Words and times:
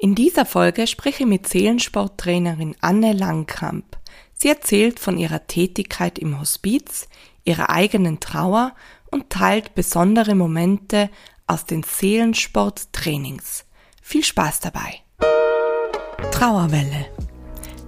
In 0.00 0.14
dieser 0.14 0.46
Folge 0.46 0.86
spreche 0.86 1.24
ich 1.24 1.28
mit 1.28 1.48
Seelensporttrainerin 1.48 2.76
Anne 2.80 3.12
Langkamp. 3.12 3.98
Sie 4.32 4.48
erzählt 4.48 5.00
von 5.00 5.18
ihrer 5.18 5.48
Tätigkeit 5.48 6.20
im 6.20 6.38
Hospiz, 6.38 7.08
ihrer 7.44 7.70
eigenen 7.70 8.20
Trauer 8.20 8.76
und 9.10 9.28
teilt 9.28 9.74
besondere 9.74 10.36
Momente 10.36 11.10
aus 11.48 11.66
den 11.66 11.82
Seelensporttrainings. 11.82 13.64
Viel 14.00 14.22
Spaß 14.22 14.60
dabei. 14.60 15.00
Trauerwelle. 16.30 17.06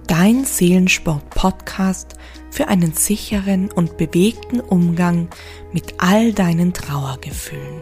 Dein 0.05 0.43
Seelensport-Podcast 0.43 2.15
für 2.49 2.67
einen 2.67 2.91
sicheren 2.91 3.71
und 3.71 3.95
bewegten 3.95 4.59
Umgang 4.59 5.29
mit 5.71 5.93
all 5.99 6.33
deinen 6.33 6.73
Trauergefühlen. 6.73 7.81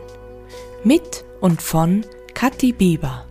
Mit 0.83 1.25
und 1.41 1.63
von 1.63 2.05
Kathi 2.35 2.73
Bieber. 2.73 3.25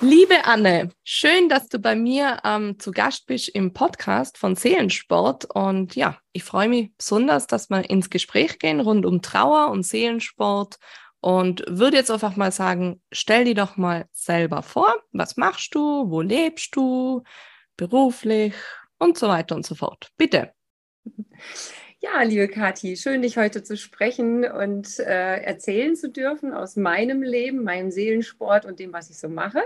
Liebe 0.00 0.44
Anne, 0.44 0.90
schön, 1.02 1.48
dass 1.48 1.68
du 1.68 1.80
bei 1.80 1.96
mir 1.96 2.38
ähm, 2.44 2.78
zu 2.78 2.92
Gast 2.92 3.26
bist 3.26 3.48
im 3.48 3.72
Podcast 3.72 4.38
von 4.38 4.54
Seelensport. 4.54 5.46
Und 5.46 5.96
ja, 5.96 6.18
ich 6.32 6.44
freue 6.44 6.68
mich 6.68 6.94
besonders, 6.96 7.48
dass 7.48 7.68
wir 7.68 7.90
ins 7.90 8.08
Gespräch 8.08 8.60
gehen 8.60 8.78
rund 8.78 9.04
um 9.04 9.22
Trauer 9.22 9.70
und 9.70 9.84
Seelensport. 9.84 10.78
Und 11.20 11.64
würde 11.66 11.96
jetzt 11.96 12.12
einfach 12.12 12.36
mal 12.36 12.52
sagen, 12.52 13.02
stell 13.10 13.44
dir 13.44 13.56
doch 13.56 13.76
mal 13.76 14.06
selber 14.12 14.62
vor, 14.62 14.94
was 15.10 15.36
machst 15.36 15.74
du, 15.74 16.08
wo 16.08 16.20
lebst 16.20 16.76
du, 16.76 17.24
beruflich 17.76 18.54
und 18.98 19.18
so 19.18 19.26
weiter 19.26 19.56
und 19.56 19.66
so 19.66 19.74
fort. 19.74 20.12
Bitte. 20.16 20.52
Ja, 22.00 22.22
liebe 22.22 22.46
Kathi, 22.46 22.96
schön, 22.96 23.22
dich 23.22 23.36
heute 23.38 23.64
zu 23.64 23.76
sprechen 23.76 24.44
und 24.44 25.00
äh, 25.00 25.42
erzählen 25.42 25.96
zu 25.96 26.08
dürfen 26.08 26.54
aus 26.54 26.76
meinem 26.76 27.24
Leben, 27.24 27.64
meinem 27.64 27.90
Seelensport 27.90 28.64
und 28.64 28.78
dem, 28.78 28.92
was 28.92 29.10
ich 29.10 29.18
so 29.18 29.28
mache. 29.28 29.64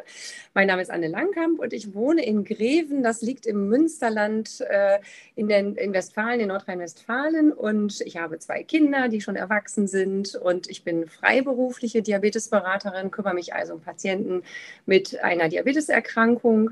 Mein 0.55 0.67
Name 0.67 0.81
ist 0.81 0.91
Anne 0.91 1.09
Langkamp 1.09 1.61
und 1.61 1.75
ich 1.75 1.93
wohne 1.93 2.25
in 2.25 2.45
Greven. 2.45 3.03
Das 3.03 3.21
liegt 3.21 3.45
im 3.45 3.69
Münsterland 3.69 4.62
äh, 4.62 5.01
in, 5.34 5.47
den, 5.47 5.77
in 5.77 5.93
Westfalen, 5.93 6.41
in 6.41 6.48
Nordrhein-Westfalen. 6.48 7.53
Und 7.53 8.01
ich 8.01 8.17
habe 8.17 8.39
zwei 8.39 8.62
Kinder, 8.62 9.09
die 9.11 9.21
schon 9.21 9.37
erwachsen 9.37 9.87
sind. 9.87 10.34
Und 10.34 10.71
ich 10.71 10.84
bin 10.84 11.09
freiberufliche 11.09 12.01
Diabetesberaterin, 12.01 13.11
kümmere 13.11 13.34
mich 13.34 13.53
also 13.53 13.75
um 13.75 13.83
Patienten 13.83 14.43
mit 14.87 15.23
einer 15.23 15.51
Diabeteserkrankung. 15.51 16.71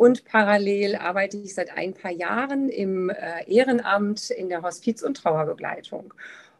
Und 0.00 0.24
parallel 0.24 0.96
arbeite 0.96 1.36
ich 1.36 1.54
seit 1.54 1.76
ein 1.76 1.92
paar 1.92 2.10
Jahren 2.10 2.70
im 2.70 3.10
äh, 3.10 3.44
Ehrenamt 3.46 4.30
in 4.30 4.48
der 4.48 4.62
Hospiz- 4.62 5.02
und 5.02 5.18
Trauerbegleitung. 5.18 6.14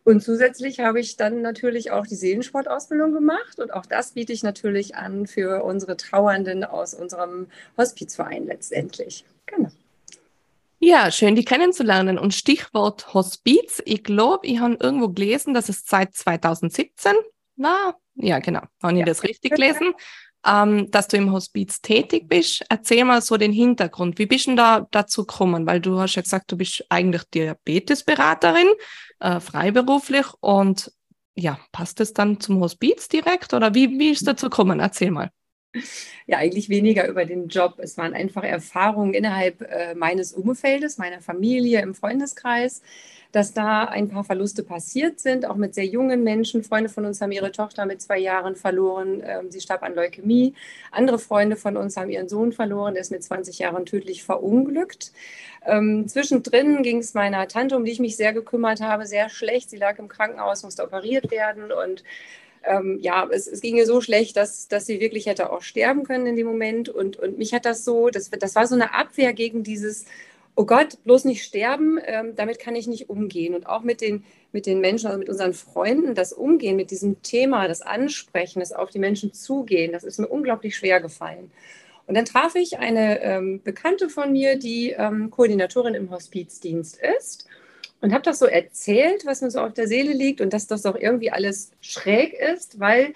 Und 0.04 0.22
zusätzlich 0.22 0.80
habe 0.80 1.00
ich 1.00 1.16
dann 1.16 1.40
natürlich 1.40 1.90
auch 1.90 2.06
die 2.06 2.16
Seelensportausbildung 2.16 3.14
gemacht 3.14 3.58
und 3.58 3.72
auch 3.72 3.86
das 3.86 4.12
biete 4.12 4.34
ich 4.34 4.42
natürlich 4.42 4.94
an 4.94 5.26
für 5.26 5.64
unsere 5.64 5.96
Trauernden 5.96 6.64
aus 6.64 6.92
unserem 6.92 7.46
Hospizverein 7.78 8.44
letztendlich. 8.44 9.24
Genau. 9.46 9.70
Ja, 10.78 11.10
schön, 11.10 11.34
die 11.34 11.46
kennenzulernen. 11.46 12.18
Und 12.18 12.34
Stichwort 12.34 13.14
Hospiz. 13.14 13.80
Ich 13.86 14.04
glaube, 14.04 14.48
ich 14.48 14.58
habe 14.58 14.76
irgendwo 14.78 15.08
gelesen, 15.08 15.54
dass 15.54 15.70
es 15.70 15.86
seit 15.86 16.12
2017 16.12 17.14
war. 17.56 17.98
Ja, 18.16 18.38
genau. 18.38 18.60
Habe 18.82 18.92
ich 18.92 18.98
ja. 18.98 19.06
das 19.06 19.22
richtig 19.22 19.52
gelesen? 19.54 19.94
Ähm, 20.46 20.90
dass 20.90 21.08
du 21.08 21.16
im 21.16 21.32
Hospiz 21.32 21.80
tätig 21.80 22.28
bist. 22.28 22.64
Erzähl 22.68 23.04
mal 23.04 23.20
so 23.22 23.36
den 23.36 23.52
Hintergrund. 23.52 24.18
Wie 24.18 24.26
bist 24.26 24.46
du 24.46 24.54
da 24.54 24.86
dazu 24.90 25.26
gekommen? 25.26 25.66
Weil 25.66 25.80
du 25.80 25.98
hast 26.00 26.14
ja 26.14 26.22
gesagt, 26.22 26.50
du 26.52 26.56
bist 26.56 26.84
eigentlich 26.88 27.24
Diabetesberaterin, 27.34 28.68
äh, 29.20 29.40
freiberuflich 29.40 30.26
und 30.40 30.92
ja, 31.36 31.58
passt 31.72 32.00
es 32.00 32.12
dann 32.12 32.40
zum 32.40 32.60
Hospiz 32.60 33.08
direkt 33.08 33.54
oder 33.54 33.74
wie, 33.74 33.98
wie 33.98 34.10
ist 34.10 34.26
dazu 34.26 34.50
gekommen? 34.50 34.80
Erzähl 34.80 35.10
mal. 35.10 35.30
Ja, 36.26 36.38
eigentlich 36.38 36.68
weniger 36.68 37.06
über 37.06 37.24
den 37.24 37.48
Job. 37.48 37.74
Es 37.78 37.96
waren 37.96 38.12
einfach 38.12 38.42
Erfahrungen 38.42 39.14
innerhalb 39.14 39.62
äh, 39.62 39.94
meines 39.94 40.32
Umfeldes, 40.32 40.98
meiner 40.98 41.20
Familie, 41.20 41.80
im 41.80 41.94
Freundeskreis, 41.94 42.82
dass 43.30 43.52
da 43.52 43.84
ein 43.84 44.08
paar 44.08 44.24
Verluste 44.24 44.64
passiert 44.64 45.20
sind, 45.20 45.46
auch 45.46 45.54
mit 45.54 45.74
sehr 45.76 45.86
jungen 45.86 46.24
Menschen. 46.24 46.64
Freunde 46.64 46.88
von 46.88 47.04
uns 47.04 47.20
haben 47.20 47.30
ihre 47.30 47.52
Tochter 47.52 47.86
mit 47.86 48.02
zwei 48.02 48.18
Jahren 48.18 48.56
verloren. 48.56 49.22
Ähm, 49.24 49.52
sie 49.52 49.60
starb 49.60 49.84
an 49.84 49.94
Leukämie. 49.94 50.54
Andere 50.90 51.20
Freunde 51.20 51.54
von 51.54 51.76
uns 51.76 51.96
haben 51.96 52.10
ihren 52.10 52.28
Sohn 52.28 52.52
verloren. 52.52 52.94
Der 52.94 53.02
ist 53.02 53.12
mit 53.12 53.22
20 53.22 53.60
Jahren 53.60 53.86
tödlich 53.86 54.24
verunglückt. 54.24 55.12
Ähm, 55.64 56.08
zwischendrin 56.08 56.82
ging 56.82 56.98
es 56.98 57.14
meiner 57.14 57.46
Tante, 57.46 57.76
um 57.76 57.84
die 57.84 57.92
ich 57.92 58.00
mich 58.00 58.16
sehr 58.16 58.32
gekümmert 58.32 58.80
habe, 58.80 59.06
sehr 59.06 59.28
schlecht. 59.28 59.70
Sie 59.70 59.76
lag 59.76 60.00
im 60.00 60.08
Krankenhaus, 60.08 60.64
musste 60.64 60.82
operiert 60.82 61.30
werden 61.30 61.70
und 61.70 62.02
ähm, 62.64 62.98
ja, 63.00 63.28
es, 63.30 63.46
es, 63.46 63.60
ging 63.60 63.76
ihr 63.76 63.86
so 63.86 64.00
schlecht, 64.00 64.36
dass, 64.36 64.68
dass 64.68 64.86
sie 64.86 65.00
wirklich 65.00 65.26
hätte 65.26 65.50
auch 65.52 65.62
sterben 65.62 66.04
können 66.04 66.26
in 66.26 66.36
dem 66.36 66.46
Moment. 66.46 66.88
Und, 66.88 67.16
und 67.16 67.38
mich 67.38 67.54
hat 67.54 67.64
das 67.64 67.84
so, 67.84 68.10
das, 68.10 68.30
das 68.30 68.54
war 68.54 68.66
so 68.66 68.74
eine 68.74 68.94
Abwehr 68.94 69.32
gegen 69.32 69.62
dieses 69.62 70.06
oh 70.60 70.66
Gott, 70.66 71.02
bloß 71.04 71.24
nicht 71.24 71.42
sterben, 71.42 71.98
ähm, 72.04 72.34
damit 72.36 72.58
kann 72.58 72.76
ich 72.76 72.86
nicht 72.86 73.08
umgehen. 73.08 73.54
Und 73.54 73.66
auch 73.66 73.82
mit 73.82 74.00
den, 74.00 74.24
mit 74.52 74.66
den 74.66 74.80
Menschen, 74.80 75.06
also 75.06 75.18
mit 75.18 75.28
unseren 75.30 75.54
Freunden, 75.54 76.14
das 76.14 76.34
Umgehen 76.34 76.76
mit 76.76 76.90
diesem 76.90 77.22
Thema, 77.22 77.66
das 77.66 77.82
Ansprechen, 77.82 78.60
das 78.60 78.72
auf 78.72 78.90
die 78.90 78.98
Menschen 78.98 79.32
zugehen, 79.32 79.92
das 79.92 80.04
ist 80.04 80.18
mir 80.18 80.28
unglaublich 80.28 80.76
schwer 80.76 81.00
gefallen. 81.00 81.50
Und 82.06 82.14
dann 82.14 82.24
traf 82.24 82.56
ich 82.56 82.78
eine 82.78 83.22
ähm, 83.22 83.62
Bekannte 83.62 84.08
von 84.08 84.32
mir, 84.32 84.58
die 84.58 84.90
ähm, 84.90 85.30
Koordinatorin 85.30 85.94
im 85.94 86.10
Hospizdienst 86.10 86.98
ist 87.18 87.46
und 88.00 88.12
habe 88.12 88.22
das 88.22 88.38
so 88.38 88.46
erzählt, 88.46 89.26
was 89.26 89.42
mir 89.42 89.50
so 89.50 89.60
auf 89.60 89.74
der 89.74 89.88
Seele 89.88 90.12
liegt 90.12 90.40
und 90.40 90.52
dass 90.52 90.66
das 90.66 90.82
doch 90.82 90.96
irgendwie 90.96 91.30
alles 91.30 91.70
schräg 91.80 92.32
ist, 92.34 92.80
weil 92.80 93.14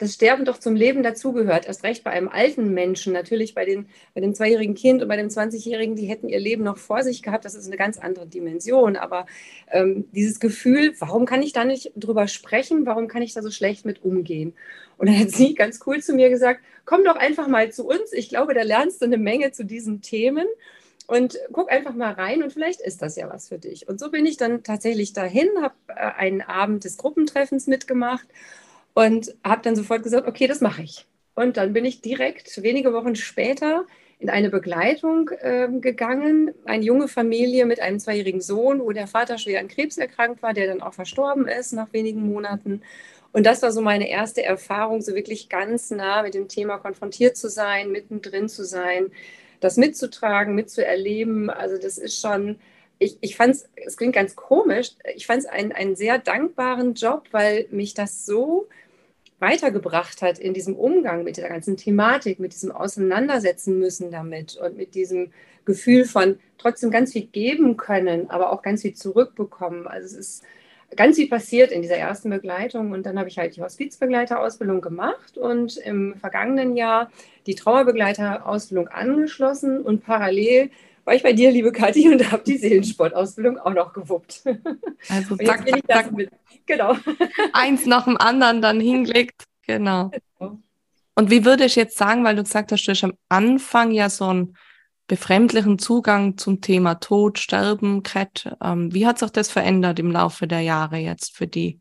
das 0.00 0.14
Sterben 0.14 0.46
doch 0.46 0.58
zum 0.58 0.76
Leben 0.76 1.02
dazugehört. 1.02 1.66
Erst 1.66 1.84
recht 1.84 2.04
bei 2.04 2.10
einem 2.10 2.28
alten 2.28 2.72
Menschen, 2.72 3.12
natürlich 3.12 3.54
bei, 3.54 3.66
den, 3.66 3.86
bei 4.14 4.22
dem 4.22 4.34
zweijährigen 4.34 4.74
Kind 4.74 5.02
und 5.02 5.08
bei 5.08 5.16
dem 5.16 5.28
20-Jährigen, 5.28 5.94
die 5.94 6.06
hätten 6.06 6.30
ihr 6.30 6.40
Leben 6.40 6.64
noch 6.64 6.78
vor 6.78 7.02
sich 7.02 7.22
gehabt. 7.22 7.44
Das 7.44 7.54
ist 7.54 7.66
eine 7.66 7.76
ganz 7.76 7.98
andere 7.98 8.26
Dimension. 8.26 8.96
Aber 8.96 9.26
ähm, 9.70 10.08
dieses 10.12 10.40
Gefühl, 10.40 10.94
warum 11.00 11.26
kann 11.26 11.42
ich 11.42 11.52
da 11.52 11.66
nicht 11.66 11.92
drüber 11.96 12.28
sprechen? 12.28 12.86
Warum 12.86 13.08
kann 13.08 13.20
ich 13.20 13.34
da 13.34 13.42
so 13.42 13.50
schlecht 13.50 13.84
mit 13.84 14.02
umgehen? 14.02 14.54
Und 14.96 15.08
dann 15.08 15.18
hat 15.18 15.32
sie 15.32 15.54
ganz 15.54 15.80
cool 15.84 16.02
zu 16.02 16.14
mir 16.14 16.30
gesagt, 16.30 16.62
komm 16.86 17.04
doch 17.04 17.16
einfach 17.16 17.46
mal 17.46 17.70
zu 17.70 17.86
uns. 17.86 18.14
Ich 18.14 18.30
glaube, 18.30 18.54
da 18.54 18.62
lernst 18.62 19.02
du 19.02 19.04
eine 19.04 19.18
Menge 19.18 19.52
zu 19.52 19.66
diesen 19.66 20.00
Themen. 20.00 20.46
Und 21.10 21.40
guck 21.50 21.72
einfach 21.72 21.92
mal 21.92 22.12
rein 22.12 22.40
und 22.40 22.52
vielleicht 22.52 22.80
ist 22.80 23.02
das 23.02 23.16
ja 23.16 23.28
was 23.28 23.48
für 23.48 23.58
dich. 23.58 23.88
Und 23.88 23.98
so 23.98 24.12
bin 24.12 24.24
ich 24.26 24.36
dann 24.36 24.62
tatsächlich 24.62 25.12
dahin, 25.12 25.48
habe 25.60 25.74
äh, 25.88 25.94
einen 25.94 26.40
Abend 26.40 26.84
des 26.84 26.98
Gruppentreffens 26.98 27.66
mitgemacht 27.66 28.28
und 28.94 29.34
habe 29.42 29.60
dann 29.62 29.74
sofort 29.74 30.04
gesagt, 30.04 30.28
okay, 30.28 30.46
das 30.46 30.60
mache 30.60 30.82
ich. 30.82 31.06
Und 31.34 31.56
dann 31.56 31.72
bin 31.72 31.84
ich 31.84 32.00
direkt 32.00 32.62
wenige 32.62 32.92
Wochen 32.92 33.16
später 33.16 33.86
in 34.20 34.30
eine 34.30 34.50
Begleitung 34.50 35.30
äh, 35.40 35.66
gegangen, 35.80 36.52
eine 36.64 36.84
junge 36.84 37.08
Familie 37.08 37.66
mit 37.66 37.80
einem 37.80 37.98
zweijährigen 37.98 38.40
Sohn, 38.40 38.78
wo 38.78 38.92
der 38.92 39.08
Vater 39.08 39.36
schwer 39.36 39.58
an 39.58 39.66
Krebs 39.66 39.98
erkrankt 39.98 40.44
war, 40.44 40.54
der 40.54 40.68
dann 40.68 40.80
auch 40.80 40.94
verstorben 40.94 41.48
ist 41.48 41.72
nach 41.72 41.92
wenigen 41.92 42.22
Monaten. 42.22 42.82
Und 43.32 43.46
das 43.46 43.62
war 43.62 43.72
so 43.72 43.80
meine 43.80 44.08
erste 44.08 44.44
Erfahrung, 44.44 45.00
so 45.02 45.16
wirklich 45.16 45.48
ganz 45.48 45.90
nah 45.90 46.22
mit 46.22 46.34
dem 46.34 46.46
Thema 46.46 46.78
konfrontiert 46.78 47.36
zu 47.36 47.48
sein, 47.48 47.90
mittendrin 47.90 48.48
zu 48.48 48.64
sein, 48.64 49.10
das 49.60 49.76
mitzutragen, 49.76 50.54
mitzuerleben. 50.54 51.50
Also 51.50 51.78
das 51.78 51.98
ist 51.98 52.20
schon, 52.20 52.58
ich, 52.98 53.18
ich 53.20 53.36
fand 53.36 53.54
es, 53.54 53.68
es 53.76 53.96
klingt 53.96 54.14
ganz 54.14 54.36
komisch, 54.36 54.92
ich 55.14 55.26
fand 55.26 55.40
es 55.40 55.46
einen, 55.46 55.72
einen 55.72 55.96
sehr 55.96 56.18
dankbaren 56.18 56.94
Job, 56.94 57.28
weil 57.30 57.66
mich 57.70 57.94
das 57.94 58.26
so 58.26 58.68
weitergebracht 59.38 60.20
hat 60.20 60.38
in 60.38 60.52
diesem 60.52 60.76
Umgang 60.76 61.24
mit 61.24 61.38
der 61.38 61.48
ganzen 61.48 61.76
Thematik, 61.76 62.40
mit 62.40 62.52
diesem 62.52 62.72
Auseinandersetzen 62.72 63.78
müssen 63.78 64.10
damit 64.10 64.56
und 64.56 64.76
mit 64.76 64.94
diesem 64.94 65.32
Gefühl 65.64 66.04
von 66.04 66.38
trotzdem 66.58 66.90
ganz 66.90 67.12
viel 67.12 67.26
geben 67.26 67.76
können, 67.76 68.28
aber 68.28 68.52
auch 68.52 68.62
ganz 68.62 68.82
viel 68.82 68.94
zurückbekommen. 68.94 69.86
Also 69.86 70.06
es 70.06 70.12
ist 70.12 70.44
ganz 70.96 71.16
viel 71.16 71.28
passiert 71.28 71.72
in 71.72 71.82
dieser 71.82 71.96
ersten 71.96 72.30
Begleitung 72.30 72.92
und 72.92 73.04
dann 73.06 73.18
habe 73.18 73.28
ich 73.28 73.38
halt 73.38 73.56
die 73.56 73.62
Hospizbegleiterausbildung 73.62 74.80
gemacht 74.80 75.38
und 75.38 75.76
im 75.78 76.16
vergangenen 76.16 76.76
Jahr 76.76 77.10
die 77.46 77.54
Trauerbegleiterausbildung 77.54 78.88
angeschlossen 78.88 79.80
und 79.82 80.04
parallel 80.04 80.70
war 81.04 81.14
ich 81.14 81.22
bei 81.22 81.32
dir, 81.32 81.50
liebe 81.50 81.72
Kathi, 81.72 82.08
und 82.08 82.30
habe 82.30 82.42
die 82.44 82.58
Seelensportausbildung 82.58 83.58
auch 83.58 83.72
noch 83.72 83.92
gewuppt. 83.92 84.42
Also 85.08 85.36
zack, 85.36 85.66
zack, 85.68 85.80
zack. 85.88 86.12
Mit, 86.12 86.30
genau. 86.66 86.94
Eins 87.52 87.86
nach 87.86 88.04
dem 88.04 88.16
anderen 88.18 88.60
dann 88.60 88.80
hingelegt. 88.80 89.44
Genau. 89.66 90.10
genau. 90.38 90.58
Und 91.14 91.30
wie 91.30 91.44
würde 91.44 91.64
ich 91.64 91.74
jetzt 91.74 91.96
sagen, 91.96 92.22
weil 92.22 92.36
du 92.36 92.42
gesagt 92.42 92.70
hast, 92.70 92.86
du 92.86 92.92
hast 92.92 93.04
am 93.04 93.14
Anfang 93.28 93.90
ja 93.90 94.08
so 94.08 94.26
einen 94.26 94.56
befremdlichen 95.10 95.80
Zugang 95.80 96.38
zum 96.38 96.60
Thema 96.60 96.94
Tod, 96.94 97.40
Sterben, 97.40 98.04
Kret. 98.04 98.56
Ähm, 98.62 98.94
wie 98.94 99.08
hat 99.08 99.18
sich 99.18 99.30
das 99.30 99.50
verändert 99.50 99.98
im 99.98 100.12
Laufe 100.12 100.46
der 100.46 100.60
Jahre 100.60 100.98
jetzt 100.98 101.36
für 101.36 101.48
die? 101.48 101.80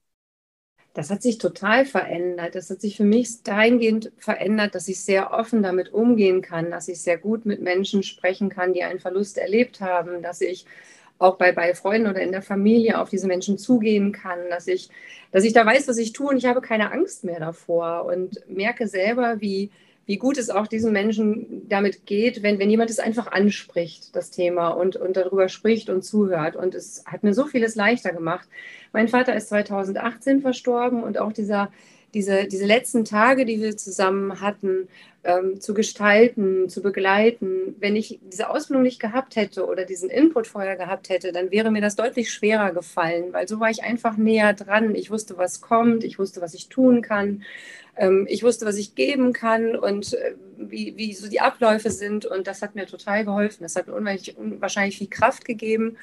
Das 0.96 1.12
hat 1.12 1.22
sich 1.22 1.38
total 1.38 1.86
verändert. 1.86 2.56
Das 2.56 2.72
hat 2.72 2.81
sich 2.81 2.98
für 2.98 3.04
mich 3.04 3.44
dahingehend 3.44 4.12
verändert, 4.18 4.74
dass 4.74 4.88
ich 4.88 5.02
sehr 5.02 5.31
offen 5.31 5.62
damit 5.62 5.94
umgehen 5.94 6.42
kann, 6.42 6.72
dass 6.72 6.88
ich 6.88 7.02
sehr 7.04 7.20
gut 7.20 7.46
mit 7.46 7.62
Menschen 7.62 8.02
sprechen 8.02 8.50
kann, 8.50 8.74
die 8.74 8.81
einen 8.81 9.00
Verlust 9.00 9.38
erlebt 9.38 9.80
haben, 9.80 10.24
dass 10.24 10.42
ich 10.42 10.66
auch 11.20 11.38
bei, 11.38 11.52
bei 11.52 11.76
Freunden 11.76 12.10
oder 12.10 12.22
in 12.22 12.31
der 12.31 12.42
Familie 12.42 13.00
auf 13.00 13.10
diese 13.10 13.28
Menschen 13.28 13.60
zugehen 13.60 14.12
kann, 14.12 14.40
dass 14.50 14.66
ich, 14.66 14.90
dass 15.31 15.44
ich 15.44 15.54
da 15.54 15.64
weiß, 15.68 15.88
was 15.88 16.00
ich 16.00 16.14
tue 16.14 16.30
und 16.30 16.38
ich 16.38 16.48
habe 16.48 16.62
keine 16.62 16.92
Angst 16.92 17.24
mehr 17.24 17.40
davor 17.40 18.06
und 18.06 18.40
merke 18.50 18.88
selber, 18.88 19.40
wie, 19.40 19.70
wie 20.10 20.18
gut 20.18 20.40
es 20.40 20.50
auch 20.50 20.66
diesen 20.66 20.92
Menschen 20.92 21.70
damit 21.70 22.08
geht, 22.08 22.42
wenn, 22.42 22.58
wenn 22.58 22.72
jemand 22.72 22.90
es 22.90 22.98
einfach 22.98 23.32
anspricht, 23.32 24.16
das 24.16 24.32
Thema, 24.32 24.70
und, 24.70 24.96
und 24.96 25.16
darüber 25.16 25.50
spricht 25.50 25.88
und 25.88 26.02
zuhört. 26.02 26.56
Und 26.56 26.74
es 26.74 27.04
hat 27.06 27.22
mir 27.22 27.36
so 27.36 27.46
vieles 27.46 27.76
leichter 27.76 28.12
gemacht. 28.12 28.50
Mein 28.92 29.08
Vater 29.08 29.36
ist 29.36 29.50
2018 29.50 30.42
verstorben 30.42 31.04
und 31.04 31.20
auch 31.20 31.32
dieser 31.32 31.72
diese, 32.14 32.46
diese 32.46 32.66
letzten 32.66 33.06
Tage, 33.06 33.46
die 33.46 33.62
wir 33.62 33.78
zusammen 33.78 34.42
hatten, 34.42 34.88
ähm, 35.24 35.60
zu 35.60 35.74
gestalten, 35.74 36.70
zu 36.70 36.82
begleiten. 36.82 37.76
Wenn 37.80 37.96
ich 37.96 38.20
diese 38.32 38.50
Ausbildung 38.50 38.84
nicht 38.84 39.00
gehabt 39.00 39.36
hätte 39.36 39.66
oder 39.66 39.86
diesen 39.86 40.10
Input 40.10 40.48
vorher 40.48 40.76
gehabt 40.78 41.10
hätte, 41.10 41.32
dann 41.32 41.52
wäre 41.52 41.72
mir 41.72 41.82
das 41.82 41.96
deutlich 41.96 42.32
schwerer 42.32 42.72
gefallen, 42.72 43.34
weil 43.34 43.48
so 43.48 43.60
war 43.60 43.70
ich 43.70 43.84
einfach 43.84 44.18
näher 44.18 44.54
dran. 44.54 44.96
Ich 44.96 45.12
wusste, 45.12 45.38
was 45.38 45.62
kommt, 45.62 46.04
ich 46.04 46.20
wusste, 46.20 46.42
was 46.42 46.54
ich 46.54 46.70
tun 46.70 47.02
kann, 47.02 47.44
ähm, 47.98 48.26
ich 48.30 48.44
wusste, 48.44 48.66
was 48.66 48.78
ich 48.78 48.96
geben 48.96 49.34
kann 49.34 49.76
und 49.76 50.14
äh, 50.14 50.36
wie, 50.58 50.96
wie 50.96 51.14
so 51.14 51.30
die 51.30 51.42
Abläufe 51.42 51.92
sind. 51.92 52.26
Und 52.26 52.48
das 52.48 52.62
hat 52.62 52.76
mir 52.76 52.88
total 52.88 53.26
geholfen. 53.26 53.64
Das 53.64 53.76
hat 53.76 53.88
mir 53.88 53.94
unwahrscheinlich, 53.94 54.38
unwahrscheinlich 54.38 54.98
viel 54.98 55.10
Kraft 55.10 55.44
gegeben. 55.46 55.98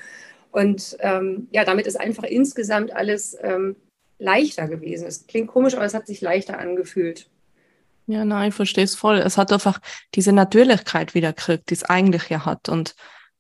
Und 0.52 0.96
ähm, 1.00 1.48
ja, 1.50 1.64
damit 1.64 1.86
ist 1.86 1.98
einfach 1.98 2.24
insgesamt 2.24 2.94
alles 2.94 3.36
ähm, 3.42 3.76
leichter 4.18 4.68
gewesen. 4.68 5.06
Es 5.06 5.26
klingt 5.26 5.48
komisch, 5.48 5.74
aber 5.74 5.84
es 5.84 5.94
hat 5.94 6.06
sich 6.06 6.20
leichter 6.20 6.58
angefühlt. 6.58 7.28
Ja, 8.06 8.24
nein, 8.24 8.50
ich 8.50 8.54
verstehe 8.54 8.84
es 8.84 8.94
voll. 8.94 9.16
Es 9.18 9.36
hat 9.36 9.52
einfach 9.52 9.80
diese 10.14 10.32
Natürlichkeit 10.32 11.14
wieder 11.14 11.32
gekriegt, 11.32 11.70
die 11.70 11.74
es 11.74 11.84
eigentlich 11.84 12.28
ja 12.28 12.44
hat. 12.44 12.68
Und 12.68 12.94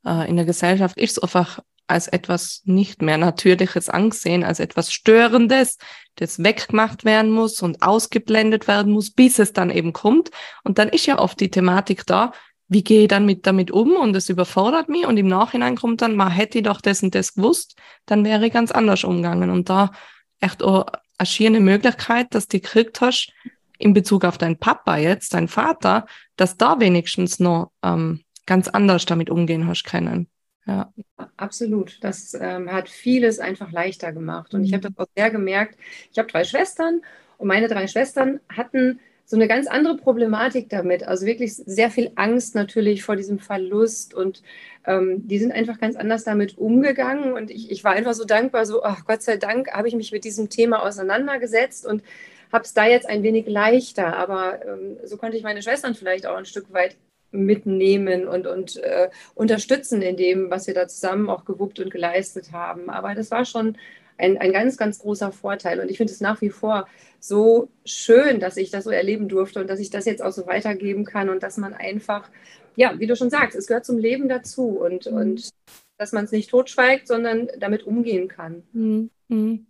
äh, 0.04 0.28
in 0.28 0.36
der 0.36 0.44
Gesellschaft 0.44 0.96
ist 0.98 1.18
es 1.18 1.22
einfach 1.22 1.60
als 1.86 2.08
etwas 2.08 2.62
nicht 2.64 3.00
mehr 3.00 3.16
Natürliches 3.16 3.88
angesehen, 3.88 4.42
als 4.42 4.58
etwas 4.58 4.92
Störendes, 4.92 5.78
das 6.16 6.42
weggemacht 6.42 7.04
werden 7.04 7.30
muss 7.30 7.62
und 7.62 7.82
ausgeblendet 7.82 8.66
werden 8.66 8.92
muss, 8.92 9.10
bis 9.10 9.38
es 9.38 9.52
dann 9.52 9.70
eben 9.70 9.92
kommt. 9.92 10.30
Und 10.64 10.78
dann 10.78 10.88
ist 10.88 11.06
ja 11.06 11.18
oft 11.18 11.38
die 11.38 11.50
Thematik 11.50 12.04
da, 12.04 12.32
wie 12.68 12.82
gehe 12.82 13.02
ich 13.02 13.08
dann 13.08 13.26
mit 13.26 13.46
damit 13.46 13.70
um 13.70 13.94
und 13.94 14.16
es 14.16 14.28
überfordert 14.28 14.88
mich 14.88 15.06
und 15.06 15.16
im 15.16 15.28
Nachhinein 15.28 15.76
kommt 15.76 16.02
dann, 16.02 16.16
man 16.16 16.32
hätte 16.32 16.58
ich 16.58 16.64
doch 16.64 16.80
das 16.80 17.02
und 17.02 17.14
das 17.14 17.34
gewusst, 17.34 17.76
dann 18.06 18.24
wäre 18.24 18.46
ich 18.46 18.52
ganz 18.52 18.72
anders 18.72 19.04
umgegangen. 19.04 19.50
Und 19.50 19.68
da 19.68 19.92
echt 20.40 20.62
auch 20.62 20.86
eine 21.18 21.26
schöne 21.26 21.60
Möglichkeit, 21.60 22.34
dass 22.34 22.48
du 22.48 22.58
gekriegt 22.60 23.00
hast, 23.00 23.32
in 23.78 23.92
Bezug 23.92 24.24
auf 24.24 24.38
deinen 24.38 24.58
Papa 24.58 24.96
jetzt, 24.96 25.34
deinen 25.34 25.48
Vater, 25.48 26.06
dass 26.36 26.56
da 26.56 26.80
wenigstens 26.80 27.40
noch 27.40 27.72
ähm, 27.82 28.22
ganz 28.46 28.68
anders 28.68 29.04
damit 29.06 29.28
umgehen 29.28 29.66
hast 29.66 29.84
können. 29.84 30.28
Ja. 30.66 30.92
Absolut. 31.36 31.98
Das 32.02 32.34
ähm, 32.34 32.72
hat 32.72 32.88
vieles 32.88 33.38
einfach 33.38 33.70
leichter 33.70 34.12
gemacht. 34.12 34.54
Und 34.54 34.64
ich 34.64 34.72
habe 34.72 34.88
mhm. 34.88 34.94
das 34.94 35.06
auch 35.06 35.10
sehr 35.16 35.30
gemerkt. 35.30 35.78
Ich 36.10 36.18
habe 36.18 36.28
drei 36.28 36.44
Schwestern 36.44 37.02
und 37.38 37.48
meine 37.48 37.68
drei 37.68 37.86
Schwestern 37.86 38.40
hatten 38.48 39.00
so 39.26 39.36
eine 39.36 39.48
ganz 39.48 39.66
andere 39.66 39.96
Problematik 39.96 40.68
damit. 40.68 41.02
Also 41.02 41.26
wirklich 41.26 41.56
sehr 41.56 41.90
viel 41.90 42.12
Angst 42.14 42.54
natürlich 42.54 43.02
vor 43.02 43.16
diesem 43.16 43.40
Verlust 43.40 44.14
und 44.14 44.42
ähm, 44.86 45.26
die 45.26 45.38
sind 45.38 45.50
einfach 45.52 45.80
ganz 45.80 45.96
anders 45.96 46.22
damit 46.22 46.56
umgegangen. 46.56 47.32
Und 47.32 47.50
ich, 47.50 47.70
ich 47.70 47.82
war 47.82 47.92
einfach 47.92 48.14
so 48.14 48.24
dankbar, 48.24 48.64
so, 48.66 48.84
ach 48.84 49.04
Gott 49.04 49.22
sei 49.22 49.36
Dank 49.36 49.72
habe 49.72 49.88
ich 49.88 49.96
mich 49.96 50.12
mit 50.12 50.24
diesem 50.24 50.48
Thema 50.48 50.82
auseinandergesetzt 50.86 51.84
und 51.84 52.04
habe 52.52 52.62
es 52.62 52.72
da 52.72 52.86
jetzt 52.86 53.08
ein 53.08 53.24
wenig 53.24 53.48
leichter. 53.48 54.16
Aber 54.16 54.64
ähm, 54.64 54.96
so 55.04 55.16
konnte 55.16 55.36
ich 55.36 55.42
meine 55.42 55.60
Schwestern 55.60 55.96
vielleicht 55.96 56.26
auch 56.26 56.36
ein 56.36 56.46
Stück 56.46 56.72
weit 56.72 56.96
mitnehmen 57.32 58.28
und, 58.28 58.46
und 58.46 58.76
äh, 58.76 59.10
unterstützen 59.34 60.02
in 60.02 60.16
dem, 60.16 60.50
was 60.50 60.68
wir 60.68 60.74
da 60.74 60.86
zusammen 60.86 61.28
auch 61.28 61.44
gewuppt 61.44 61.80
und 61.80 61.90
geleistet 61.90 62.52
haben. 62.52 62.90
Aber 62.90 63.16
das 63.16 63.32
war 63.32 63.44
schon 63.44 63.76
ein, 64.18 64.38
ein 64.38 64.52
ganz, 64.52 64.76
ganz 64.76 64.98
großer 64.98 65.32
Vorteil. 65.32 65.80
Und 65.80 65.90
ich 65.90 65.96
finde 65.96 66.12
es 66.12 66.20
nach 66.20 66.40
wie 66.40 66.50
vor 66.50 66.86
so 67.20 67.68
schön, 67.84 68.40
dass 68.40 68.56
ich 68.56 68.70
das 68.70 68.84
so 68.84 68.90
erleben 68.90 69.28
durfte 69.28 69.60
und 69.60 69.68
dass 69.68 69.80
ich 69.80 69.90
das 69.90 70.04
jetzt 70.04 70.22
auch 70.22 70.32
so 70.32 70.46
weitergeben 70.46 71.04
kann 71.04 71.28
und 71.28 71.42
dass 71.42 71.56
man 71.56 71.74
einfach, 71.74 72.28
ja, 72.76 72.98
wie 72.98 73.06
du 73.06 73.16
schon 73.16 73.30
sagst, 73.30 73.56
es 73.56 73.66
gehört 73.66 73.84
zum 73.84 73.98
Leben 73.98 74.28
dazu 74.28 74.68
und, 74.68 75.10
mhm. 75.10 75.16
und 75.16 75.50
dass 75.98 76.12
man 76.12 76.24
es 76.24 76.32
nicht 76.32 76.50
totschweigt, 76.50 77.08
sondern 77.08 77.48
damit 77.58 77.84
umgehen 77.84 78.28
kann. 78.28 78.62
Mhm. 78.72 79.10
mhm. 79.28 79.66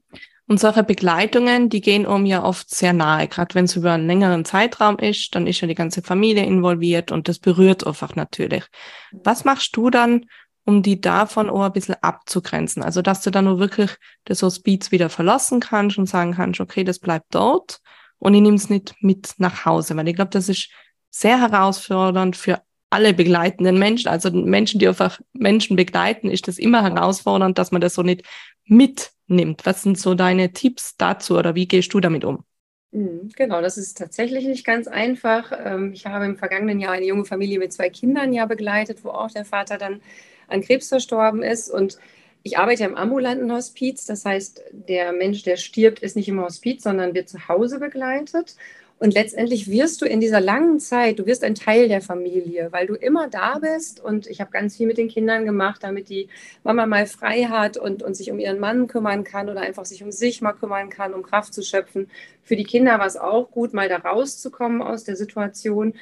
Und 0.48 0.60
solche 0.60 0.84
Begleitungen, 0.84 1.70
die 1.70 1.80
gehen 1.80 2.06
um 2.06 2.24
ja 2.24 2.44
oft 2.44 2.70
sehr 2.70 2.92
nahe. 2.92 3.26
Gerade 3.26 3.56
wenn 3.56 3.64
es 3.64 3.74
über 3.74 3.92
einen 3.92 4.06
längeren 4.06 4.44
Zeitraum 4.44 4.96
ist, 4.96 5.34
dann 5.34 5.48
ist 5.48 5.60
ja 5.60 5.66
die 5.66 5.74
ganze 5.74 6.02
Familie 6.02 6.44
involviert 6.44 7.10
und 7.10 7.26
das 7.26 7.40
berührt 7.40 7.84
einfach 7.84 8.14
natürlich. 8.14 8.62
Was 9.10 9.44
machst 9.44 9.76
du 9.76 9.90
dann, 9.90 10.26
um 10.66 10.82
die 10.82 11.00
davon 11.00 11.48
auch 11.48 11.62
ein 11.62 11.72
bisschen 11.72 11.96
abzugrenzen. 12.02 12.82
Also, 12.82 13.00
dass 13.00 13.22
du 13.22 13.30
dann 13.30 13.46
nur 13.46 13.60
wirklich 13.60 13.96
das 14.24 14.42
Hospiz 14.42 14.90
wieder 14.90 15.08
verlassen 15.08 15.60
kannst 15.60 15.96
und 15.96 16.06
sagen 16.06 16.32
kannst, 16.32 16.60
okay, 16.60 16.84
das 16.84 16.98
bleibt 16.98 17.26
dort 17.30 17.78
und 18.18 18.34
ich 18.34 18.42
nehme 18.42 18.56
es 18.56 18.68
nicht 18.68 18.94
mit 19.00 19.34
nach 19.38 19.64
Hause, 19.64 19.96
weil 19.96 20.08
ich 20.08 20.16
glaube, 20.16 20.32
das 20.32 20.48
ist 20.48 20.68
sehr 21.10 21.40
herausfordernd 21.40 22.36
für 22.36 22.60
alle 22.90 23.14
begleitenden 23.14 23.78
Menschen, 23.78 24.08
also 24.08 24.30
Menschen, 24.30 24.80
die 24.80 24.88
einfach 24.88 25.20
Menschen 25.32 25.76
begleiten, 25.76 26.30
ist 26.30 26.48
das 26.48 26.58
immer 26.58 26.82
herausfordernd, 26.82 27.58
dass 27.58 27.70
man 27.70 27.80
das 27.80 27.94
so 27.94 28.02
nicht 28.02 28.22
mitnimmt. 28.64 29.66
Was 29.66 29.82
sind 29.82 29.98
so 29.98 30.14
deine 30.14 30.52
Tipps 30.52 30.96
dazu 30.96 31.36
oder 31.36 31.54
wie 31.54 31.68
gehst 31.68 31.94
du 31.94 32.00
damit 32.00 32.24
um? 32.24 32.44
Mhm, 32.90 33.30
genau, 33.36 33.60
das 33.60 33.76
ist 33.76 33.98
tatsächlich 33.98 34.46
nicht 34.46 34.64
ganz 34.64 34.88
einfach. 34.88 35.52
Ähm, 35.64 35.92
ich 35.92 36.06
habe 36.06 36.24
im 36.24 36.36
vergangenen 36.36 36.80
Jahr 36.80 36.92
eine 36.92 37.06
junge 37.06 37.24
Familie 37.24 37.58
mit 37.58 37.72
zwei 37.72 37.90
Kindern 37.90 38.32
ja 38.32 38.46
begleitet, 38.46 39.04
wo 39.04 39.10
auch 39.10 39.30
der 39.30 39.44
Vater 39.44 39.78
dann 39.78 40.00
an 40.48 40.62
Krebs 40.62 40.88
verstorben 40.88 41.42
ist. 41.42 41.70
Und 41.70 41.98
ich 42.42 42.58
arbeite 42.58 42.84
im 42.84 42.94
ambulanten 42.94 43.52
Hospiz. 43.52 44.06
Das 44.06 44.24
heißt, 44.24 44.62
der 44.72 45.12
Mensch, 45.12 45.42
der 45.42 45.56
stirbt, 45.56 46.00
ist 46.00 46.16
nicht 46.16 46.28
im 46.28 46.40
Hospiz, 46.40 46.82
sondern 46.82 47.14
wird 47.14 47.28
zu 47.28 47.48
Hause 47.48 47.78
begleitet. 47.78 48.56
Und 48.98 49.12
letztendlich 49.12 49.70
wirst 49.70 50.00
du 50.00 50.06
in 50.06 50.20
dieser 50.20 50.40
langen 50.40 50.80
Zeit, 50.80 51.18
du 51.18 51.26
wirst 51.26 51.44
ein 51.44 51.54
Teil 51.54 51.88
der 51.88 52.00
Familie, 52.00 52.68
weil 52.70 52.86
du 52.86 52.94
immer 52.94 53.28
da 53.28 53.58
bist. 53.58 54.00
Und 54.00 54.26
ich 54.26 54.40
habe 54.40 54.50
ganz 54.50 54.76
viel 54.76 54.86
mit 54.86 54.96
den 54.96 55.08
Kindern 55.08 55.44
gemacht, 55.44 55.82
damit 55.82 56.08
die 56.08 56.28
Mama 56.64 56.86
mal 56.86 57.06
frei 57.06 57.44
hat 57.44 57.76
und, 57.76 58.02
und 58.02 58.16
sich 58.16 58.30
um 58.30 58.38
ihren 58.38 58.58
Mann 58.58 58.86
kümmern 58.86 59.22
kann 59.22 59.50
oder 59.50 59.60
einfach 59.60 59.84
sich 59.84 60.02
um 60.02 60.12
sich 60.12 60.40
mal 60.40 60.54
kümmern 60.54 60.88
kann, 60.88 61.12
um 61.12 61.22
Kraft 61.22 61.52
zu 61.52 61.62
schöpfen. 61.62 62.08
Für 62.42 62.56
die 62.56 62.64
Kinder 62.64 62.98
war 62.98 63.06
es 63.06 63.18
auch 63.18 63.50
gut, 63.50 63.74
mal 63.74 63.90
da 63.90 63.98
rauszukommen 63.98 64.80
aus 64.80 65.04
der 65.04 65.16
Situation. 65.16 65.92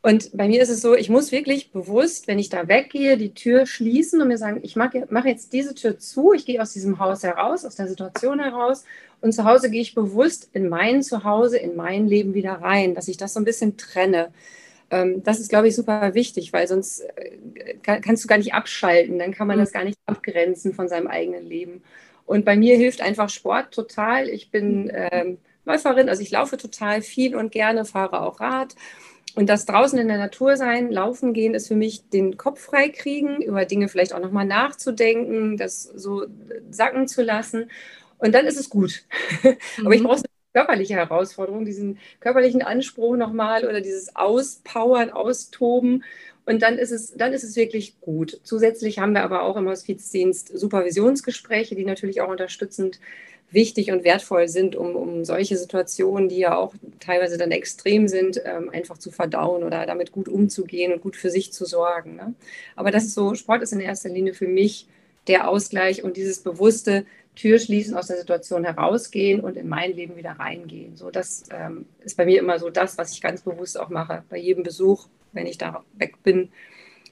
Und 0.00 0.36
bei 0.36 0.46
mir 0.46 0.62
ist 0.62 0.68
es 0.68 0.80
so, 0.80 0.94
ich 0.94 1.10
muss 1.10 1.32
wirklich 1.32 1.72
bewusst, 1.72 2.28
wenn 2.28 2.38
ich 2.38 2.48
da 2.48 2.68
weggehe, 2.68 3.16
die 3.16 3.34
Tür 3.34 3.66
schließen 3.66 4.22
und 4.22 4.28
mir 4.28 4.38
sagen, 4.38 4.60
ich 4.62 4.76
mache 4.76 5.28
jetzt 5.28 5.52
diese 5.52 5.74
Tür 5.74 5.98
zu, 5.98 6.32
ich 6.32 6.46
gehe 6.46 6.62
aus 6.62 6.72
diesem 6.72 7.00
Haus 7.00 7.24
heraus, 7.24 7.64
aus 7.64 7.74
der 7.74 7.88
Situation 7.88 8.38
heraus 8.38 8.84
und 9.20 9.32
zu 9.32 9.44
Hause 9.44 9.70
gehe 9.70 9.82
ich 9.82 9.96
bewusst 9.96 10.50
in 10.52 10.68
mein 10.68 11.02
Zuhause, 11.02 11.58
in 11.58 11.74
mein 11.74 12.06
Leben 12.06 12.34
wieder 12.34 12.52
rein, 12.52 12.94
dass 12.94 13.08
ich 13.08 13.16
das 13.16 13.34
so 13.34 13.40
ein 13.40 13.44
bisschen 13.44 13.76
trenne. 13.76 14.30
Ähm, 14.90 15.22
das 15.24 15.40
ist, 15.40 15.48
glaube 15.48 15.68
ich, 15.68 15.74
super 15.74 16.14
wichtig, 16.14 16.52
weil 16.52 16.68
sonst 16.68 17.00
äh, 17.00 17.76
kannst 17.82 18.22
du 18.22 18.28
gar 18.28 18.38
nicht 18.38 18.54
abschalten, 18.54 19.18
dann 19.18 19.32
kann 19.32 19.48
man 19.48 19.56
mhm. 19.56 19.62
das 19.62 19.72
gar 19.72 19.84
nicht 19.84 19.98
abgrenzen 20.06 20.74
von 20.74 20.88
seinem 20.88 21.08
eigenen 21.08 21.44
Leben. 21.44 21.82
Und 22.24 22.44
bei 22.44 22.56
mir 22.56 22.76
hilft 22.76 23.00
einfach 23.00 23.30
Sport 23.30 23.72
total. 23.72 24.28
Ich 24.28 24.50
bin 24.50 24.84
mhm. 24.84 24.90
ähm, 24.92 25.38
Läuferin, 25.64 26.08
also 26.08 26.22
ich 26.22 26.30
laufe 26.30 26.56
total 26.56 27.02
viel 27.02 27.34
und 27.34 27.52
gerne, 27.52 27.84
fahre 27.84 28.20
auch 28.22 28.40
Rad. 28.40 28.74
Und 29.38 29.48
das 29.48 29.66
draußen 29.66 29.96
in 30.00 30.08
der 30.08 30.18
Natur 30.18 30.56
sein, 30.56 30.90
laufen 30.90 31.32
gehen, 31.32 31.54
ist 31.54 31.68
für 31.68 31.76
mich 31.76 32.08
den 32.10 32.36
Kopf 32.36 32.60
frei 32.60 32.88
kriegen, 32.88 33.40
über 33.40 33.66
Dinge 33.66 33.86
vielleicht 33.86 34.12
auch 34.12 34.18
nochmal 34.18 34.44
nachzudenken, 34.44 35.56
das 35.56 35.84
so 35.84 36.26
sacken 36.72 37.06
zu 37.06 37.22
lassen. 37.22 37.70
Und 38.18 38.34
dann 38.34 38.46
ist 38.46 38.58
es 38.58 38.68
gut. 38.68 39.04
Mhm. 39.44 39.56
Aber 39.84 39.94
ich 39.94 40.00
mhm. 40.02 40.06
brauche 40.06 40.16
eine 40.16 40.24
körperliche 40.54 40.94
Herausforderung, 40.94 41.64
diesen 41.64 42.00
körperlichen 42.18 42.62
Anspruch 42.62 43.14
nochmal 43.14 43.64
oder 43.64 43.80
dieses 43.80 44.16
Auspowern, 44.16 45.10
Austoben. 45.10 46.02
Und 46.44 46.60
dann 46.60 46.76
ist, 46.76 46.90
es, 46.90 47.14
dann 47.14 47.32
ist 47.32 47.44
es 47.44 47.54
wirklich 47.54 48.00
gut. 48.00 48.40
Zusätzlich 48.42 48.98
haben 48.98 49.12
wir 49.12 49.22
aber 49.22 49.44
auch 49.44 49.56
im 49.56 49.68
Hospizdienst 49.68 50.48
Supervisionsgespräche, 50.48 51.76
die 51.76 51.84
natürlich 51.84 52.22
auch 52.22 52.28
unterstützend 52.28 52.98
wichtig 53.50 53.90
und 53.90 54.04
wertvoll 54.04 54.48
sind, 54.48 54.76
um, 54.76 54.94
um 54.94 55.24
solche 55.24 55.56
Situationen, 55.56 56.28
die 56.28 56.38
ja 56.38 56.56
auch 56.56 56.74
teilweise 57.00 57.38
dann 57.38 57.50
extrem 57.50 58.08
sind, 58.08 58.40
ähm, 58.44 58.70
einfach 58.70 58.98
zu 58.98 59.10
verdauen 59.10 59.62
oder 59.62 59.86
damit 59.86 60.12
gut 60.12 60.28
umzugehen 60.28 60.92
und 60.92 61.00
gut 61.00 61.16
für 61.16 61.30
sich 61.30 61.52
zu 61.52 61.64
sorgen. 61.64 62.16
Ne? 62.16 62.34
Aber 62.76 62.90
das 62.90 63.04
ist 63.04 63.14
so, 63.14 63.34
Sport 63.34 63.62
ist 63.62 63.72
in 63.72 63.80
erster 63.80 64.10
Linie 64.10 64.34
für 64.34 64.48
mich 64.48 64.86
der 65.28 65.48
Ausgleich 65.48 66.02
und 66.02 66.16
dieses 66.16 66.40
bewusste 66.40 67.04
Tür 67.36 67.58
schließen, 67.58 67.96
aus 67.96 68.08
der 68.08 68.18
Situation 68.18 68.64
herausgehen 68.64 69.40
und 69.40 69.56
in 69.56 69.68
mein 69.68 69.92
Leben 69.92 70.16
wieder 70.16 70.32
reingehen. 70.32 70.96
So, 70.96 71.10
das 71.10 71.44
ähm, 71.50 71.86
ist 72.00 72.16
bei 72.16 72.26
mir 72.26 72.40
immer 72.40 72.58
so 72.58 72.68
das, 72.68 72.98
was 72.98 73.12
ich 73.12 73.20
ganz 73.20 73.42
bewusst 73.42 73.78
auch 73.78 73.90
mache. 73.90 74.24
Bei 74.28 74.36
jedem 74.36 74.64
Besuch, 74.64 75.06
wenn 75.32 75.46
ich 75.46 75.56
da 75.56 75.84
weg 75.96 76.22
bin, 76.22 76.50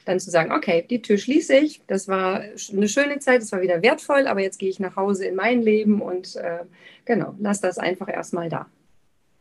dann 0.06 0.20
zu 0.20 0.30
sagen, 0.30 0.52
okay, 0.52 0.86
die 0.88 1.02
Tür 1.02 1.18
schließe 1.18 1.56
ich, 1.56 1.82
das 1.86 2.08
war 2.08 2.40
eine 2.40 2.88
schöne 2.88 3.18
Zeit, 3.18 3.42
das 3.42 3.52
war 3.52 3.60
wieder 3.60 3.82
wertvoll, 3.82 4.26
aber 4.28 4.40
jetzt 4.40 4.58
gehe 4.58 4.70
ich 4.70 4.80
nach 4.80 4.96
Hause 4.96 5.26
in 5.26 5.34
mein 5.34 5.60
Leben 5.60 6.00
und 6.00 6.36
äh, 6.36 6.60
genau, 7.04 7.34
lass 7.38 7.60
das 7.60 7.76
einfach 7.76 8.08
erstmal 8.08 8.48
da. 8.48 8.66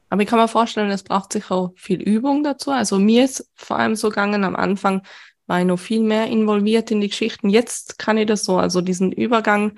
Aber 0.10 0.22
ich 0.22 0.28
kann 0.28 0.40
mir 0.40 0.48
vorstellen, 0.48 0.90
es 0.90 1.04
braucht 1.04 1.34
sich 1.34 1.50
auch 1.52 1.72
viel 1.76 2.02
Übung 2.02 2.44
dazu. 2.44 2.72
Also 2.72 3.00
mir 3.00 3.26
ist 3.26 3.50
vor 3.56 3.78
allem 3.78 3.96
so 3.96 4.10
gegangen 4.10 4.44
am 4.44 4.56
Anfang, 4.56 5.02
war 5.48 5.60
ich 5.60 5.66
noch 5.66 5.80
viel 5.80 6.02
mehr 6.02 6.28
involviert 6.28 6.90
in 6.90 7.02
die 7.02 7.10
Geschichten. 7.10 7.50
Jetzt 7.50 8.00
kann 8.00 8.18
ich 8.18 8.26
das 8.26 8.44
so, 8.44 8.58
also 8.58 8.82
diesen 8.82 9.12
Übergang, 9.12 9.78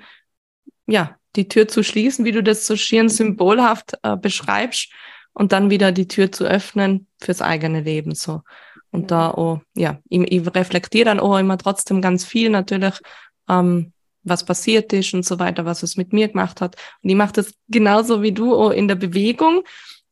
ja, 0.86 1.16
die 1.36 1.48
Tür 1.48 1.68
zu 1.68 1.82
schließen, 1.82 2.24
wie 2.24 2.32
du 2.32 2.42
das 2.42 2.66
so 2.66 2.76
schieren 2.76 3.10
symbolhaft 3.10 3.94
äh, 4.02 4.16
beschreibst 4.16 4.90
und 5.34 5.52
dann 5.52 5.70
wieder 5.70 5.92
die 5.92 6.08
Tür 6.08 6.32
zu 6.32 6.44
öffnen 6.44 7.06
fürs 7.20 7.42
eigene 7.42 7.82
Leben 7.82 8.14
so. 8.14 8.42
Und 8.90 9.02
ja. 9.02 9.06
da 9.08 9.30
auch, 9.30 9.60
ja, 9.74 9.98
ich, 10.08 10.20
ich 10.32 10.54
reflektiere 10.54 11.06
dann 11.06 11.20
auch 11.20 11.38
immer 11.38 11.58
trotzdem 11.58 12.00
ganz 12.00 12.24
viel 12.24 12.50
natürlich, 12.50 12.94
ähm, 13.48 13.92
was 14.22 14.44
passiert 14.44 14.92
ist 14.92 15.14
und 15.14 15.24
so 15.24 15.38
weiter, 15.38 15.64
was 15.64 15.82
es 15.82 15.96
mit 15.96 16.12
mir 16.12 16.28
gemacht 16.28 16.60
hat. 16.60 16.76
Und 17.02 17.10
ich 17.10 17.16
mache 17.16 17.32
das 17.32 17.54
genauso 17.68 18.22
wie 18.22 18.32
du 18.32 18.54
auch 18.54 18.70
in 18.70 18.88
der 18.88 18.96
Bewegung. 18.96 19.62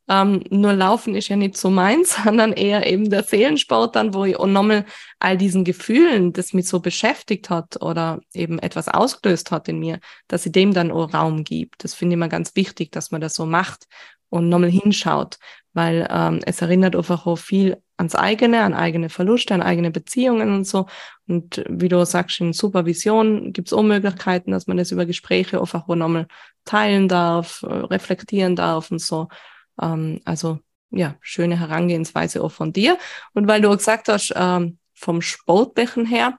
Ähm, 0.09 0.45
nur 0.51 0.73
Laufen 0.73 1.17
ist 1.17 1.29
ja 1.29 1.37
nicht 1.37 1.57
so 1.57 1.69
meins, 1.69 2.17
sondern 2.25 2.53
eher 2.53 2.87
eben 2.87 3.11
der 3.11 3.25
Seelensport 3.25 3.97
dann, 3.97 4.15
wo 4.15 4.25
ich 4.25 4.37
auch 4.37 4.47
nochmal 4.47 4.85
all 5.19 5.37
diesen 5.37 5.65
Gefühlen, 5.65 6.33
das 6.33 6.53
mich 6.53 6.69
so 6.69 6.81
beschäftigt 6.81 7.51
hat 7.51 7.83
oder 7.83 8.21
eben 8.33 8.59
etwas 8.59 8.89
ausgelöst 8.89 9.51
hat 9.51 9.69
in 9.69 9.81
mir, 9.81 9.99
dass 10.29 10.47
ich 10.47 10.53
dem 10.53 10.73
dann 10.73 10.93
auch 10.93 11.13
Raum 11.13 11.45
gibt. 11.45 11.83
Das 11.83 11.95
finde 11.95 12.15
ich 12.15 12.19
immer 12.19 12.29
ganz 12.29 12.55
wichtig, 12.55 12.93
dass 12.93 13.11
man 13.11 13.21
das 13.21 13.35
so 13.35 13.47
macht 13.47 13.87
und 14.29 14.49
nochmal 14.49 14.71
hinschaut, 14.71 15.39
weil 15.73 16.07
ähm, 16.11 16.41
es 16.47 16.63
erinnert 16.63 16.95
einfach 16.95 17.27
auch 17.27 17.37
viel 17.37 17.77
ans 17.97 18.15
eigene, 18.15 18.63
an 18.63 18.75
eigene 18.75 19.09
Verluste, 19.09 19.55
an 19.55 19.63
eigene 19.63 19.91
Beziehungen 19.91 20.55
und 20.55 20.67
so. 20.67 20.87
Und 21.27 21.65
wie 21.69 21.89
du 21.89 22.05
sagst, 22.05 22.41
in 22.41 22.53
Supervision 22.53 23.53
gibt 23.53 23.69
es 23.69 23.73
auch 23.73 23.83
Möglichkeiten, 23.83 24.51
dass 24.51 24.67
man 24.67 24.77
das 24.77 24.91
über 24.93 25.07
Gespräche 25.07 25.61
einfach 25.61 25.87
nochmal 25.89 26.27
teilen 26.65 27.09
darf, 27.09 27.63
äh, 27.63 27.67
reflektieren 27.67 28.57
darf 28.57 28.91
und 28.91 29.01
so. 29.01 29.29
Ähm, 29.81 30.21
also 30.25 30.59
ja, 30.91 31.17
schöne 31.21 31.59
Herangehensweise 31.59 32.43
auch 32.43 32.53
von 32.53 32.73
dir. 32.73 32.99
Und 33.35 33.49
weil 33.49 33.61
du 33.61 33.71
auch 33.71 33.77
gesagt 33.77 34.09
hast, 34.09 34.33
ähm, 34.37 34.79
vom 34.95 35.21
Sportbechen 35.21 36.07
her, 36.07 36.39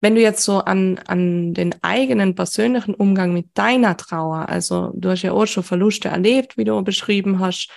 wenn 0.00 0.14
du 0.14 0.20
jetzt 0.20 0.44
so 0.44 0.58
an, 0.58 1.00
an 1.06 1.54
den 1.54 1.74
eigenen 1.82 2.34
persönlichen 2.34 2.94
Umgang 2.94 3.32
mit 3.32 3.46
deiner 3.54 3.96
Trauer, 3.96 4.48
also 4.48 4.92
du 4.94 5.08
hast 5.08 5.22
ja 5.22 5.32
auch 5.32 5.46
schon 5.46 5.62
Verluste 5.62 6.08
erlebt, 6.08 6.58
wie 6.58 6.64
du 6.64 6.82
beschrieben 6.82 7.38
hast, 7.38 7.70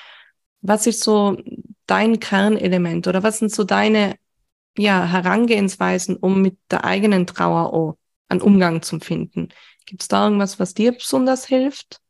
was 0.61 0.87
ist 0.87 1.01
so 1.03 1.37
dein 1.85 2.19
Kernelement 2.19 3.07
oder 3.07 3.23
was 3.23 3.39
sind 3.39 3.51
so 3.51 3.63
deine 3.63 4.15
ja, 4.77 5.05
Herangehensweisen, 5.05 6.17
um 6.17 6.41
mit 6.41 6.57
der 6.69 6.85
eigenen 6.85 7.25
Trauer 7.27 7.73
auch 7.73 7.97
einen 8.29 8.41
Umgang 8.41 8.81
zu 8.81 8.99
finden? 8.99 9.49
Gibt 9.85 10.01
es 10.01 10.07
da 10.07 10.25
irgendwas, 10.25 10.59
was 10.59 10.73
dir 10.73 10.91
besonders 10.91 11.45
hilft? 11.47 12.01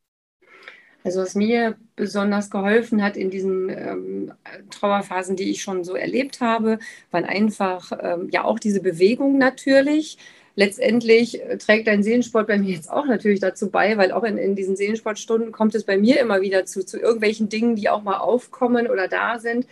Also 1.03 1.21
was 1.21 1.35
mir 1.35 1.77
besonders 1.95 2.49
geholfen 2.49 3.01
hat 3.01 3.15
in 3.15 3.29
diesen 3.29 3.69
ähm, 3.69 4.33
Trauerphasen, 4.71 5.37
die 5.37 5.49
ich 5.49 5.61
schon 5.61 5.85
so 5.85 5.95
erlebt 5.95 6.41
habe, 6.41 6.79
waren 7.11 7.23
einfach 7.23 7.93
ähm, 8.01 8.27
ja 8.31 8.43
auch 8.43 8.59
diese 8.59 8.81
Bewegung 8.81 9.37
natürlich. 9.37 10.17
Letztendlich 10.59 11.39
äh, 11.39 11.55
trägt 11.59 11.85
dein 11.85 12.01
Seelensport 12.01 12.47
bei 12.47 12.57
mir 12.57 12.73
jetzt 12.73 12.89
auch 12.89 13.05
natürlich 13.05 13.39
dazu 13.39 13.69
bei, 13.69 13.95
weil 13.95 14.11
auch 14.11 14.23
in, 14.23 14.39
in 14.39 14.55
diesen 14.55 14.75
Seelensportstunden 14.75 15.51
kommt 15.51 15.75
es 15.75 15.83
bei 15.83 15.99
mir 15.99 16.19
immer 16.19 16.41
wieder 16.41 16.65
zu, 16.65 16.83
zu 16.83 16.99
irgendwelchen 16.99 17.47
Dingen, 17.47 17.75
die 17.75 17.89
auch 17.89 18.01
mal 18.01 18.17
aufkommen 18.17 18.87
oder 18.87 19.07
da 19.07 19.37
sind, 19.37 19.67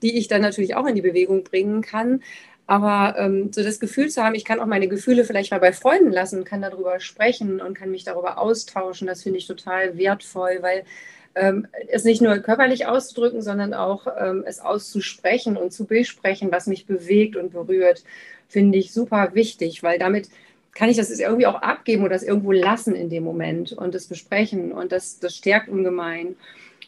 die 0.00 0.16
ich 0.16 0.28
dann 0.28 0.40
natürlich 0.40 0.76
auch 0.76 0.86
in 0.86 0.94
die 0.94 1.02
Bewegung 1.02 1.44
bringen 1.44 1.82
kann. 1.82 2.22
Aber 2.66 3.18
ähm, 3.18 3.52
so 3.52 3.62
das 3.62 3.80
Gefühl 3.80 4.08
zu 4.08 4.24
haben, 4.24 4.34
ich 4.34 4.46
kann 4.46 4.60
auch 4.60 4.66
meine 4.66 4.88
Gefühle 4.88 5.24
vielleicht 5.24 5.50
mal 5.50 5.60
bei 5.60 5.74
Freunden 5.74 6.10
lassen, 6.10 6.44
kann 6.44 6.62
darüber 6.62 7.00
sprechen 7.00 7.60
und 7.60 7.74
kann 7.74 7.90
mich 7.90 8.04
darüber 8.04 8.38
austauschen, 8.38 9.06
das 9.08 9.22
finde 9.22 9.40
ich 9.40 9.46
total 9.46 9.98
wertvoll, 9.98 10.60
weil 10.62 10.84
ähm, 11.34 11.66
es 11.88 12.04
nicht 12.04 12.22
nur 12.22 12.36
körperlich 12.38 12.86
auszudrücken, 12.86 13.42
sondern 13.42 13.74
auch 13.74 14.06
ähm, 14.18 14.44
es 14.46 14.60
auszusprechen 14.60 15.56
und 15.56 15.72
zu 15.72 15.84
besprechen, 15.86 16.50
was 16.50 16.66
mich 16.66 16.86
bewegt 16.86 17.36
und 17.36 17.52
berührt, 17.52 18.04
finde 18.48 18.78
ich 18.78 18.92
super 18.92 19.30
wichtig, 19.34 19.82
weil 19.82 19.98
damit 19.98 20.28
kann 20.74 20.88
ich 20.88 20.96
das 20.96 21.10
irgendwie 21.10 21.46
auch 21.46 21.62
abgeben 21.62 22.02
oder 22.02 22.14
das 22.14 22.22
irgendwo 22.22 22.52
lassen 22.52 22.94
in 22.94 23.10
dem 23.10 23.24
Moment 23.24 23.72
und 23.72 23.94
das 23.94 24.06
besprechen 24.06 24.72
und 24.72 24.92
das, 24.92 25.18
das 25.18 25.36
stärkt 25.36 25.68
ungemein. 25.68 26.36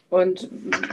Und 0.09 0.49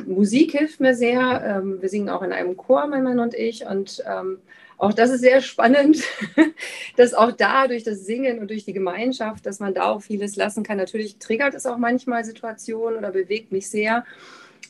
Musik 0.08 0.52
hilft 0.52 0.80
mir 0.80 0.94
sehr. 0.94 1.42
Ähm, 1.44 1.82
wir 1.82 1.88
singen 1.88 2.08
auch 2.08 2.22
in 2.22 2.32
einem 2.32 2.56
Chor, 2.56 2.86
mein 2.86 3.02
Mann 3.02 3.18
und 3.18 3.34
ich. 3.34 3.66
Und 3.66 4.02
ähm, 4.10 4.38
auch 4.80 4.94
das 4.94 5.10
ist 5.10 5.20
sehr 5.20 5.42
spannend, 5.42 6.02
dass 6.96 7.12
auch 7.12 7.32
da 7.32 7.68
durch 7.68 7.84
das 7.84 8.06
Singen 8.06 8.38
und 8.38 8.48
durch 8.48 8.64
die 8.64 8.72
Gemeinschaft, 8.72 9.44
dass 9.44 9.60
man 9.60 9.74
da 9.74 9.90
auch 9.90 10.00
vieles 10.00 10.36
lassen 10.36 10.62
kann. 10.62 10.78
Natürlich 10.78 11.18
triggert 11.18 11.52
es 11.52 11.66
auch 11.66 11.76
manchmal 11.76 12.24
Situationen 12.24 12.98
oder 12.98 13.10
bewegt 13.10 13.52
mich 13.52 13.68
sehr. 13.68 14.06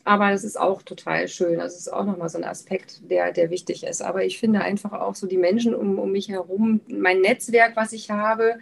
Aber 0.05 0.31
das 0.31 0.43
ist 0.43 0.59
auch 0.59 0.83
total 0.83 1.29
schön. 1.29 1.59
Das 1.59 1.77
ist 1.77 1.93
auch 1.93 2.05
nochmal 2.05 2.29
so 2.29 2.39
ein 2.39 2.45
Aspekt, 2.45 3.09
der, 3.09 3.33
der 3.33 3.51
wichtig 3.51 3.85
ist. 3.85 4.03
Aber 4.03 4.25
ich 4.25 4.41
finde 4.41 4.63
einfach 4.63 4.93
auch 4.93 5.15
so 5.15 5.29
die 5.29 5.37
Menschen 5.37 5.77
um, 5.77 5.97
um 6.01 6.11
mich 6.11 6.29
herum, 6.29 6.81
mein 6.89 7.21
Netzwerk, 7.21 7.77
was 7.77 7.93
ich 7.93 8.11
habe, 8.11 8.59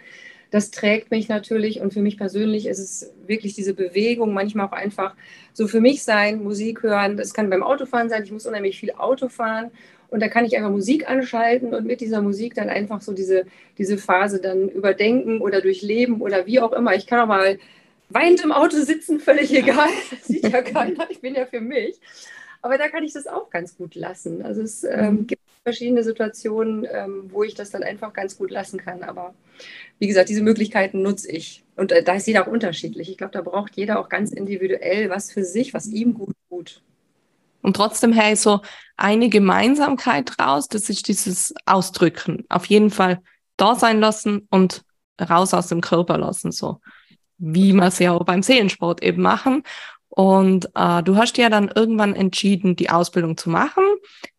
das 0.51 0.69
trägt 0.69 1.09
mich 1.09 1.29
natürlich. 1.29 1.81
Und 1.81 1.93
für 1.93 2.01
mich 2.01 2.17
persönlich 2.17 2.67
ist 2.67 2.79
es 2.79 3.11
wirklich 3.25 3.55
diese 3.55 3.73
Bewegung, 3.73 4.33
manchmal 4.33 4.67
auch 4.67 4.73
einfach 4.73 5.15
so 5.53 5.67
für 5.67 5.81
mich 5.81 6.03
sein, 6.03 6.43
Musik 6.43 6.83
hören. 6.83 7.17
Das 7.17 7.33
kann 7.33 7.49
beim 7.49 7.63
Autofahren 7.63 8.09
sein. 8.09 8.23
Ich 8.23 8.31
muss 8.31 8.45
unheimlich 8.45 8.79
viel 8.79 8.91
Auto 8.91 9.29
fahren. 9.29 9.71
Und 10.09 10.21
da 10.21 10.27
kann 10.27 10.45
ich 10.45 10.57
einfach 10.57 10.71
Musik 10.71 11.09
anschalten 11.09 11.73
und 11.73 11.85
mit 11.85 12.01
dieser 12.01 12.21
Musik 12.21 12.55
dann 12.55 12.69
einfach 12.69 13.01
so 13.01 13.13
diese, 13.13 13.45
diese 13.77 13.97
Phase 13.97 14.41
dann 14.41 14.69
überdenken 14.69 15.39
oder 15.39 15.61
durchleben 15.61 16.21
oder 16.21 16.45
wie 16.45 16.59
auch 16.59 16.73
immer. 16.73 16.95
Ich 16.95 17.05
kann 17.05 17.19
auch 17.19 17.27
mal 17.27 17.59
weinend 18.09 18.43
im 18.43 18.51
Auto 18.51 18.77
sitzen, 18.77 19.19
völlig 19.19 19.53
egal. 19.53 19.89
Das 20.09 20.27
sieht 20.27 20.49
ja 20.49 20.61
keiner. 20.61 21.09
Ich 21.09 21.21
bin 21.21 21.35
ja 21.35 21.45
für 21.45 21.61
mich. 21.61 21.99
Aber 22.61 22.77
da 22.77 22.89
kann 22.89 23.03
ich 23.03 23.13
das 23.13 23.27
auch 23.27 23.49
ganz 23.49 23.77
gut 23.77 23.95
lassen. 23.95 24.41
Also 24.41 24.61
es 24.61 24.83
ähm, 24.83 25.11
mhm. 25.11 25.27
gibt 25.27 25.41
verschiedene 25.63 26.03
Situationen, 26.03 26.85
ähm, 26.91 27.25
wo 27.29 27.43
ich 27.43 27.53
das 27.53 27.69
dann 27.69 27.83
einfach 27.83 28.13
ganz 28.13 28.37
gut 28.37 28.51
lassen 28.51 28.79
kann. 28.79 29.03
Aber 29.03 29.33
wie 29.99 30.07
gesagt, 30.07 30.29
diese 30.29 30.41
Möglichkeiten 30.41 31.01
nutze 31.01 31.31
ich. 31.31 31.63
Und 31.75 31.91
äh, 31.91 32.03
da 32.03 32.15
ist 32.15 32.27
jeder 32.27 32.43
auch 32.43 32.51
unterschiedlich. 32.51 33.09
Ich 33.09 33.17
glaube, 33.17 33.33
da 33.33 33.41
braucht 33.41 33.75
jeder 33.75 33.99
auch 33.99 34.09
ganz 34.09 34.31
individuell 34.31 35.09
was 35.09 35.31
für 35.31 35.43
sich, 35.43 35.73
was 35.73 35.87
ihm 35.87 36.13
gut. 36.13 36.35
Und 37.61 37.75
trotzdem 37.75 38.13
hey, 38.13 38.35
so 38.35 38.61
eine 38.97 39.29
Gemeinsamkeit 39.29 40.39
raus, 40.39 40.67
das 40.67 40.89
ist 40.89 41.07
dieses 41.07 41.53
Ausdrücken. 41.65 42.45
Auf 42.49 42.65
jeden 42.65 42.89
Fall 42.89 43.21
da 43.57 43.75
sein 43.75 43.99
lassen 43.99 44.47
und 44.49 44.83
raus 45.19 45.53
aus 45.53 45.67
dem 45.67 45.81
Körper 45.81 46.17
lassen, 46.17 46.51
so 46.51 46.79
wie 47.37 47.73
wir 47.73 47.87
es 47.87 47.99
ja 47.99 48.13
auch 48.13 48.25
beim 48.25 48.43
Seelensport 48.43 49.01
eben 49.01 49.21
machen. 49.21 49.63
Und 50.09 50.69
äh, 50.75 51.03
du 51.03 51.15
hast 51.15 51.37
ja 51.37 51.49
dann 51.49 51.71
irgendwann 51.73 52.15
entschieden, 52.15 52.75
die 52.75 52.89
Ausbildung 52.89 53.37
zu 53.37 53.49
machen. 53.49 53.83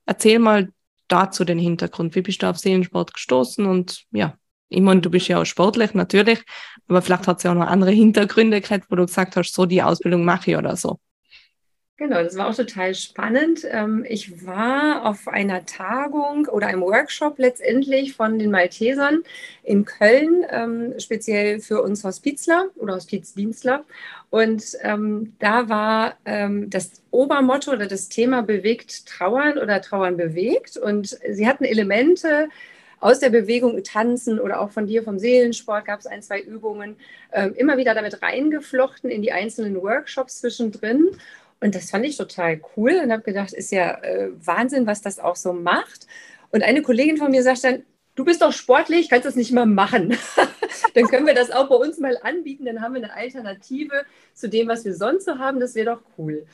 Erzähl 0.05 0.39
mal 0.39 0.71
dazu 1.09 1.45
den 1.45 1.59
Hintergrund. 1.59 2.15
Wie 2.15 2.23
bist 2.23 2.43
du 2.43 2.49
auf 2.49 2.59
Seelensport 2.59 3.15
gestoßen? 3.15 3.65
Und 3.67 4.05
ja, 4.11 4.35
ich 4.69 4.81
meine, 4.81 5.01
du 5.01 5.11
bist 5.11 5.29
ja 5.29 5.41
auch 5.41 5.45
sportlich 5.45 5.95
natürlich, 5.95 6.43
aber 6.89 7.03
vielleicht 7.03 7.27
hat 7.27 7.39
es 7.39 7.43
ja 7.43 7.53
auch 7.53 7.57
noch 7.57 7.67
andere 7.67 7.91
Hintergründe 7.91 8.61
gehabt, 8.61 8.87
wo 8.91 8.97
du 8.97 9.07
gesagt 9.07 9.37
hast, 9.37 9.55
so 9.55 9.67
die 9.67 9.83
Ausbildung 9.83 10.25
mache 10.25 10.51
ich 10.51 10.57
oder 10.57 10.77
so. 10.77 10.99
Genau, 12.01 12.23
das 12.23 12.35
war 12.39 12.49
auch 12.49 12.55
total 12.55 12.95
spannend. 12.95 13.67
Ähm, 13.71 14.07
ich 14.09 14.47
war 14.47 15.05
auf 15.05 15.29
einer 15.29 15.67
Tagung 15.67 16.47
oder 16.47 16.69
einem 16.69 16.81
Workshop 16.81 17.39
letztendlich 17.39 18.15
von 18.15 18.39
den 18.39 18.51
Maltesern 18.51 19.23
in 19.65 19.85
Köln, 19.85 20.47
ähm, 20.49 20.95
speziell 20.99 21.61
für 21.61 21.83
uns 21.83 22.03
Hospizler 22.03 22.71
oder 22.77 22.95
Hospizdienstler. 22.95 23.85
Und 24.31 24.79
ähm, 24.81 25.35
da 25.41 25.69
war 25.69 26.15
das 26.25 27.03
Obermotto 27.11 27.73
oder 27.73 27.87
das 27.87 28.09
Thema 28.09 28.43
bewegt 28.43 29.07
Trauern 29.07 29.59
oder 29.59 29.83
Trauern 29.83 30.17
bewegt. 30.17 30.77
Und 30.77 31.19
sie 31.29 31.49
hatten 31.49 31.65
Elemente, 31.65 32.49
aus 33.01 33.19
der 33.19 33.31
Bewegung 33.31 33.83
tanzen 33.83 34.39
oder 34.39 34.61
auch 34.61 34.71
von 34.71 34.87
dir 34.87 35.03
vom 35.03 35.19
Seelensport 35.19 35.87
gab 35.87 36.01
es 36.01 36.07
ein, 36.07 36.21
zwei 36.21 36.39
Übungen, 36.39 36.97
immer 37.57 37.79
wieder 37.79 37.95
damit 37.95 38.21
reingeflochten 38.21 39.09
in 39.09 39.23
die 39.23 39.33
einzelnen 39.33 39.81
Workshops 39.81 40.41
zwischendrin. 40.41 41.09
Und 41.61 41.75
das 41.75 41.91
fand 41.91 42.07
ich 42.07 42.17
total 42.17 42.61
cool 42.77 43.01
und 43.03 43.13
habe 43.13 43.23
gedacht, 43.23 43.53
ist 43.53 43.71
ja 43.71 44.03
äh, 44.03 44.31
Wahnsinn, 44.45 44.87
was 44.87 45.03
das 45.03 45.19
auch 45.19 45.37
so 45.37 45.53
macht. 45.53 46.07
Und 46.51 46.63
eine 46.63 46.83
Kollegin 46.83 47.19
von 47.19 47.31
mir 47.31 47.43
sagt 47.43 47.65
dann, 47.65 47.85
du 48.15 48.25
bist 48.25 48.43
doch 48.43 48.53
sportlich, 48.53 49.09
kannst 49.09 49.27
das 49.27 49.37
nicht 49.37 49.53
mal 49.53 49.67
machen. 49.67 50.17
dann 50.95 51.07
können 51.07 51.27
wir 51.27 51.35
das 51.35 51.51
auch 51.51 51.69
bei 51.69 51.77
uns 51.77 51.99
mal 51.99 52.19
anbieten, 52.23 52.65
dann 52.65 52.81
haben 52.81 52.95
wir 52.95 53.03
eine 53.03 53.15
Alternative 53.15 54.05
zu 54.35 54.49
dem, 54.49 54.69
was 54.69 54.85
wir 54.85 54.95
sonst 54.95 55.27
so 55.27 55.39
haben, 55.39 55.61
das 55.61 55.75
wäre 55.75 55.97
doch 55.97 56.03
cool. 56.19 56.47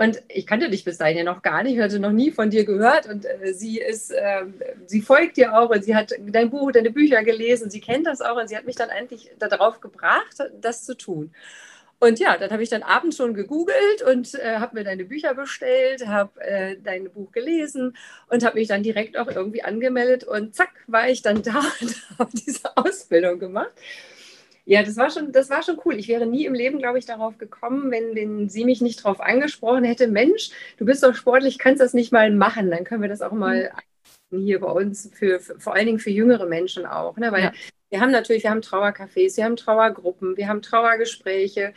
Und 0.00 0.22
ich 0.28 0.46
kannte 0.46 0.70
dich 0.70 0.84
bis 0.84 0.98
dahin 0.98 1.18
ja 1.18 1.24
noch 1.24 1.42
gar 1.42 1.64
nicht, 1.64 1.80
hatte 1.80 1.98
noch 1.98 2.12
nie 2.12 2.30
von 2.30 2.50
dir 2.50 2.64
gehört. 2.64 3.06
Und 3.08 3.26
äh, 3.26 3.52
sie 3.52 3.78
ist, 3.80 4.12
äh, 4.12 4.44
sie 4.86 5.02
folgt 5.02 5.36
dir 5.36 5.58
auch 5.58 5.70
und 5.70 5.84
sie 5.84 5.96
hat 5.96 6.12
dein 6.20 6.50
Buch, 6.50 6.70
deine 6.70 6.92
Bücher 6.92 7.24
gelesen, 7.24 7.68
sie 7.68 7.80
kennt 7.80 8.06
das 8.06 8.20
auch 8.20 8.36
und 8.36 8.48
sie 8.48 8.56
hat 8.56 8.64
mich 8.64 8.76
dann 8.76 8.90
eigentlich 8.90 9.30
darauf 9.40 9.80
gebracht, 9.80 10.38
das 10.60 10.84
zu 10.84 10.96
tun. 10.96 11.32
Und 12.00 12.20
ja, 12.20 12.36
dann 12.36 12.50
habe 12.50 12.62
ich 12.62 12.68
dann 12.68 12.84
abends 12.84 13.16
schon 13.16 13.34
gegoogelt 13.34 14.02
und 14.06 14.34
äh, 14.34 14.58
habe 14.58 14.76
mir 14.76 14.84
deine 14.84 15.04
Bücher 15.04 15.34
bestellt, 15.34 16.06
habe 16.06 16.40
äh, 16.40 16.76
dein 16.80 17.10
Buch 17.10 17.32
gelesen 17.32 17.96
und 18.28 18.44
habe 18.44 18.58
mich 18.58 18.68
dann 18.68 18.84
direkt 18.84 19.18
auch 19.18 19.26
irgendwie 19.26 19.64
angemeldet 19.64 20.22
und 20.22 20.54
zack, 20.54 20.70
war 20.86 21.08
ich 21.08 21.22
dann 21.22 21.42
da 21.42 21.58
und 21.80 22.18
habe 22.18 22.30
diese 22.32 22.76
Ausbildung 22.76 23.40
gemacht. 23.40 23.72
Ja, 24.64 24.82
das 24.82 24.96
war 24.96 25.10
schon, 25.10 25.32
das 25.32 25.48
war 25.48 25.62
schon 25.62 25.80
cool. 25.86 25.98
Ich 25.98 26.08
wäre 26.08 26.26
nie 26.26 26.44
im 26.44 26.54
Leben, 26.54 26.78
glaube 26.78 26.98
ich, 26.98 27.06
darauf 27.06 27.38
gekommen, 27.38 27.90
wenn, 27.90 28.14
wenn 28.14 28.48
sie 28.50 28.64
mich 28.66 28.82
nicht 28.82 29.02
darauf 29.02 29.20
angesprochen 29.20 29.82
hätte, 29.82 30.08
Mensch, 30.08 30.50
du 30.76 30.84
bist 30.84 31.02
doch 31.02 31.14
sportlich, 31.14 31.58
kannst 31.58 31.80
das 31.80 31.94
nicht 31.94 32.12
mal 32.12 32.30
machen, 32.30 32.70
dann 32.70 32.84
können 32.84 33.00
wir 33.02 33.08
das 33.08 33.22
auch 33.22 33.32
mal 33.32 33.72
hier 34.30 34.60
bei 34.60 34.70
uns, 34.70 35.10
für, 35.14 35.40
für, 35.40 35.58
vor 35.58 35.74
allen 35.74 35.86
Dingen 35.86 35.98
für 35.98 36.10
jüngere 36.10 36.46
Menschen 36.46 36.84
auch. 36.86 37.16
Ne? 37.16 37.32
Weil 37.32 37.44
ja. 37.44 37.52
Wir 37.90 38.00
haben 38.00 38.10
natürlich, 38.10 38.42
wir 38.42 38.50
haben 38.50 38.60
Trauercafés, 38.60 39.36
wir 39.36 39.44
haben 39.44 39.56
Trauergruppen, 39.56 40.36
wir 40.36 40.48
haben 40.48 40.62
Trauergespräche. 40.62 41.72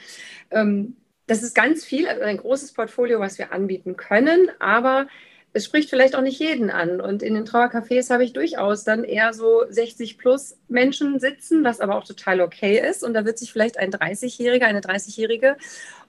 Ähm, 0.49 0.97
das 1.27 1.43
ist 1.43 1.55
ganz 1.55 1.85
viel, 1.85 2.07
also 2.07 2.23
ein 2.23 2.37
großes 2.37 2.73
Portfolio, 2.73 3.19
was 3.19 3.37
wir 3.37 3.53
anbieten 3.53 3.95
können, 3.95 4.51
aber 4.59 5.07
es 5.53 5.65
spricht 5.65 5.89
vielleicht 5.89 6.15
auch 6.15 6.21
nicht 6.21 6.39
jeden 6.39 6.69
an. 6.69 7.01
Und 7.01 7.23
in 7.23 7.33
den 7.33 7.45
Trauercafés 7.45 8.09
habe 8.09 8.23
ich 8.23 8.33
durchaus 8.33 8.83
dann 8.83 9.03
eher 9.03 9.33
so 9.33 9.63
60 9.69 10.17
plus 10.17 10.57
Menschen 10.69 11.19
sitzen, 11.19 11.63
was 11.63 11.81
aber 11.81 11.95
auch 11.95 12.05
total 12.05 12.41
okay 12.41 12.79
ist. 12.79 13.03
Und 13.03 13.13
da 13.13 13.25
wird 13.25 13.37
sich 13.37 13.51
vielleicht 13.51 13.77
ein 13.77 13.91
30-Jähriger, 13.91 14.63
eine 14.63 14.79
30-Jährige 14.79 15.57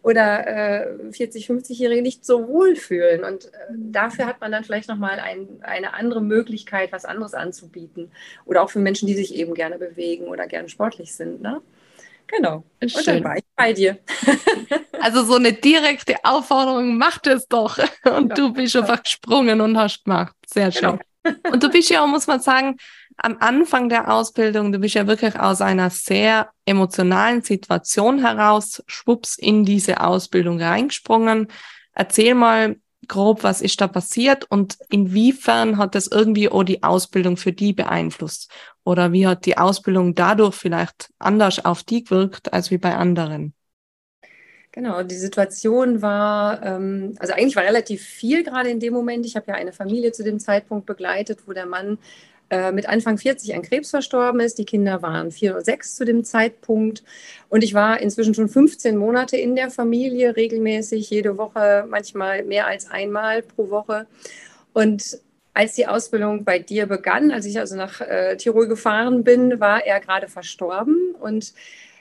oder 0.03 0.47
äh, 0.47 1.13
40, 1.13 1.49
50-Jährige 1.49 2.03
nicht 2.03 2.25
so 2.25 2.49
wohl 2.49 2.75
fühlen. 2.75 3.25
Und 3.25 3.47
äh, 3.47 3.49
dafür 3.71 4.27
hat 4.27 4.41
man 4.41 4.51
dann 4.51 4.65
vielleicht 4.65 4.89
nochmal 4.89 5.21
ein, 5.21 5.47
eine 5.63 5.95
andere 5.95 6.21
Möglichkeit, 6.21 6.93
was 6.93 7.05
anderes 7.05 7.35
anzubieten. 7.35 8.11
Oder 8.45 8.63
auch 8.63 8.71
für 8.71 8.81
Menschen, 8.81 9.07
die 9.07 9.15
sich 9.15 9.35
eben 9.35 9.55
gerne 9.55 9.79
bewegen 9.79 10.25
oder 10.25 10.47
gerne 10.47 10.69
sportlich 10.69 11.15
sind. 11.15 11.41
Ne? 11.41 11.63
Genau. 12.27 12.65
Und 12.81 12.91
Schön. 12.91 13.05
dann 13.05 13.25
war 13.25 13.37
ich 13.37 13.45
bei 13.55 13.73
dir. 13.73 13.99
also 15.01 15.23
so 15.25 15.37
eine 15.37 15.53
direkte 15.53 16.17
Aufforderung, 16.25 16.97
mach 16.97 17.19
das 17.19 17.47
doch. 17.47 17.79
Und 18.05 18.31
ja. 18.31 18.35
du 18.35 18.53
bist 18.53 18.75
einfach 18.75 19.03
gesprungen 19.03 19.61
und 19.61 19.79
hast 19.79 20.05
gemacht. 20.05 20.35
Sehr 20.47 20.73
schön. 20.73 20.99
Genau. 21.23 21.53
Und 21.53 21.63
du 21.63 21.71
bist 21.71 21.91
ja 21.91 22.03
auch, 22.03 22.09
muss 22.09 22.27
man 22.27 22.41
sagen, 22.41 22.77
am 23.17 23.37
Anfang 23.41 23.89
der 23.89 24.13
Ausbildung, 24.13 24.73
du 24.73 24.79
bist 24.79 24.95
ja 24.95 25.07
wirklich 25.07 25.39
aus 25.39 25.61
einer 25.61 25.91
sehr 25.91 26.51
emotionalen 26.65 27.43
Situation 27.43 28.19
heraus, 28.21 28.83
schwupps, 28.87 29.37
in 29.37 29.65
diese 29.65 30.01
Ausbildung 30.01 30.61
reingesprungen. 30.61 31.49
Erzähl 31.95 32.35
mal, 32.35 32.77
grob, 33.09 33.43
was 33.43 33.61
ist 33.61 33.81
da 33.81 33.89
passiert 33.89 34.45
und 34.51 34.79
inwiefern 34.91 35.77
hat 35.77 35.95
das 35.95 36.07
irgendwie 36.07 36.49
auch 36.49 36.63
die 36.63 36.83
Ausbildung 36.83 37.37
für 37.37 37.53
die 37.53 37.73
beeinflusst? 37.73 38.51
Oder 38.85 39.13
wie 39.13 39.27
hat 39.27 39.47
die 39.47 39.59
Ausbildung 39.59 40.15
dadurch 40.15 40.55
vielleicht 40.55 41.11
anders 41.19 41.65
auf 41.65 41.83
die 41.83 42.05
gewirkt 42.05 42.53
als 42.53 42.71
wie 42.71 42.79
bei 42.79 42.95
anderen? 42.95 43.55
Genau, 44.75 45.03
die 45.03 45.17
Situation 45.17 46.01
war, 46.01 46.63
ähm, 46.63 47.15
also 47.19 47.35
eigentlich 47.35 47.57
war 47.57 47.65
relativ 47.65 48.03
viel 48.03 48.43
gerade 48.43 48.71
in 48.71 48.81
dem 48.81 48.95
Moment. 48.95 49.27
Ich 49.27 49.37
habe 49.37 49.49
ja 49.49 49.55
eine 49.55 49.73
Familie 49.73 50.13
zu 50.13 50.25
dem 50.25 50.41
Zeitpunkt 50.41 50.87
begleitet, 50.87 51.41
wo 51.47 51.53
der 51.53 51.67
Mann 51.67 51.99
äh, 52.53 52.71
mit 52.71 52.87
Anfang 52.87 53.17
40 53.17 53.55
an 53.55 53.63
Krebs 53.63 53.89
verstorben 53.89 54.39
ist. 54.41 54.59
Die 54.59 54.67
Kinder 54.67 55.01
waren 55.01 55.31
vier 55.31 55.53
oder 55.53 55.65
sechs 55.65 55.97
zu 55.97 56.05
dem 56.05 56.23
Zeitpunkt. 56.23 57.03
Und 57.49 57.65
ich 57.65 57.73
war 57.73 57.99
inzwischen 57.99 58.35
schon 58.35 58.51
15 58.51 58.95
Monate 58.95 59.39
in 59.39 59.57
der 59.57 59.71
Familie, 59.71 60.37
regelmäßig, 60.37 61.09
jede 61.09 61.39
Woche, 61.39 61.87
manchmal 61.89 62.45
mehr 62.45 62.67
als 62.67 62.91
einmal 62.91 63.41
pro 63.41 63.71
Woche. 63.71 64.07
Und 64.75 65.19
als 65.55 65.77
die 65.77 65.87
Ausbildung 65.87 66.45
bei 66.45 66.59
dir 66.59 66.85
begann, 66.85 67.31
als 67.31 67.47
ich 67.47 67.59
also 67.59 67.75
nach 67.75 68.03
äh, 68.03 68.37
Tirol 68.37 68.69
gefahren 68.69 69.25
bin, 69.25 69.59
war 69.59 69.87
er 69.87 69.99
gerade 70.01 70.29
verstorben. 70.29 71.15
Und 71.19 71.55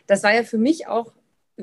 das 0.07 0.21
war 0.21 0.35
ja 0.35 0.43
für 0.43 0.57
mich 0.57 0.85
auch 0.85 1.13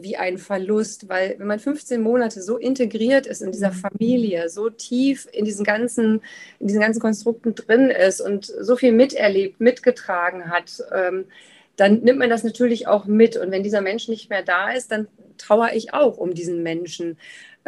wie 0.02 0.16
ein 0.16 0.38
Verlust, 0.38 1.08
weil 1.08 1.36
wenn 1.38 1.46
man 1.46 1.58
15 1.58 2.00
Monate 2.00 2.42
so 2.42 2.56
integriert 2.56 3.26
ist 3.26 3.42
in 3.42 3.52
dieser 3.52 3.70
mhm. 3.70 3.74
Familie, 3.74 4.48
so 4.48 4.70
tief 4.70 5.28
in 5.32 5.44
diesen 5.44 5.64
ganzen, 5.64 6.22
in 6.60 6.66
diesen 6.66 6.80
ganzen 6.80 7.00
Konstrukten 7.00 7.54
drin 7.54 7.90
ist 7.90 8.20
und 8.20 8.46
so 8.46 8.76
viel 8.76 8.92
miterlebt, 8.92 9.60
mitgetragen 9.60 10.50
hat, 10.50 10.82
ähm, 10.94 11.26
dann 11.76 12.00
nimmt 12.00 12.18
man 12.18 12.30
das 12.30 12.42
natürlich 12.42 12.88
auch 12.88 13.06
mit. 13.06 13.36
Und 13.36 13.50
wenn 13.50 13.62
dieser 13.62 13.80
Mensch 13.80 14.08
nicht 14.08 14.30
mehr 14.30 14.42
da 14.42 14.72
ist, 14.72 14.90
dann 14.90 15.06
trauere 15.38 15.74
ich 15.74 15.94
auch 15.94 16.18
um 16.18 16.34
diesen 16.34 16.62
Menschen. 16.62 17.16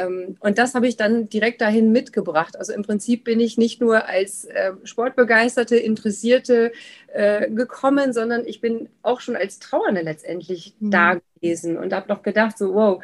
Ähm, 0.00 0.37
und 0.40 0.59
das 0.59 0.75
habe 0.75 0.87
ich 0.87 0.97
dann 0.97 1.28
direkt 1.28 1.61
dahin 1.61 1.92
mitgebracht. 1.92 2.57
Also 2.57 2.73
im 2.73 2.83
Prinzip 2.83 3.25
bin 3.25 3.40
ich 3.40 3.59
nicht 3.59 3.80
nur 3.80 4.07
als 4.07 4.45
äh, 4.45 4.73
Sportbegeisterte, 4.85 5.76
Interessierte 5.76 6.73
äh, 7.09 7.50
gekommen, 7.50 8.12
sondern 8.12 8.47
ich 8.47 8.61
bin 8.61 8.88
auch 9.02 9.21
schon 9.21 9.37
als 9.37 9.59
Trauernde 9.59 10.02
letztendlich 10.02 10.75
mhm. 10.80 10.90
da 10.90 11.21
gewesen 11.35 11.76
und 11.76 11.92
habe 11.92 12.09
noch 12.09 12.23
gedacht, 12.23 12.59
so, 12.59 12.75
wow, 12.75 13.02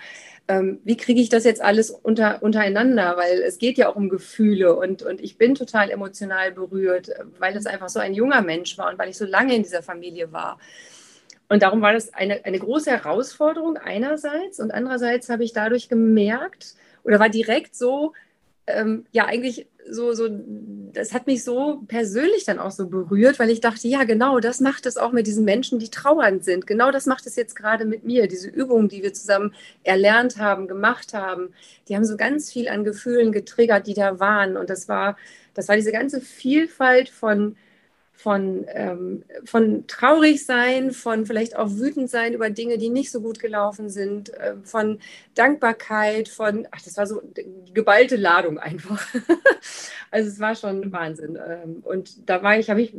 ähm, 0.48 0.80
wie 0.84 0.96
kriege 0.96 1.20
ich 1.20 1.28
das 1.28 1.44
jetzt 1.44 1.60
alles 1.60 1.90
unter, 1.90 2.42
untereinander? 2.42 3.16
Weil 3.16 3.42
es 3.42 3.58
geht 3.58 3.78
ja 3.78 3.88
auch 3.88 3.96
um 3.96 4.08
Gefühle 4.08 4.76
und, 4.76 5.02
und 5.02 5.20
ich 5.20 5.38
bin 5.38 5.54
total 5.54 5.90
emotional 5.90 6.52
berührt, 6.52 7.10
weil 7.38 7.56
es 7.56 7.66
einfach 7.66 7.88
so 7.88 7.98
ein 7.98 8.14
junger 8.14 8.42
Mensch 8.42 8.78
war 8.78 8.90
und 8.90 8.98
weil 8.98 9.10
ich 9.10 9.18
so 9.18 9.26
lange 9.26 9.54
in 9.54 9.62
dieser 9.62 9.82
Familie 9.82 10.32
war. 10.32 10.58
Und 11.48 11.62
darum 11.62 11.80
war 11.80 11.92
das 11.92 12.12
eine, 12.12 12.44
eine 12.44 12.58
große 12.58 12.90
Herausforderung 12.90 13.76
einerseits 13.76 14.58
und 14.58 14.72
andererseits 14.72 15.28
habe 15.28 15.44
ich 15.44 15.52
dadurch 15.52 15.88
gemerkt 15.88 16.74
oder 17.06 17.20
war 17.20 17.28
direkt 17.28 17.74
so, 17.74 18.12
ähm, 18.66 19.06
ja, 19.12 19.26
eigentlich 19.26 19.66
so, 19.88 20.12
so, 20.12 20.28
das 20.92 21.12
hat 21.14 21.28
mich 21.28 21.44
so 21.44 21.82
persönlich 21.86 22.44
dann 22.44 22.58
auch 22.58 22.72
so 22.72 22.88
berührt, 22.88 23.38
weil 23.38 23.50
ich 23.50 23.60
dachte, 23.60 23.86
ja, 23.86 24.02
genau, 24.02 24.40
das 24.40 24.60
macht 24.60 24.84
es 24.86 24.96
auch 24.96 25.12
mit 25.12 25.28
diesen 25.28 25.44
Menschen, 25.44 25.78
die 25.78 25.90
trauernd 25.90 26.44
sind. 26.44 26.66
Genau 26.66 26.90
das 26.90 27.06
macht 27.06 27.26
es 27.26 27.36
jetzt 27.36 27.54
gerade 27.54 27.84
mit 27.84 28.02
mir. 28.04 28.26
Diese 28.26 28.48
Übungen, 28.48 28.88
die 28.88 29.04
wir 29.04 29.14
zusammen 29.14 29.54
erlernt 29.84 30.38
haben, 30.38 30.66
gemacht 30.66 31.14
haben, 31.14 31.50
die 31.88 31.94
haben 31.94 32.04
so 32.04 32.16
ganz 32.16 32.52
viel 32.52 32.68
an 32.68 32.82
Gefühlen 32.82 33.30
getriggert, 33.30 33.86
die 33.86 33.94
da 33.94 34.18
waren. 34.18 34.56
Und 34.56 34.70
das 34.70 34.88
war, 34.88 35.16
das 35.54 35.68
war 35.68 35.76
diese 35.76 35.92
ganze 35.92 36.20
Vielfalt 36.20 37.08
von 37.08 37.56
von, 38.16 38.64
ähm, 38.72 39.24
von 39.44 39.86
traurig 39.86 40.44
sein, 40.44 40.90
von 40.92 41.26
vielleicht 41.26 41.54
auch 41.54 41.70
wütend 41.70 42.08
sein 42.08 42.32
über 42.32 42.48
Dinge, 42.48 42.78
die 42.78 42.88
nicht 42.88 43.12
so 43.12 43.20
gut 43.20 43.38
gelaufen 43.38 43.90
sind, 43.90 44.32
äh, 44.34 44.54
von 44.64 44.98
Dankbarkeit, 45.34 46.28
von, 46.28 46.66
ach, 46.70 46.80
das 46.82 46.96
war 46.96 47.06
so 47.06 47.20
geballte 47.74 48.16
Ladung 48.16 48.58
einfach. 48.58 49.06
also 50.10 50.30
es 50.30 50.40
war 50.40 50.54
schon 50.54 50.90
Wahnsinn. 50.92 51.36
Ähm, 51.46 51.82
und 51.84 52.28
da 52.28 52.42
war 52.42 52.58
ich, 52.58 52.70
habe 52.70 52.80
ich 52.80 52.94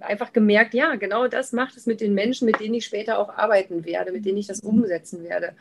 einfach 0.00 0.32
gemerkt, 0.32 0.72
ja, 0.72 0.94
genau 0.96 1.28
das 1.28 1.52
macht 1.52 1.76
es 1.76 1.84
mit 1.84 2.00
den 2.00 2.14
Menschen, 2.14 2.46
mit 2.46 2.58
denen 2.58 2.74
ich 2.74 2.86
später 2.86 3.18
auch 3.18 3.28
arbeiten 3.28 3.84
werde, 3.84 4.10
mit 4.10 4.24
denen 4.24 4.38
ich 4.38 4.46
das 4.46 4.60
umsetzen 4.60 5.22
werde. 5.22 5.52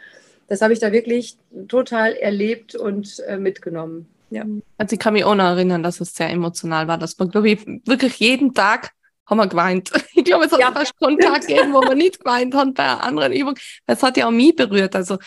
Das 0.47 0.61
habe 0.61 0.71
ich 0.71 0.79
da 0.79 0.93
wirklich 0.93 1.35
total 1.67 2.13
erlebt 2.13 2.75
und 2.75 3.19
äh, 3.27 3.37
mitgenommen. 3.37 4.07
Ja. 4.29 4.45
Also 4.77 4.93
ich 4.93 4.99
kann 4.99 5.13
mich 5.13 5.25
auch 5.25 5.35
noch 5.35 5.43
erinnern, 5.43 5.83
dass 5.83 5.99
es 5.99 6.15
sehr 6.15 6.29
emotional 6.29 6.87
war, 6.87 6.97
dass 6.97 7.19
man, 7.19 7.29
glaube 7.29 7.49
ich, 7.49 7.67
wirklich 7.85 8.15
jeden 8.15 8.53
Tag 8.53 8.93
haben 9.31 9.39
wir 9.39 9.47
geweint. 9.47 9.91
Ich 10.13 10.25
glaube, 10.25 10.45
es 10.45 10.51
hat 10.51 10.59
ja. 10.59 10.71
fast 10.71 10.93
keinen 10.99 11.17
Tag 11.17 11.47
gegeben, 11.47 11.73
wo 11.73 11.81
wir 11.81 11.95
nicht 11.95 12.19
geweint 12.19 12.53
haben 12.53 12.75
bei 12.75 12.83
einer 12.83 13.03
anderen 13.03 13.33
Übung. 13.33 13.55
Das 13.87 14.03
hat 14.03 14.17
ja 14.17 14.27
auch 14.27 14.31
mich 14.31 14.55
berührt. 14.55 14.95
Also 14.95 15.17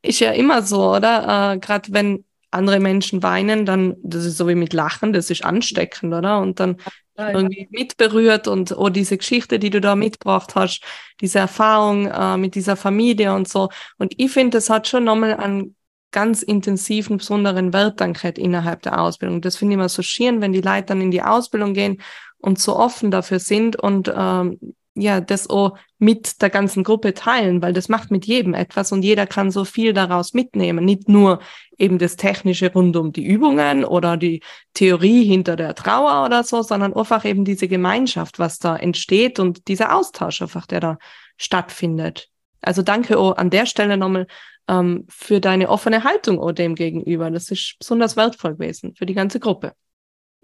ist 0.00 0.20
ja 0.20 0.30
immer 0.30 0.62
so, 0.62 0.94
oder? 0.94 1.54
Äh, 1.54 1.58
Gerade 1.58 1.92
wenn 1.92 2.24
andere 2.52 2.78
Menschen 2.78 3.22
weinen, 3.24 3.66
dann, 3.66 3.96
das 4.02 4.24
ist 4.24 4.36
so 4.36 4.46
wie 4.46 4.54
mit 4.54 4.72
Lachen, 4.72 5.12
das 5.12 5.28
ist 5.28 5.44
ansteckend, 5.44 6.14
oder? 6.14 6.38
Und 6.38 6.60
dann 6.60 6.76
ja, 7.18 7.30
irgendwie 7.30 7.66
mitberührt 7.70 8.46
und 8.46 8.76
oh, 8.76 8.90
diese 8.90 9.16
Geschichte, 9.18 9.58
die 9.58 9.70
du 9.70 9.80
da 9.80 9.96
mitgebracht 9.96 10.54
hast, 10.54 10.82
diese 11.20 11.40
Erfahrung 11.40 12.06
äh, 12.06 12.36
mit 12.36 12.54
dieser 12.54 12.76
Familie 12.76 13.34
und 13.34 13.48
so. 13.48 13.70
Und 13.98 14.14
ich 14.16 14.30
finde, 14.30 14.58
das 14.58 14.70
hat 14.70 14.86
schon 14.86 15.04
nochmal 15.04 15.34
einen 15.34 15.74
ganz 16.12 16.42
intensiven, 16.42 17.16
besonderen 17.16 17.72
Wert 17.72 18.00
dann 18.00 18.14
innerhalb 18.14 18.82
der 18.82 19.00
Ausbildung. 19.00 19.40
Das 19.40 19.56
finde 19.56 19.72
ich 19.72 19.78
immer 19.78 19.88
so 19.88 20.02
schön, 20.02 20.40
wenn 20.40 20.52
die 20.52 20.60
Leute 20.60 20.86
dann 20.86 21.00
in 21.00 21.10
die 21.10 21.22
Ausbildung 21.22 21.74
gehen 21.74 22.00
und 22.44 22.58
so 22.58 22.76
offen 22.76 23.10
dafür 23.10 23.38
sind 23.38 23.76
und 23.76 24.12
ähm, 24.14 24.58
ja, 24.96 25.20
das 25.20 25.50
auch 25.50 25.76
mit 25.98 26.40
der 26.40 26.50
ganzen 26.50 26.84
Gruppe 26.84 27.14
teilen, 27.14 27.62
weil 27.62 27.72
das 27.72 27.88
macht 27.88 28.12
mit 28.12 28.26
jedem 28.26 28.54
etwas 28.54 28.92
und 28.92 29.02
jeder 29.02 29.26
kann 29.26 29.50
so 29.50 29.64
viel 29.64 29.92
daraus 29.92 30.34
mitnehmen. 30.34 30.84
Nicht 30.84 31.08
nur 31.08 31.40
eben 31.78 31.98
das 31.98 32.14
Technische 32.14 32.72
rund 32.72 32.96
um 32.96 33.12
die 33.12 33.24
Übungen 33.24 33.84
oder 33.84 34.16
die 34.16 34.40
Theorie 34.74 35.24
hinter 35.24 35.56
der 35.56 35.74
Trauer 35.74 36.24
oder 36.24 36.44
so, 36.44 36.62
sondern 36.62 36.94
einfach 36.94 37.24
eben 37.24 37.44
diese 37.44 37.66
Gemeinschaft, 37.66 38.38
was 38.38 38.58
da 38.58 38.76
entsteht 38.76 39.40
und 39.40 39.66
dieser 39.66 39.96
Austausch 39.96 40.42
einfach, 40.42 40.66
der 40.66 40.80
da 40.80 40.98
stattfindet. 41.38 42.28
Also 42.60 42.82
danke 42.82 43.18
auch 43.18 43.36
an 43.36 43.50
der 43.50 43.66
Stelle 43.66 43.96
nochmal 43.96 44.26
ähm, 44.68 45.06
für 45.08 45.40
deine 45.40 45.70
offene 45.70 46.04
Haltung 46.04 46.38
auch 46.38 46.52
dem 46.52 46.76
gegenüber. 46.76 47.30
Das 47.32 47.50
ist 47.50 47.76
besonders 47.80 48.16
wertvoll 48.16 48.52
gewesen 48.52 48.94
für 48.94 49.06
die 49.06 49.14
ganze 49.14 49.40
Gruppe. 49.40 49.72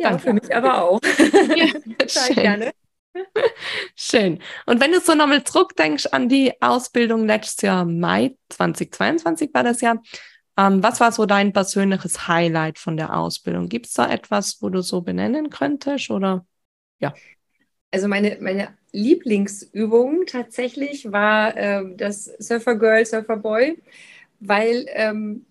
Ja, 0.00 0.10
Danke. 0.10 0.22
für 0.22 0.32
mich 0.32 0.54
aber 0.54 0.82
auch. 0.82 1.00
Ja, 1.56 1.66
schön. 2.08 2.36
gerne. 2.36 2.72
Schön. 3.96 4.40
Und 4.66 4.80
wenn 4.80 4.92
du 4.92 5.00
so 5.00 5.14
nochmal 5.14 5.44
zurückdenkst 5.44 6.06
an 6.12 6.28
die 6.28 6.52
Ausbildung 6.62 7.26
letztes 7.26 7.62
Jahr, 7.62 7.84
Mai 7.84 8.36
2022 8.48 9.50
war 9.52 9.64
das 9.64 9.80
ja, 9.80 9.96
ähm, 10.56 10.82
was 10.82 11.00
war 11.00 11.12
so 11.12 11.26
dein 11.26 11.52
persönliches 11.52 12.28
Highlight 12.28 12.78
von 12.78 12.96
der 12.96 13.16
Ausbildung? 13.16 13.68
Gibt 13.68 13.86
es 13.86 13.94
da 13.94 14.10
etwas, 14.10 14.62
wo 14.62 14.68
du 14.68 14.80
so 14.80 15.00
benennen 15.00 15.50
könntest 15.50 16.10
oder 16.10 16.46
ja? 16.98 17.14
Also 17.90 18.08
meine, 18.08 18.38
meine 18.40 18.68
Lieblingsübung 18.92 20.26
tatsächlich 20.26 21.10
war 21.12 21.56
äh, 21.56 21.82
das 21.96 22.24
Surfer 22.38 22.76
Girl, 22.76 23.04
Surfer 23.04 23.36
Boy, 23.36 23.82
weil 24.38 24.86
ähm, 24.88 25.46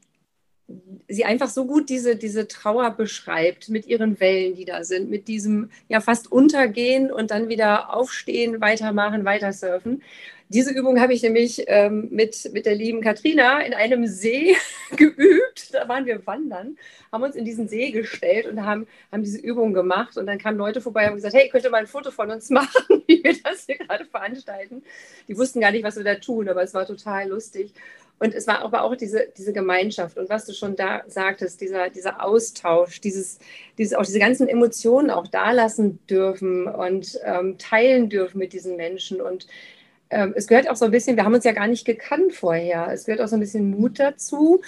sie 1.08 1.26
einfach 1.26 1.50
so 1.50 1.66
gut 1.66 1.90
diese, 1.90 2.16
diese 2.16 2.48
Trauer 2.48 2.92
beschreibt 2.92 3.70
mit 3.70 3.88
ihren 3.88 4.20
Wellen, 4.20 4.56
die 4.56 4.66
da 4.66 4.84
sind, 4.84 5.10
mit 5.10 5.28
diesem 5.28 5.72
ja 5.88 6.02
fast 6.02 6.32
untergehen 6.32 7.12
und 7.12 7.32
dann 7.32 7.50
wieder 7.50 7.94
aufstehen, 7.94 8.62
weitermachen, 8.62 9.26
weiter 9.26 9.52
surfen. 9.52 10.04
diese 10.50 10.72
Übung 10.72 11.00
habe 11.00 11.14
ich 11.14 11.24
nämlich 11.24 11.64
ähm, 11.68 12.10
mit, 12.12 12.52
mit 12.54 12.66
der 12.66 12.76
lieben 12.76 13.02
Katrina 13.02 13.62
in 13.62 13.74
einem 13.74 14.06
See 14.06 14.56
geübt. 14.96 15.74
Da 15.74 15.88
waren 15.88 16.06
wir 16.06 16.26
wandern, 16.28 16.78
haben 17.12 17.24
uns 17.24 17.36
in 17.36 17.46
diesen 17.46 17.68
See 17.68 17.92
gestellt 17.92 18.46
und 18.46 18.64
haben, 18.64 18.88
haben 19.12 19.24
diese 19.24 19.40
Übung 19.40 19.74
gemacht. 19.74 20.18
Und 20.18 20.28
dann 20.28 20.38
kamen 20.38 20.58
Leute 20.58 20.82
vorbei 20.82 21.02
und 21.02 21.08
haben 21.08 21.16
gesagt, 21.16 21.36
hey, 21.36 21.50
könnt 21.50 21.64
ihr 21.64 21.72
mal 21.72 21.82
ein 21.82 21.88
Foto 21.88 22.12
von 22.12 22.30
uns 22.30 22.50
machen, 22.52 23.04
wie 23.08 23.24
wir 23.24 23.36
das 23.44 23.66
hier 23.66 23.78
gerade 23.78 24.06
veranstalten. 24.06 24.84
Die 25.28 25.38
wussten 25.38 25.60
gar 25.60 25.72
nicht, 25.72 25.84
was 25.84 25.98
wir 25.98 26.04
da 26.04 26.16
tun, 26.16 26.50
aber 26.50 26.62
es 26.62 26.74
war 26.74 26.86
total 26.86 27.30
lustig. 27.30 27.74
Und 28.20 28.36
es 28.36 28.48
war 28.48 28.62
aber 28.62 28.84
auch 28.84 28.96
diese, 28.96 29.28
diese 29.38 29.54
Gemeinschaft. 29.54 30.18
Und 30.18 30.30
was 30.30 30.46
du 30.46 30.54
schon 30.54 30.76
da 30.76 31.04
sagtest, 31.08 31.62
dieser, 31.62 31.90
dieser 31.90 32.24
Austausch, 32.24 33.00
dieses, 33.00 33.40
dieses, 33.78 33.94
auch 33.94 34.06
diese 34.06 34.20
ganzen 34.20 34.48
Emotionen 34.48 35.10
auch 35.10 35.28
da 35.28 35.52
lassen 35.52 36.00
dürfen 36.08 36.68
und 36.68 37.18
ähm, 37.24 37.58
teilen 37.58 38.10
dürfen 38.10 38.38
mit 38.40 38.52
diesen 38.52 38.76
Menschen. 38.76 39.22
Und 39.22 39.48
ähm, 40.10 40.34
es 40.36 40.48
gehört 40.48 40.70
auch 40.70 40.76
so 40.76 40.86
ein 40.86 40.92
bisschen, 40.92 41.16
wir 41.16 41.24
haben 41.24 41.34
uns 41.34 41.46
ja 41.46 41.54
gar 41.54 41.68
nicht 41.68 41.86
gekannt 41.86 42.34
vorher, 42.34 42.90
es 42.92 43.06
gehört 43.06 43.22
auch 43.22 43.28
so 43.28 43.38
ein 43.38 43.42
bisschen 43.42 43.70
Mut 43.70 44.00
dazu, 44.00 44.62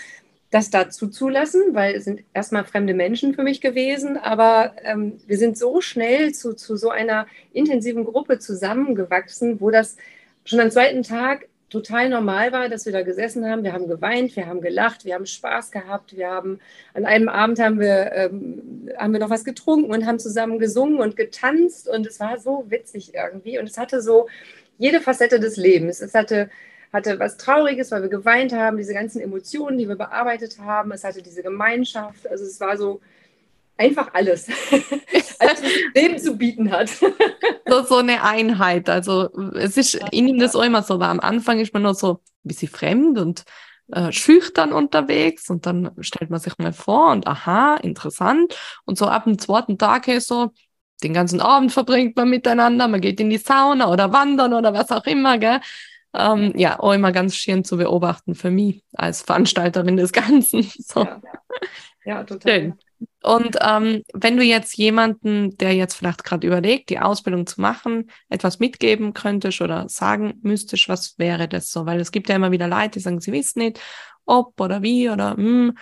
das 0.49 0.69
dazu 0.69 1.07
zulassen, 1.07 1.61
weil 1.73 1.95
es 1.95 2.03
sind 2.03 2.23
erstmal 2.33 2.65
fremde 2.65 2.93
Menschen 2.93 3.33
für 3.33 3.43
mich 3.43 3.61
gewesen, 3.61 4.17
aber 4.17 4.75
ähm, 4.83 5.19
wir 5.25 5.37
sind 5.37 5.57
so 5.57 5.79
schnell 5.79 6.33
zu, 6.33 6.53
zu 6.53 6.75
so 6.75 6.89
einer 6.89 7.25
intensiven 7.53 8.03
Gruppe 8.03 8.37
zusammengewachsen, 8.37 9.61
wo 9.61 9.71
das 9.71 9.95
schon 10.43 10.59
am 10.59 10.69
zweiten 10.69 11.03
Tag 11.03 11.47
total 11.71 12.09
normal 12.09 12.51
war, 12.51 12.69
dass 12.69 12.85
wir 12.85 12.91
da 12.91 13.01
gesessen 13.01 13.49
haben. 13.49 13.63
Wir 13.63 13.73
haben 13.73 13.87
geweint, 13.87 14.35
wir 14.35 14.45
haben 14.45 14.61
gelacht, 14.61 15.05
wir 15.05 15.15
haben 15.15 15.25
Spaß 15.25 15.71
gehabt. 15.71 16.15
Wir 16.15 16.29
haben 16.29 16.59
an 16.93 17.05
einem 17.05 17.29
Abend 17.29 17.59
haben 17.59 17.79
wir, 17.79 18.11
ähm, 18.13 18.89
haben 18.97 19.13
wir 19.13 19.21
noch 19.21 19.29
was 19.29 19.45
getrunken 19.45 19.89
und 19.89 20.05
haben 20.05 20.19
zusammen 20.19 20.59
gesungen 20.59 20.99
und 20.99 21.15
getanzt. 21.15 21.87
Und 21.87 22.05
es 22.05 22.19
war 22.19 22.37
so 22.39 22.65
witzig 22.67 23.13
irgendwie. 23.15 23.57
Und 23.57 23.65
es 23.65 23.77
hatte 23.77 24.01
so 24.01 24.27
jede 24.77 24.99
Facette 24.99 25.39
des 25.39 25.55
Lebens. 25.55 26.01
Es 26.01 26.13
hatte, 26.13 26.49
hatte 26.91 27.17
was 27.19 27.37
Trauriges, 27.37 27.89
weil 27.91 28.01
wir 28.01 28.09
geweint 28.09 28.51
haben, 28.53 28.75
diese 28.77 28.93
ganzen 28.93 29.21
Emotionen, 29.21 29.77
die 29.77 29.87
wir 29.87 29.95
bearbeitet 29.95 30.59
haben. 30.59 30.91
Es 30.91 31.05
hatte 31.05 31.21
diese 31.21 31.41
Gemeinschaft. 31.41 32.29
Also 32.29 32.43
es 32.43 32.59
war 32.59 32.75
so 32.75 32.99
einfach 33.81 34.13
alles, 34.13 34.47
alles 35.39 35.61
was 35.61 35.61
Leben 35.95 36.19
zu 36.19 36.37
bieten 36.37 36.71
hat. 36.71 36.89
so, 37.67 37.83
so 37.83 37.97
eine 37.97 38.23
Einheit. 38.23 38.89
Also 38.89 39.29
es 39.55 39.77
ist, 39.77 39.99
ich 40.11 40.21
nehme 40.21 40.39
das 40.39 40.55
auch 40.55 40.63
immer 40.63 40.83
so, 40.83 40.99
weil 40.99 41.09
am 41.09 41.19
Anfang 41.19 41.59
ist 41.59 41.73
man 41.73 41.83
noch 41.83 41.95
so 41.95 42.13
ein 42.13 42.47
bisschen 42.47 42.69
fremd 42.69 43.17
und 43.17 43.43
äh, 43.91 44.11
schüchtern 44.11 44.71
unterwegs 44.71 45.49
und 45.49 45.65
dann 45.65 45.91
stellt 45.99 46.29
man 46.29 46.39
sich 46.39 46.57
mal 46.59 46.73
vor 46.73 47.11
und 47.11 47.27
aha, 47.27 47.75
interessant. 47.77 48.55
Und 48.85 48.97
so 48.97 49.07
ab 49.07 49.25
dem 49.25 49.39
zweiten 49.39 49.77
Tag 49.77 50.07
ist 50.07 50.27
so, 50.27 50.51
den 51.03 51.13
ganzen 51.13 51.41
Abend 51.41 51.71
verbringt 51.71 52.15
man 52.15 52.29
miteinander, 52.29 52.87
man 52.87 53.01
geht 53.01 53.19
in 53.19 53.31
die 53.31 53.37
Sauna 53.37 53.91
oder 53.91 54.13
wandern 54.13 54.53
oder 54.53 54.73
was 54.73 54.91
auch 54.91 55.05
immer, 55.05 55.39
gell? 55.39 55.59
Ähm, 56.13 56.53
ja, 56.55 56.79
auch 56.79 56.91
immer 56.91 57.11
ganz 57.11 57.35
schön 57.35 57.63
zu 57.63 57.77
beobachten 57.77 58.35
für 58.35 58.51
mich 58.51 58.83
als 58.93 59.21
Veranstalterin 59.21 59.97
des 59.97 60.11
Ganzen. 60.11 60.69
So. 60.77 61.03
Ja, 61.03 61.21
ja 62.05 62.23
total. 62.23 62.51
Schön. 62.51 62.79
Und 63.23 63.57
ähm, 63.61 64.03
wenn 64.13 64.37
du 64.37 64.43
jetzt 64.43 64.75
jemanden, 64.77 65.55
der 65.57 65.73
jetzt 65.75 65.95
vielleicht 65.95 66.23
gerade 66.23 66.47
überlegt, 66.47 66.89
die 66.89 66.99
Ausbildung 66.99 67.45
zu 67.45 67.61
machen, 67.61 68.09
etwas 68.29 68.59
mitgeben 68.59 69.13
könntest 69.13 69.61
oder 69.61 69.87
sagen 69.89 70.39
müsstest, 70.41 70.89
was 70.89 71.17
wäre 71.17 71.47
das 71.47 71.71
so? 71.71 71.85
Weil 71.85 71.99
es 71.99 72.11
gibt 72.11 72.29
ja 72.29 72.35
immer 72.35 72.51
wieder 72.51 72.67
Leute, 72.67 72.91
die 72.91 72.99
sagen, 72.99 73.21
sie 73.21 73.31
wissen 73.31 73.59
nicht, 73.59 73.79
ob 74.25 74.59
oder 74.59 74.81
wie 74.81 75.09
oder 75.09 75.35
hm, 75.35 75.77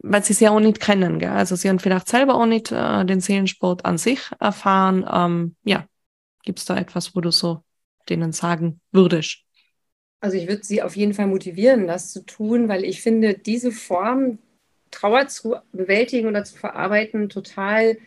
weil 0.00 0.22
sie 0.22 0.32
es 0.32 0.40
ja 0.40 0.50
auch 0.50 0.60
nicht 0.60 0.80
kennen. 0.80 1.18
Gell? 1.18 1.30
Also 1.30 1.56
sie 1.56 1.68
haben 1.68 1.78
vielleicht 1.78 2.08
selber 2.08 2.34
auch 2.34 2.46
nicht 2.46 2.70
äh, 2.70 3.04
den 3.04 3.20
Seelensport 3.20 3.84
an 3.84 3.98
sich 3.98 4.20
erfahren. 4.38 5.04
Ähm, 5.10 5.56
ja, 5.64 5.86
gibt 6.44 6.60
es 6.60 6.64
da 6.64 6.76
etwas, 6.76 7.14
wo 7.14 7.20
du 7.20 7.30
so 7.30 7.62
denen 8.08 8.32
sagen 8.32 8.80
würdest? 8.92 9.44
Also 10.20 10.36
ich 10.36 10.48
würde 10.48 10.64
sie 10.64 10.82
auf 10.82 10.96
jeden 10.96 11.14
Fall 11.14 11.26
motivieren, 11.26 11.86
das 11.86 12.12
zu 12.12 12.24
tun, 12.24 12.68
weil 12.68 12.84
ich 12.84 13.00
finde, 13.00 13.34
diese 13.34 13.70
Form 13.70 14.38
Trauer 14.90 15.28
zu 15.28 15.56
bewältigen 15.72 16.28
oder 16.28 16.44
zu 16.44 16.56
verarbeiten 16.56 17.28
total 17.28 17.98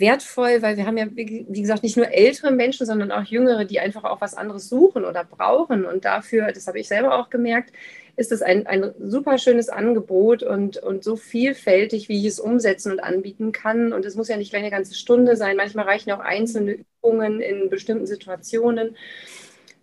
wertvoll, 0.00 0.62
weil 0.62 0.76
wir 0.76 0.86
haben 0.86 0.96
ja, 0.96 1.06
wie 1.14 1.60
gesagt, 1.60 1.82
nicht 1.82 1.96
nur 1.96 2.08
ältere 2.08 2.50
Menschen, 2.50 2.86
sondern 2.86 3.12
auch 3.12 3.24
jüngere, 3.24 3.66
die 3.66 3.80
einfach 3.80 4.04
auch 4.04 4.20
was 4.20 4.34
anderes 4.34 4.68
suchen 4.68 5.04
oder 5.04 5.24
brauchen. 5.24 5.84
Und 5.84 6.04
dafür, 6.04 6.50
das 6.52 6.66
habe 6.66 6.80
ich 6.80 6.88
selber 6.88 7.18
auch 7.18 7.28
gemerkt, 7.30 7.72
ist 8.16 8.32
es 8.32 8.42
ein, 8.42 8.66
ein 8.66 8.92
super 8.98 9.38
schönes 9.38 9.68
Angebot 9.68 10.42
und, 10.42 10.78
und 10.78 11.04
so 11.04 11.16
vielfältig, 11.16 12.08
wie 12.08 12.18
ich 12.18 12.26
es 12.26 12.40
umsetzen 12.40 12.92
und 12.92 13.00
anbieten 13.00 13.52
kann. 13.52 13.92
Und 13.92 14.04
es 14.04 14.16
muss 14.16 14.28
ja 14.28 14.36
nicht 14.36 14.50
gleich 14.50 14.62
eine 14.62 14.70
ganze 14.70 14.94
Stunde 14.94 15.36
sein. 15.36 15.56
Manchmal 15.56 15.84
reichen 15.84 16.10
auch 16.12 16.20
einzelne 16.20 16.78
Übungen 17.02 17.40
in 17.40 17.70
bestimmten 17.70 18.06
Situationen. 18.06 18.96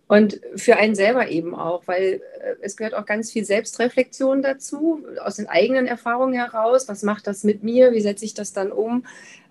Und 0.08 0.40
für 0.56 0.76
einen 0.78 0.94
selber 0.94 1.28
eben 1.28 1.54
auch, 1.54 1.82
weil 1.86 2.22
äh, 2.40 2.54
es 2.62 2.76
gehört 2.76 2.94
auch 2.94 3.04
ganz 3.04 3.30
viel 3.30 3.44
Selbstreflexion 3.44 4.42
dazu, 4.42 5.04
aus 5.22 5.36
den 5.36 5.48
eigenen 5.48 5.86
Erfahrungen 5.86 6.32
heraus. 6.32 6.88
Was 6.88 7.02
macht 7.02 7.26
das 7.26 7.44
mit 7.44 7.62
mir? 7.62 7.92
Wie 7.92 8.00
setze 8.00 8.24
ich 8.24 8.32
das 8.32 8.54
dann 8.54 8.72
um? 8.72 9.04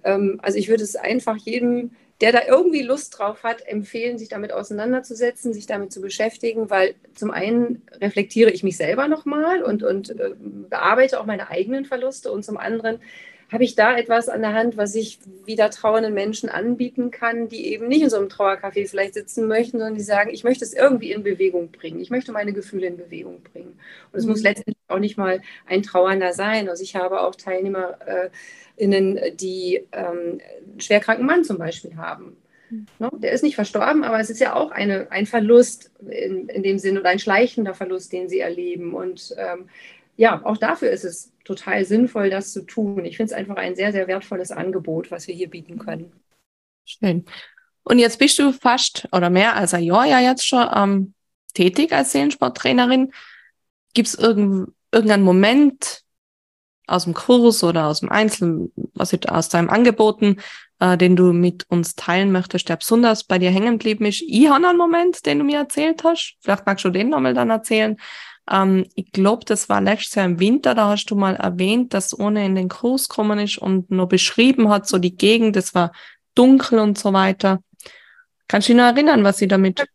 Ähm, 0.04 0.40
also 0.42 0.58
ich 0.58 0.68
würde 0.68 0.84
es 0.84 0.96
einfach 0.96 1.38
jedem, 1.38 1.92
der 2.22 2.32
da 2.32 2.40
irgendwie 2.48 2.82
Lust 2.82 3.18
drauf 3.18 3.44
hat, 3.44 3.68
empfehlen, 3.68 4.18
sich 4.18 4.30
damit 4.30 4.52
auseinanderzusetzen, 4.52 5.54
sich 5.54 5.68
damit 5.68 5.94
zu 5.94 6.02
beschäftigen, 6.02 6.72
weil 6.72 6.96
zum 7.14 7.30
einen 7.30 7.84
reflektiere 8.02 8.50
ich 8.50 8.64
mich 8.64 8.78
selber 8.78 9.08
nochmal 9.08 9.62
und, 9.62 9.84
und 9.84 10.10
äh, 10.20 10.32
bearbeite 10.40 11.20
auch 11.20 11.28
meine 11.28 11.52
eigenen 11.52 11.86
Verluste 11.86 12.32
und 12.32 12.44
zum 12.44 12.58
anderen 12.58 13.00
habe 13.52 13.64
ich 13.64 13.76
da 13.76 13.98
etwas 13.98 14.28
an 14.28 14.42
der 14.42 14.54
Hand, 14.54 14.76
was 14.76 14.94
ich 14.96 15.20
wieder 15.46 15.70
trauernden 15.70 16.14
Menschen 16.14 16.50
anbieten 16.50 17.12
kann, 17.12 17.48
die 17.48 17.68
eben 17.68 17.88
nicht 17.88 18.02
in 18.02 18.10
so 18.10 18.18
einem 18.18 18.28
Trauercafé 18.28 18.88
vielleicht 18.88 19.14
sitzen 19.14 19.48
möchten, 19.48 19.78
sondern 19.78 19.96
die 19.96 20.02
sagen, 20.02 20.32
ich 20.32 20.44
möchte 20.44 20.66
es 20.66 20.74
irgendwie 20.74 21.12
in 21.12 21.24
Bewegung 21.24 21.72
bringen. 21.72 22.02
Ich 22.02 22.10
möchte 22.10 22.34
meine 22.34 22.52
Gefühle 22.52 22.88
in 22.88 22.98
Bewegung 22.98 23.42
bringen. 23.44 23.80
Und 24.12 24.20
es 24.20 24.26
mhm. 24.26 24.32
muss 24.32 24.42
letztendlich 24.42 24.78
auch 24.90 25.00
nicht 25.00 25.18
mal 25.18 25.42
ein 25.66 25.82
Trauernder 25.82 26.34
sein. 26.34 26.68
Also 26.68 26.84
ich 26.84 26.96
habe 26.96 27.22
auch 27.22 27.36
TeilnehmerInnen, 27.36 29.20
die 29.36 29.86
ähm, 29.94 30.40
einen 30.72 30.82
schwerkranken 30.82 31.26
Mann 31.26 31.46
zum 31.46 31.58
Beispiel 31.58 31.96
haben. 31.96 32.36
Mhm. 32.70 32.88
Ne? 33.00 33.10
Der 33.14 33.32
ist 33.32 33.44
nicht 33.44 33.56
verstorben, 33.56 34.04
aber 34.04 34.20
es 34.20 34.30
ist 34.30 34.42
ja 34.42 34.56
auch 34.56 34.72
eine, 34.72 35.10
ein 35.12 35.26
Verlust 35.26 35.92
in, 36.02 36.50
in 36.50 36.64
dem 36.64 36.80
Sinn 36.80 36.98
oder 36.98 37.10
ein 37.10 37.20
schleichender 37.20 37.74
Verlust, 37.74 38.12
den 38.12 38.28
sie 38.28 38.40
erleben. 38.40 38.94
Und 38.94 39.34
ähm, 39.38 39.70
ja, 40.18 40.44
auch 40.44 40.58
dafür 40.58 40.90
ist 40.90 41.06
es 41.06 41.32
total 41.46 41.86
sinnvoll, 41.86 42.30
das 42.30 42.52
zu 42.52 42.64
tun. 42.64 43.06
Ich 43.06 43.18
finde 43.18 43.32
es 43.32 43.38
einfach 43.38 43.56
ein 43.56 43.76
sehr, 43.76 43.92
sehr 43.92 44.08
wertvolles 44.08 44.52
Angebot, 44.52 45.12
was 45.12 45.28
wir 45.28 45.36
hier 45.36 45.50
bieten 45.50 45.78
können. 45.78 46.12
Schön. 46.86 47.26
Und 47.84 48.00
jetzt 48.00 48.20
bist 48.20 48.38
du 48.40 48.52
fast 48.52 49.08
oder 49.12 49.30
mehr 49.30 49.56
als 49.56 49.74
ein 49.74 49.84
Jahr 49.84 50.06
ja 50.06 50.20
jetzt 50.20 50.46
schon 50.46 50.68
ähm, 50.74 51.14
tätig 51.54 51.94
als 51.94 52.12
Seelensporttrainerin. 52.12 53.14
Gibt 53.94 54.10
es 54.10 54.16
irgend, 54.16 54.74
irgendeinen 54.92 55.24
Moment 55.24 56.02
aus 56.88 57.04
dem 57.04 57.14
Kurs 57.14 57.64
oder 57.64 57.88
aus 57.88 58.00
dem 58.00 58.10
Einzelnen, 58.10 58.72
was 58.94 59.14
ich 59.14 59.30
aus 59.30 59.50
deinem 59.50 59.70
Angeboten, 59.70 60.38
äh, 60.80 60.98
den 60.98 61.16
du 61.16 61.32
mit 61.32 61.66
uns 61.70 61.96
teilen 61.96 62.32
möchtest, 62.32 62.70
der 62.70 62.78
besonders 62.78 63.24
bei 63.24 63.38
dir 63.38 63.52
hängen 63.52 63.78
geblieben 63.78 64.06
ist? 64.06 64.24
Ich 64.26 64.50
habe 64.50 64.68
einen 64.68 64.78
Moment, 64.78 65.26
den 65.26 65.40
du 65.40 65.46
mir 65.46 65.60
erzählt 65.60 66.04
hast. 66.04 66.38
Vielleicht 66.42 66.66
magst 66.66 66.84
du 66.86 66.90
den 66.90 67.10
nochmal 67.10 67.34
dann 67.34 67.52
erzählen. 67.52 67.98
Ähm, 68.50 68.86
ich 68.96 69.12
glaube, 69.12 69.46
das 69.46 69.70
war 69.70 69.82
letztes 69.82 70.16
Jahr 70.16 70.26
im 70.26 70.40
Winter, 70.40 70.76
da 70.76 70.90
hast 70.90 71.06
du 71.06 71.16
mal 71.16 71.36
erwähnt, 71.36 71.94
dass 71.94 72.18
ohne 72.18 72.46
in 72.46 72.56
den 72.56 72.70
Kurs 72.70 73.10
gekommen 73.10 73.40
ist 73.40 73.58
und 73.58 73.92
nur 73.92 74.08
beschrieben 74.08 74.70
hat, 74.70 74.88
so 74.88 74.98
die 74.98 75.16
Gegend, 75.16 75.56
das 75.56 75.76
war 75.76 75.92
dunkel 76.36 76.80
und 76.80 76.98
so 76.98 77.14
weiter. 77.14 77.60
Kannst 78.48 78.70
du 78.70 78.74
dich 78.74 78.82
noch 78.82 78.88
erinnern, 78.88 79.24
was 79.26 79.40
sie 79.40 79.48
damit? 79.48 79.86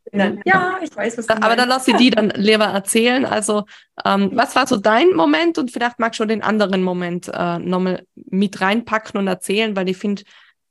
Ja, 0.44 0.78
ich 0.82 0.94
weiß, 0.94 1.16
was 1.16 1.26
du 1.26 1.42
Aber 1.42 1.56
dann 1.56 1.70
lass 1.70 1.86
sie 1.86 1.94
die 1.94 2.10
dann 2.10 2.30
lieber 2.36 2.66
erzählen. 2.66 3.24
Also, 3.24 3.64
ähm, 4.04 4.30
was 4.34 4.54
war 4.54 4.66
so 4.66 4.76
dein 4.76 5.14
Moment 5.14 5.56
und 5.56 5.70
vielleicht 5.70 5.98
magst 5.98 6.20
du 6.20 6.26
den 6.26 6.42
anderen 6.42 6.82
Moment 6.82 7.30
äh, 7.32 7.58
nochmal 7.58 8.04
mit 8.14 8.60
reinpacken 8.60 9.18
und 9.18 9.26
erzählen, 9.26 9.74
weil 9.74 9.88
ich 9.88 9.96
finde, 9.96 10.24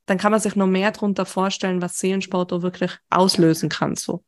dann 0.05 0.19
kann 0.19 0.31
man 0.31 0.39
sich 0.39 0.55
noch 0.55 0.67
mehr 0.67 0.91
darunter 0.91 1.25
vorstellen, 1.25 1.81
was 1.81 1.97
Seelensport 1.97 2.53
auch 2.53 2.61
wirklich 2.61 2.91
auslösen 3.09 3.69
kann. 3.69 3.95
So. 3.95 4.23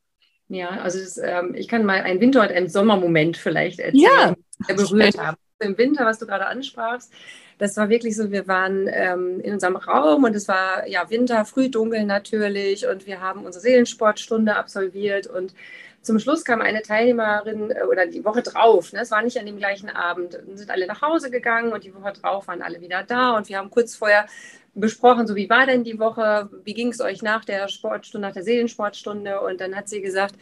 Ja, 0.50 0.70
also 0.70 1.00
das, 1.00 1.18
ähm, 1.18 1.56
ich 1.56 1.68
kann 1.68 1.86
mal 1.86 2.02
einen 2.02 2.20
Winter- 2.20 2.42
und 2.42 2.52
einen 2.52 2.70
Sommermoment 2.70 3.38
vielleicht 3.38 3.80
erzählen, 3.80 4.04
ja, 4.04 4.36
der 4.68 4.74
berührt 4.74 5.18
haben. 5.18 5.38
Im 5.60 5.78
Winter, 5.78 6.06
was 6.06 6.20
du 6.20 6.28
gerade 6.28 6.46
ansprachst, 6.48 7.12
das 7.58 7.78
war 7.78 7.90
wirklich 7.90 8.16
so, 8.16 8.32
wir 8.32 8.48
waren 8.48 8.90
ähm, 8.92 9.40
in 9.40 9.54
unserem 9.54 9.78
Raum 9.78 10.26
und 10.26 10.36
es 10.36 10.48
war 10.48 10.88
ja 10.88 11.10
Winter, 11.10 11.46
früh 11.46 11.70
dunkel 11.70 12.04
natürlich 12.04 12.86
und 12.86 13.06
wir 13.06 13.22
haben 13.22 13.46
unsere 13.46 13.62
Seelensportstunde 13.62 14.56
absolviert 14.56 15.28
und 15.28 15.54
zum 16.02 16.20
Schluss 16.20 16.44
kam 16.44 16.60
eine 16.60 16.82
Teilnehmerin 16.82 17.72
äh, 17.72 17.84
oder 17.84 18.06
die 18.06 18.26
Woche 18.26 18.42
drauf, 18.42 18.92
ne, 18.92 19.02
es 19.02 19.12
war 19.12 19.22
nicht 19.22 19.40
an 19.40 19.46
dem 19.46 19.58
gleichen 19.58 19.90
Abend, 19.90 20.38
sind 20.54 20.70
alle 20.70 20.88
nach 20.88 21.02
Hause 21.02 21.32
gegangen 21.32 21.72
und 21.72 21.86
die 21.86 21.96
Woche 21.96 22.14
drauf 22.14 22.48
waren 22.48 22.62
alle 22.62 22.82
wieder 22.82 23.04
da 23.04 23.38
und 23.38 23.48
wir 23.48 23.58
haben 23.58 23.70
kurz 23.70 23.96
vorher 23.96 24.26
besprochen, 24.76 25.28
so 25.28 25.36
wie 25.36 25.50
war 25.50 25.66
denn 25.66 25.84
die 25.84 26.00
Woche, 26.00 26.50
wie 26.64 26.74
ging 26.74 26.90
es 26.90 27.02
euch 27.02 27.22
nach 27.22 27.46
der 27.46 27.68
Sportstunde, 27.68 28.28
nach 28.28 28.34
der 28.34 28.44
Seelensportstunde 28.44 29.42
und 29.42 29.62
dann 29.62 29.76
hat 29.76 29.90
sie 29.90 30.02
gesagt, 30.02 30.36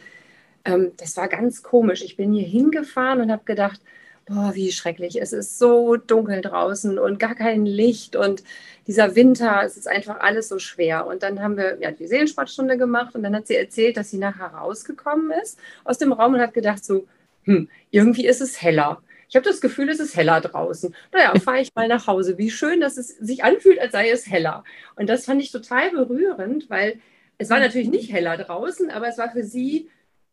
ähm, 0.64 0.92
das 0.96 1.16
war 1.16 1.28
ganz 1.28 1.62
komisch, 1.62 2.02
ich 2.02 2.16
bin 2.16 2.32
hier 2.32 2.46
hingefahren 2.46 3.20
und 3.20 3.30
habe 3.32 3.44
gedacht, 3.44 3.80
boah, 4.26 4.52
wie 4.54 4.72
schrecklich. 4.72 5.20
Es 5.20 5.32
ist 5.32 5.58
so 5.58 5.96
dunkel 5.96 6.40
draußen 6.40 6.98
und 6.98 7.18
gar 7.18 7.34
kein 7.34 7.66
Licht 7.66 8.16
und 8.16 8.42
dieser 8.86 9.14
Winter, 9.14 9.62
es 9.64 9.76
ist 9.76 9.88
einfach 9.88 10.20
alles 10.20 10.48
so 10.48 10.58
schwer. 10.58 11.06
Und 11.06 11.22
dann 11.22 11.40
haben 11.42 11.56
wir 11.56 11.78
ja, 11.80 11.90
die 11.90 12.06
Seelensportstunde 12.06 12.76
gemacht 12.78 13.14
und 13.14 13.22
dann 13.22 13.34
hat 13.34 13.46
sie 13.46 13.56
erzählt, 13.56 13.96
dass 13.96 14.10
sie 14.10 14.18
nachher 14.18 14.46
rausgekommen 14.46 15.30
ist 15.42 15.58
aus 15.84 15.98
dem 15.98 16.12
Raum 16.12 16.34
und 16.34 16.40
hat 16.40 16.54
gedacht 16.54 16.84
so, 16.84 17.06
hm, 17.44 17.68
irgendwie 17.90 18.26
ist 18.26 18.40
es 18.40 18.62
heller. 18.62 19.02
Ich 19.32 19.36
habe 19.36 19.48
das 19.48 19.62
Gefühl, 19.62 19.88
es 19.88 19.98
ist 19.98 20.14
heller 20.14 20.42
draußen. 20.42 20.94
Naja, 21.10 21.32
fahre 21.40 21.62
ich 21.62 21.74
mal 21.74 21.88
nach 21.88 22.06
Hause. 22.06 22.36
Wie 22.36 22.50
schön, 22.50 22.82
dass 22.82 22.98
es 22.98 23.08
sich 23.16 23.42
anfühlt, 23.42 23.78
als 23.78 23.92
sei 23.92 24.10
es 24.10 24.30
heller. 24.30 24.62
Und 24.94 25.08
das 25.08 25.24
fand 25.24 25.40
ich 25.40 25.50
total 25.50 25.90
berührend, 25.90 26.68
weil 26.68 27.00
es 27.38 27.48
war 27.48 27.58
natürlich 27.58 27.88
nicht 27.88 28.12
heller 28.12 28.36
draußen, 28.36 28.90
aber 28.90 29.08
es 29.08 29.16
war 29.16 29.32
für 29.32 29.42
sie 29.42 29.88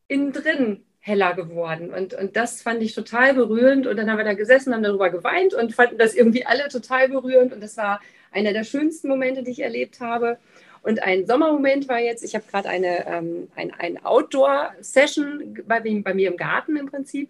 innen 0.09 0.33
drin 0.33 0.83
heller 0.99 1.33
geworden. 1.33 1.93
Und, 1.93 2.13
und 2.13 2.35
das 2.35 2.61
fand 2.61 2.83
ich 2.83 2.93
total 2.93 3.35
berührend. 3.35 3.87
Und 3.87 3.95
dann 3.95 4.11
haben 4.11 4.17
wir 4.17 4.25
da 4.25 4.33
gesessen, 4.33 4.73
haben 4.73 4.83
darüber 4.83 5.09
geweint 5.09 5.53
und 5.53 5.73
fanden 5.73 5.97
das 5.97 6.13
irgendwie 6.13 6.45
alle 6.45 6.67
total 6.67 7.07
berührend. 7.07 7.53
Und 7.53 7.63
das 7.63 7.77
war 7.77 8.01
einer 8.33 8.51
der 8.51 8.65
schönsten 8.65 9.07
Momente, 9.07 9.43
die 9.43 9.51
ich 9.51 9.61
erlebt 9.61 10.01
habe. 10.01 10.39
Und 10.81 11.01
ein 11.03 11.25
Sommermoment 11.25 11.87
war 11.87 11.99
jetzt, 11.99 12.21
ich 12.21 12.35
habe 12.35 12.43
gerade 12.51 12.67
eine 12.67 13.07
ähm, 13.07 13.47
ein, 13.55 13.71
ein 13.71 14.03
Outdoor-Session 14.03 15.59
bei, 15.65 15.79
bei, 15.79 16.13
mir 16.13 16.29
im 16.29 16.35
Garten 16.35 16.75
im 16.75 16.87
Prinzip, 16.87 17.29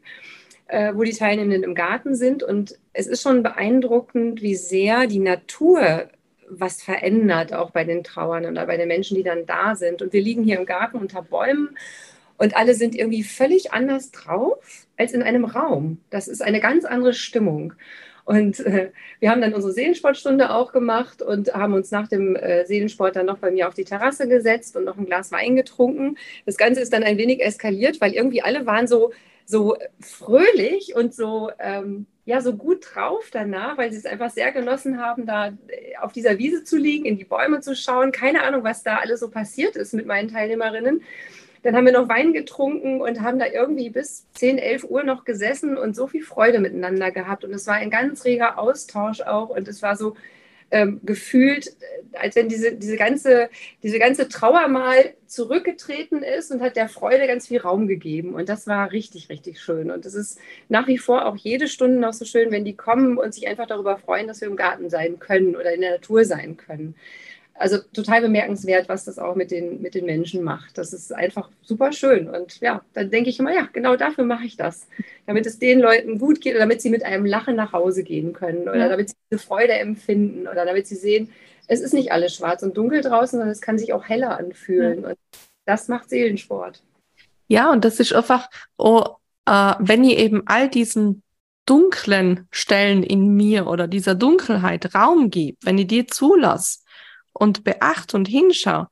äh, 0.70 0.94
wo 0.96 1.04
die 1.04 1.14
Teilnehmenden 1.14 1.64
im 1.64 1.76
Garten 1.76 2.16
sind. 2.16 2.44
Und 2.44 2.80
es 2.94 3.08
ist 3.08 3.22
schon 3.22 3.44
beeindruckend, 3.44 4.42
wie 4.42 4.56
sehr 4.56 5.08
die 5.08 5.20
Natur 5.20 6.10
was 6.48 6.82
verändert, 6.82 7.54
auch 7.54 7.72
bei 7.72 7.84
den 7.84 8.04
Trauern 8.04 8.46
oder 8.46 8.66
bei 8.66 8.78
den 8.78 8.88
Menschen, 8.88 9.16
die 9.16 9.24
dann 9.24 9.46
da 9.46 9.76
sind. 9.76 10.02
Und 10.02 10.14
wir 10.14 10.22
liegen 10.22 10.44
hier 10.44 10.58
im 10.58 10.66
Garten 10.66 10.98
unter 10.98 11.22
Bäumen 11.22 11.78
und 12.38 12.56
alle 12.56 12.74
sind 12.74 12.96
irgendwie 12.96 13.24
völlig 13.24 13.74
anders 13.74 14.12
drauf 14.12 14.88
als 14.98 15.14
in 15.14 15.22
einem 15.22 15.46
Raum. 15.46 16.00
Das 16.10 16.28
ist 16.28 16.42
eine 16.42 16.60
ganz 16.60 16.86
andere 16.86 17.14
Stimmung. 17.14 17.74
Und 18.26 18.60
äh, 18.60 18.92
wir 19.20 19.32
haben 19.32 19.42
dann 19.42 19.54
unsere 19.54 19.74
Seelensportstunde 19.74 20.52
auch 20.52 20.72
gemacht 20.72 21.22
und 21.22 21.54
haben 21.54 21.74
uns 21.74 21.92
nach 21.92 22.08
dem 22.08 22.36
äh, 22.36 22.66
Seelensport 22.66 23.16
dann 23.16 23.26
noch 23.26 23.40
bei 23.40 23.50
mir 23.52 23.68
auf 23.68 23.74
die 23.74 23.84
Terrasse 23.84 24.28
gesetzt 24.28 24.76
und 24.76 24.86
noch 24.86 24.98
ein 24.98 25.08
Glas 25.08 25.32
Wein 25.32 25.56
getrunken. 25.56 26.16
Das 26.46 26.56
Ganze 26.56 26.82
ist 26.82 26.94
dann 26.94 27.04
ein 27.04 27.18
wenig 27.18 27.44
eskaliert, 27.44 28.00
weil 28.02 28.14
irgendwie 28.14 28.42
alle 28.42 28.66
waren 28.66 28.88
so, 28.88 29.12
so 29.50 29.76
fröhlich 30.00 30.96
und 30.96 31.16
so, 31.16 31.50
ähm, 31.58 32.06
ja, 32.24 32.40
so 32.40 32.56
gut 32.56 32.86
drauf 32.94 33.30
danach, 33.32 33.80
weil 33.80 33.92
sie 33.92 33.98
es 33.98 34.06
einfach 34.06 34.30
sehr 34.30 34.52
genossen 34.52 35.02
haben, 35.02 35.26
da 35.26 35.48
äh, 35.48 35.98
auf 36.00 36.12
dieser 36.14 36.38
Wiese 36.38 36.64
zu 36.64 36.78
liegen, 36.78 37.06
in 37.06 37.18
die 37.18 37.24
Bäume 37.24 37.60
zu 37.60 37.76
schauen. 37.76 38.12
Keine 38.12 38.44
Ahnung, 38.44 38.64
was 38.64 38.84
da 38.84 38.98
alles 38.98 39.22
so 39.22 39.30
passiert 39.32 39.76
ist 39.76 39.96
mit 39.96 40.06
meinen 40.06 40.30
Teilnehmerinnen. 40.30 41.02
Dann 41.64 41.76
haben 41.76 41.86
wir 41.86 41.94
noch 41.94 42.08
Wein 42.08 42.32
getrunken 42.32 43.02
und 43.02 43.22
haben 43.22 43.40
da 43.40 43.48
irgendwie 43.48 43.90
bis 43.90 44.28
10, 44.36 44.60
11 44.60 44.84
Uhr 44.84 45.02
noch 45.02 45.26
gesessen 45.26 45.78
und 45.78 45.96
so 45.96 46.06
viel 46.06 46.24
Freude 46.24 46.60
miteinander 46.60 47.10
gehabt. 47.10 47.44
Und 47.44 47.52
es 47.52 47.66
war 47.66 47.74
ein 47.74 47.90
ganz 47.90 48.26
reger 48.26 48.60
Austausch 48.60 49.22
auch. 49.22 49.50
Und 49.50 49.68
es 49.68 49.82
war 49.82 49.96
so 49.96 50.16
ähm, 50.72 51.00
gefühlt, 51.04 51.68
äh, 51.68 52.18
als 52.18 52.36
wenn 52.36 52.50
diese, 52.50 52.76
diese, 52.76 52.98
ganze, 52.98 53.50
diese 53.84 54.00
ganze 54.00 54.28
Trauer 54.28 54.68
mal 54.68 55.14
zurückgetreten 55.28 56.24
ist 56.24 56.52
und 56.52 56.62
hat 56.62 56.76
der 56.76 56.90
Freude 56.90 57.28
ganz 57.28 57.48
viel 57.48 57.60
Raum 57.60 57.88
gegeben. 57.88 58.34
Und 58.34 58.50
das 58.50 58.68
war 58.68 58.92
richtig, 58.92 59.30
richtig 59.30 59.62
schön. 59.62 59.92
Und 59.92 60.06
es 60.06 60.16
ist 60.16 60.40
nach 60.68 60.88
wie 60.88 60.98
vor 60.98 61.26
auch 61.26 61.36
jede 61.36 61.68
Stunde 61.68 62.00
noch 62.00 62.14
so 62.14 62.26
schön, 62.26 62.52
wenn 62.52 62.66
die 62.66 62.76
kommen 62.76 63.18
und 63.18 63.34
sich 63.34 63.48
einfach 63.48 63.68
darüber 63.68 63.98
freuen, 63.98 64.28
dass 64.28 64.42
wir 64.42 64.48
im 64.48 64.56
Garten 64.56 64.90
sein 64.90 65.20
können 65.20 65.56
oder 65.56 65.74
in 65.74 65.82
der 65.82 65.92
Natur 65.92 66.26
sein 66.26 66.58
können 66.58 66.96
also 67.60 67.78
total 67.94 68.22
bemerkenswert, 68.22 68.88
was 68.88 69.04
das 69.04 69.20
auch 69.20 69.36
mit 69.36 69.52
den, 69.52 69.82
mit 69.82 69.94
den 69.94 70.06
Menschen 70.06 70.44
macht. 70.44 70.78
Das 70.78 70.94
ist 70.94 71.14
einfach 71.14 71.50
super 71.62 71.92
schön. 71.92 72.30
Und 72.30 72.62
ja, 72.62 72.84
dann 72.94 73.12
denke 73.12 73.30
ich 73.30 73.38
immer, 73.38 73.54
ja, 73.54 73.68
genau 73.74 73.98
dafür 73.98 74.24
mache 74.24 74.46
ich 74.46 74.56
das. 74.56 74.88
Damit 75.26 75.46
es 75.46 75.60
den 75.60 75.80
Leuten 75.80 76.20
gut 76.20 76.40
geht 76.40 76.54
oder 76.54 76.62
damit 76.62 76.82
sie 76.82 76.90
mit 76.90 77.04
einem 77.04 77.26
Lachen 77.26 77.58
nach 77.58 77.74
Hause 77.74 78.04
gehen 78.04 78.32
können 78.32 78.64
oder 78.64 78.78
ja. 78.78 78.90
damit 78.90 79.10
sie 79.10 79.16
diese 79.30 79.44
Freude 79.44 79.74
empfinden 79.74 80.48
oder 80.48 80.66
damit 80.66 80.88
sie 80.88 80.96
sehen, 80.96 81.32
es 81.68 81.82
ist 81.82 81.94
nicht 81.94 82.14
alles 82.14 82.34
schwarz 82.34 82.64
und 82.64 82.78
dunkel 82.78 83.02
draußen, 83.02 83.38
sondern 83.38 83.50
es 83.50 83.62
kann 83.62 83.78
sich 83.78 83.92
auch 83.92 84.08
heller 84.08 84.38
anfühlen. 84.38 85.02
Ja. 85.04 85.10
Und 85.10 85.18
das 85.66 85.90
macht 85.90 86.10
Seelensport. 86.10 86.82
Ja, 87.50 87.72
und 87.72 87.84
das 87.84 88.00
ist 88.00 88.14
einfach, 88.14 88.50
oh, 88.78 89.04
äh, 89.46 89.74
wenn 89.80 90.06
ihr 90.06 90.18
eben 90.18 90.44
all 90.46 90.70
diesen 90.70 91.24
dunklen 91.66 92.48
Stellen 92.52 93.04
in 93.04 93.36
mir 93.36 93.68
oder 93.68 93.88
dieser 93.88 94.16
Dunkelheit 94.16 94.96
Raum 94.96 95.30
gibt, 95.30 95.66
wenn 95.66 95.78
ihr 95.78 95.86
die 95.86 96.08
zulasst, 96.08 96.86
und 97.40 97.64
beachte 97.64 98.18
und 98.18 98.28
hinschaue, 98.28 98.88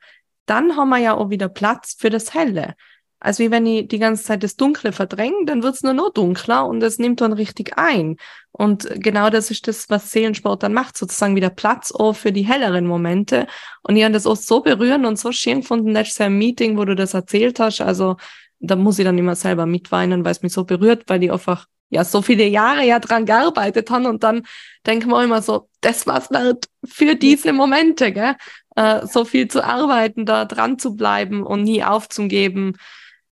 dann 0.45 0.75
haben 0.75 0.89
wir 0.89 0.97
ja 0.97 1.13
auch 1.15 1.29
wieder 1.29 1.49
Platz 1.49 1.95
für 1.99 2.09
das 2.09 2.33
Helle. 2.33 2.75
Also 3.19 3.43
wie 3.43 3.51
wenn 3.51 3.65
ich 3.65 3.87
die 3.87 3.97
ganze 3.97 4.23
Zeit 4.23 4.43
das 4.43 4.55
Dunkle 4.55 4.91
verdränge, 4.91 5.45
dann 5.45 5.63
wird 5.63 5.75
es 5.75 5.83
nur 5.83 5.93
noch 5.93 6.13
dunkler 6.13 6.67
und 6.67 6.81
es 6.83 6.99
nimmt 6.99 7.19
dann 7.19 7.33
richtig 7.33 7.77
ein. 7.77 8.17
Und 8.51 8.87
genau 8.95 9.29
das 9.29 9.49
ist 9.49 9.67
das, 9.67 9.89
was 9.89 10.11
Seelensport 10.11 10.63
dann 10.63 10.73
macht, 10.73 10.97
sozusagen 10.97 11.35
wieder 11.35 11.49
Platz 11.49 11.91
auch 11.91 12.13
für 12.13 12.31
die 12.31 12.45
helleren 12.45 12.85
Momente. 12.85 13.47
Und 13.81 13.95
ich 13.95 14.03
habe 14.03 14.13
das 14.13 14.27
auch 14.27 14.35
so 14.35 14.61
berührend 14.61 15.05
und 15.05 15.17
so 15.17 15.31
schön 15.31 15.61
gefunden, 15.61 15.91
letztes 15.91 16.19
Jahr 16.19 16.27
im 16.27 16.37
Meeting, 16.37 16.77
wo 16.77 16.85
du 16.85 16.95
das 16.95 17.15
erzählt 17.15 17.59
hast. 17.59 17.81
Also 17.81 18.17
da 18.59 18.75
muss 18.75 18.99
ich 18.99 19.05
dann 19.05 19.17
immer 19.17 19.35
selber 19.35 19.65
mitweinen, 19.65 20.23
weil 20.23 20.31
es 20.31 20.43
mich 20.43 20.53
so 20.53 20.63
berührt, 20.63 21.03
weil 21.07 21.19
die 21.19 21.31
einfach 21.31 21.65
ja 21.89 22.03
so 22.03 22.21
viele 22.21 22.45
Jahre 22.45 22.85
ja 22.85 22.99
dran 22.99 23.25
gearbeitet 23.25 23.89
haben 23.89 24.05
und 24.05 24.23
dann 24.23 24.43
denken 24.85 25.09
wir 25.09 25.23
immer 25.23 25.41
so, 25.41 25.69
das 25.81 26.07
was 26.07 26.29
wert 26.31 26.65
für 26.85 27.15
diese 27.15 27.53
Momente, 27.53 28.11
gell? 28.11 28.35
Äh, 28.75 29.07
so 29.07 29.25
viel 29.25 29.47
zu 29.47 29.63
arbeiten, 29.63 30.25
da 30.25 30.45
dran 30.45 30.79
zu 30.79 30.95
bleiben 30.95 31.43
und 31.43 31.63
nie 31.63 31.83
aufzugeben. 31.83 32.77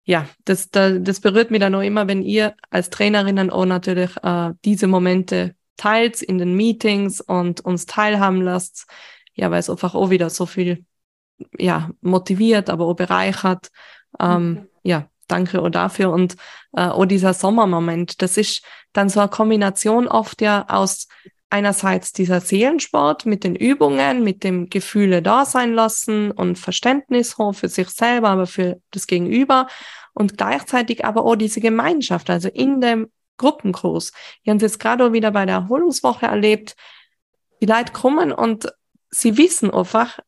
Ja, 0.06 0.28
das, 0.46 0.70
das, 0.70 1.00
das 1.02 1.20
berührt 1.22 1.52
mich 1.52 1.60
dann 1.60 1.76
auch 1.76 1.82
immer, 1.82 2.08
wenn 2.08 2.22
ihr 2.22 2.56
als 2.70 2.90
Trainerinnen 2.90 3.50
auch 3.50 3.66
natürlich 3.66 4.12
äh, 4.24 4.52
diese 4.66 4.88
Momente 4.88 5.56
teilt 5.78 6.22
in 6.22 6.38
den 6.38 6.56
Meetings 6.56 7.22
und 7.22 7.62
uns 7.62 7.86
teilhaben 7.86 8.42
lasst. 8.42 8.86
Ja, 9.34 9.50
weil 9.50 9.60
es 9.60 9.70
einfach 9.70 9.96
auch 9.96 10.10
wieder 10.10 10.30
so 10.30 10.46
viel 10.46 10.86
ja, 11.58 11.90
motiviert, 12.02 12.70
aber 12.70 12.86
auch 12.86 12.96
bereichert. 12.96 13.70
Ähm, 14.20 14.50
mhm. 14.50 14.68
Ja, 14.84 15.10
danke 15.34 15.62
auch 15.62 15.70
dafür. 15.70 16.12
Und 16.12 16.36
äh, 16.76 16.82
auch 16.82 17.06
dieser 17.06 17.34
Sommermoment, 17.34 18.22
das 18.22 18.38
ist 18.38 18.64
dann 18.94 19.10
so 19.10 19.20
eine 19.20 19.30
Kombination 19.30 20.08
oft 20.08 20.42
ja 20.42 20.66
aus 20.70 21.08
einerseits 21.50 22.14
dieser 22.14 22.42
Seelensport 22.42 23.28
mit 23.28 23.44
den 23.44 23.56
Übungen, 23.56 24.24
mit 24.24 24.44
dem 24.44 24.70
Gefühle 24.70 25.22
da 25.22 25.46
sein 25.46 25.74
lassen 25.74 26.32
und 26.32 26.58
Verständnis 26.58 27.36
für 27.52 27.68
sich 27.68 27.90
selber, 27.90 28.30
aber 28.30 28.48
für 28.48 28.80
das 28.90 29.06
Gegenüber 29.06 29.68
und 30.14 30.38
gleichzeitig 30.38 31.06
aber 31.06 31.24
auch 31.24 31.36
diese 31.36 31.62
Gemeinschaft, 31.62 32.32
also 32.32 32.50
in 32.50 32.82
dem 32.82 33.12
Gruppenkurs. 33.38 34.14
Wir 34.44 34.52
haben 34.52 34.58
es 34.58 34.64
jetzt 34.64 34.80
gerade 34.80 35.06
auch 35.06 35.14
wieder 35.14 35.30
bei 35.30 35.46
der 35.46 35.56
Erholungswoche 35.56 36.26
erlebt. 36.26 36.76
Die 37.62 37.68
Leute 37.68 37.94
kommen 37.94 38.32
und 38.32 38.74
sie 39.12 39.38
wissen 39.38 39.70
einfach, 39.72 40.20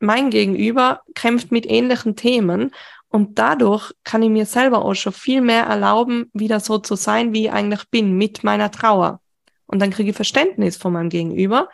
mein 0.00 0.30
Gegenüber 0.30 1.02
kämpft 1.14 1.52
mit 1.52 1.66
ähnlichen 1.66 2.16
Themen 2.16 2.72
und 3.14 3.38
dadurch 3.38 3.92
kann 4.02 4.24
ich 4.24 4.28
mir 4.28 4.44
selber 4.44 4.84
auch 4.84 4.94
schon 4.94 5.12
viel 5.12 5.40
mehr 5.40 5.66
erlauben, 5.66 6.28
wieder 6.32 6.58
so 6.58 6.78
zu 6.78 6.96
sein, 6.96 7.32
wie 7.32 7.44
ich 7.44 7.52
eigentlich 7.52 7.88
bin, 7.88 8.18
mit 8.18 8.42
meiner 8.42 8.72
Trauer. 8.72 9.20
Und 9.66 9.80
dann 9.80 9.92
kriege 9.92 10.10
ich 10.10 10.16
Verständnis 10.16 10.76
von 10.76 10.94
meinem 10.94 11.10
Gegenüber. 11.10 11.68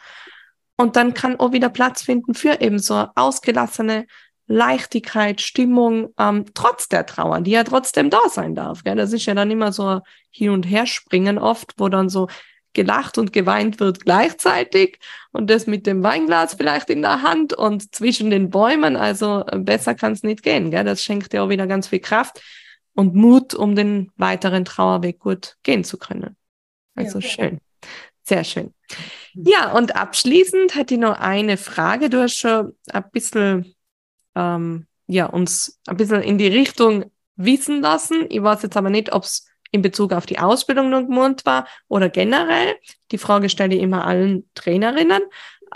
Und 0.77 0.97
dann 0.97 1.15
kann 1.15 1.41
auch 1.41 1.53
wieder 1.53 1.71
Platz 1.71 2.03
finden 2.03 2.35
für 2.35 2.61
eben 2.61 2.79
so 2.79 3.07
ausgelassene 3.15 4.05
Leichtigkeit, 4.49 5.41
Stimmung, 5.41 6.13
ähm, 6.19 6.45
trotz 6.53 6.91
der 6.91 7.07
Trauer, 7.07 7.41
die 7.41 7.53
ja 7.53 7.65
trotzdem 7.65 8.11
da 8.11 8.21
sein 8.29 8.55
darf. 8.55 8.85
Gell? 8.85 8.97
Das 8.97 9.15
ist 9.15 9.25
ja 9.25 9.33
dann 9.33 9.51
immer 9.51 9.73
so 9.73 10.01
hin 10.31 10.51
und 10.51 10.65
her 10.65 10.85
springen 10.85 11.39
oft, 11.39 11.73
wo 11.79 11.89
dann 11.89 12.11
so 12.11 12.29
gelacht 12.73 13.19
und 13.19 13.33
geweint 13.33 13.81
wird 13.81 14.05
gleichzeitig 14.05 14.99
und 15.33 15.51
das 15.51 15.67
mit 15.67 15.87
dem 15.87 16.03
Weinglas 16.03 16.55
vielleicht 16.55 16.91
in 16.91 17.03
der 17.03 17.23
Hand 17.23 17.53
und 17.53 17.95
zwischen 17.95 18.31
den 18.31 18.51
Bäumen. 18.51 18.97
Also 18.97 19.45
äh, 19.47 19.59
besser 19.59 19.95
kann 19.95 20.13
es 20.13 20.23
nicht 20.23 20.43
gehen. 20.43 20.71
Gell? 20.71 20.85
Das 20.85 21.03
schenkt 21.03 21.33
dir 21.33 21.43
auch 21.43 21.49
wieder 21.49 21.67
ganz 21.67 21.89
viel 21.89 22.01
Kraft 22.01 22.41
und 22.95 23.15
Mut, 23.15 23.55
um 23.55 23.75
den 23.75 24.11
weiteren 24.17 24.65
Trauerweg 24.65 25.19
gut 25.19 25.57
gehen 25.63 25.85
zu 25.85 25.99
können. 25.99 26.37
Also 26.95 27.19
ja, 27.19 27.29
schön. 27.29 27.61
Sehr 28.23 28.45
schön. 28.45 28.75
Ja, 29.35 29.73
und 29.73 29.97
abschließend 29.97 30.75
hätte 30.75 30.95
ich 30.95 31.01
noch 31.01 31.19
eine 31.19 31.57
Frage. 31.57 32.11
Du 32.11 32.21
hast 32.23 32.37
schon 32.37 32.77
ein 32.93 33.05
bisschen, 33.11 33.75
ähm, 34.35 34.87
ja, 35.07 35.27
uns 35.27 35.81
ein 35.87 35.97
bisschen 35.97 36.23
in 36.23 36.39
die 36.39 36.49
Richtung 36.49 37.11
wissen 37.37 37.81
lassen. 37.81 38.27
Ich 38.29 38.43
weiß 38.43 38.63
jetzt 38.63 38.77
aber 38.77 38.91
nicht, 38.91 39.13
ob 39.13 39.25
es 39.25 39.50
in 39.71 39.83
Bezug 39.83 40.13
auf 40.13 40.27
die 40.27 40.39
Ausbildung 40.39 40.91
noch 40.91 41.03
gemeint 41.03 41.47
war 41.47 41.67
oder 41.89 42.09
generell. 42.09 42.77
Die 43.13 43.19
Frage 43.19 43.49
stelle 43.49 43.75
ich 43.75 43.83
immer 43.83 44.07
allen 44.07 44.49
Trainerinnen. 44.55 45.23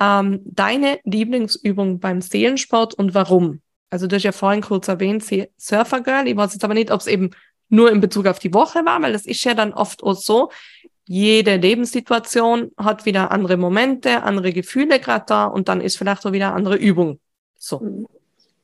Ähm, 0.01 0.41
deine 0.45 0.99
Lieblingsübung 1.05 2.01
beim 2.01 2.21
Seelensport 2.21 2.95
und 2.95 3.15
warum? 3.15 3.61
Also 3.91 4.07
du 4.09 4.17
hast 4.17 4.25
ja 4.25 4.33
vorhin 4.33 4.63
kurz 4.63 4.89
erwähnt, 4.89 5.25
Surfer 5.57 6.01
Girl. 6.01 6.27
Ich 6.27 6.37
weiß 6.37 6.55
jetzt 6.55 6.65
aber 6.65 6.75
nicht, 6.75 6.91
ob 6.91 7.01
es 7.01 7.07
eben 7.07 7.31
nur 7.69 7.93
in 7.93 8.01
Bezug 8.01 8.27
auf 8.27 8.39
die 8.39 8.53
Woche 8.53 8.85
war, 8.85 9.01
weil 9.03 9.13
das 9.13 9.27
ist 9.27 9.45
ja 9.45 9.55
dann 9.55 9.73
oft 9.73 10.03
auch 10.03 10.15
so. 10.15 10.51
Jede 11.07 11.57
Lebenssituation 11.57 12.73
hat 12.77 13.05
wieder 13.05 13.31
andere 13.31 13.57
Momente, 13.57 14.23
andere 14.23 14.53
Gefühle 14.53 14.99
gerade 15.01 15.27
da 15.29 15.45
und 15.45 15.69
dann 15.69 15.81
ist 15.81 15.97
vielleicht 15.97 16.27
auch 16.27 16.33
wieder 16.33 16.55
andere 16.55 16.77
Übung. 16.77 17.21
So. 17.59 18.09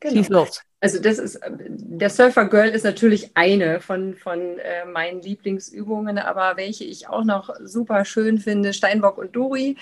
Genau. 0.01 0.47
Also 0.83 0.99
das 0.99 1.19
ist, 1.19 1.39
der 1.59 2.09
Surfer 2.09 2.47
Girl 2.47 2.71
ist 2.71 2.85
natürlich 2.85 3.33
eine 3.35 3.83
von, 3.83 4.17
von 4.17 4.59
äh, 4.59 4.87
meinen 4.87 5.21
Lieblingsübungen, 5.21 6.17
aber 6.17 6.57
welche 6.57 6.85
ich 6.85 7.07
auch 7.07 7.23
noch 7.23 7.55
super 7.63 8.07
schön 8.07 8.39
finde, 8.39 8.73
Steinbock 8.73 9.19
und 9.19 9.37
Dori, 9.37 9.77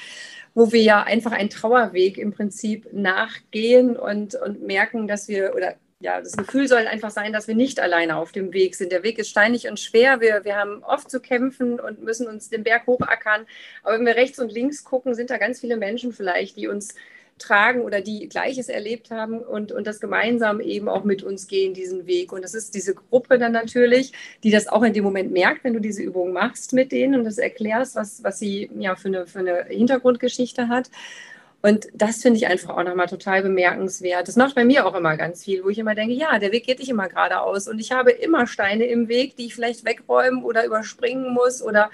wo 0.55 0.73
wir 0.73 0.83
ja 0.83 1.05
einfach 1.05 1.31
einen 1.31 1.51
Trauerweg 1.51 2.19
im 2.19 2.33
Prinzip 2.33 2.93
nachgehen 2.93 3.97
und, 3.97 4.35
und 4.35 4.67
merken, 4.67 5.07
dass 5.07 5.29
wir, 5.29 5.55
oder 5.55 5.77
ja, 6.01 6.21
das 6.21 6.37
Gefühl 6.37 6.67
soll 6.67 6.87
einfach 6.87 7.11
sein, 7.11 7.33
dass 7.33 7.49
wir 7.49 7.55
nicht 7.55 7.81
alleine 7.81 8.17
auf 8.17 8.33
dem 8.33 8.53
Weg 8.53 8.75
sind. 8.75 8.93
Der 8.93 9.03
Weg 9.03 9.19
ist 9.19 9.31
steinig 9.31 9.69
und 9.69 9.81
schwer. 9.81 10.21
Wir, 10.21 10.45
wir 10.45 10.57
haben 10.57 10.83
oft 10.85 11.11
zu 11.11 11.21
kämpfen 11.21 11.81
und 11.81 12.03
müssen 12.03 12.29
uns 12.29 12.51
den 12.51 12.63
Berg 12.63 12.87
hochackern. 12.87 13.47
Aber 13.83 13.99
wenn 13.99 14.07
wir 14.07 14.15
rechts 14.15 14.39
und 14.39 14.53
links 14.53 14.85
gucken, 14.85 15.15
sind 15.15 15.31
da 15.31 15.39
ganz 15.39 15.61
viele 15.61 15.77
Menschen 15.77 16.13
vielleicht, 16.13 16.57
die 16.57 16.69
uns 16.69 16.95
tragen 17.39 17.83
oder 17.83 18.01
die 18.01 18.29
Gleiches 18.29 18.69
erlebt 18.69 19.11
haben 19.11 19.39
und, 19.41 19.73
und 19.73 19.87
das 19.87 20.01
gemeinsam 20.01 20.61
eben 20.61 20.89
auch 20.89 21.05
mit 21.05 21.23
uns 21.23 21.47
gehen, 21.47 21.75
diesen 21.75 22.07
Weg. 22.07 22.33
Und 22.33 22.43
das 22.43 22.55
ist 22.55 22.75
diese 22.75 22.95
Gruppe 22.95 23.39
dann 23.39 23.53
natürlich, 23.53 24.13
die 24.43 24.51
das 24.51 24.69
auch 24.69 24.83
in 24.83 24.93
dem 24.93 25.05
Moment 25.05 25.33
merkt, 25.33 25.65
wenn 25.65 25.75
du 25.75 25.81
diese 25.81 26.03
Übung 26.03 26.33
machst 26.33 26.73
mit 26.73 26.93
denen 26.93 27.15
und 27.15 27.25
das 27.25 27.39
erklärst, 27.39 27.97
was, 27.97 28.23
was 28.23 28.39
sie 28.39 28.71
ja 28.79 28.97
für 28.97 29.09
eine, 29.09 29.27
für 29.27 29.41
eine 29.41 29.65
Hintergrundgeschichte 29.69 30.69
hat. 30.69 30.91
Und 31.61 31.89
das 31.93 32.23
finde 32.23 32.39
ich 32.39 32.47
einfach 32.47 32.77
auch 32.77 32.85
nochmal 32.85 33.09
total 33.09 33.43
bemerkenswert. 33.43 34.29
Das 34.29 34.37
macht 34.37 34.55
bei 34.55 34.65
mir 34.65 34.87
auch 34.87 34.95
immer 34.95 35.17
ganz 35.17 35.45
viel, 35.45 35.65
wo 35.65 35.69
ich 35.69 35.79
immer 35.79 35.97
denke, 35.97 36.15
ja, 36.15 36.39
der 36.39 36.53
Weg 36.53 36.65
geht 36.65 36.79
nicht 36.79 36.89
immer 36.89 37.09
geradeaus 37.09 37.67
und 37.67 37.81
ich 37.81 37.91
habe 37.91 38.13
immer 38.13 38.47
Steine 38.47 38.85
im 38.85 39.09
Weg, 39.09 39.37
die 39.37 39.47
ich 39.47 39.57
vielleicht 39.57 39.85
wegräumen 39.85 40.45
oder 40.45 40.65
überspringen 40.65 41.33
muss 41.35 41.61
oder 41.61 41.91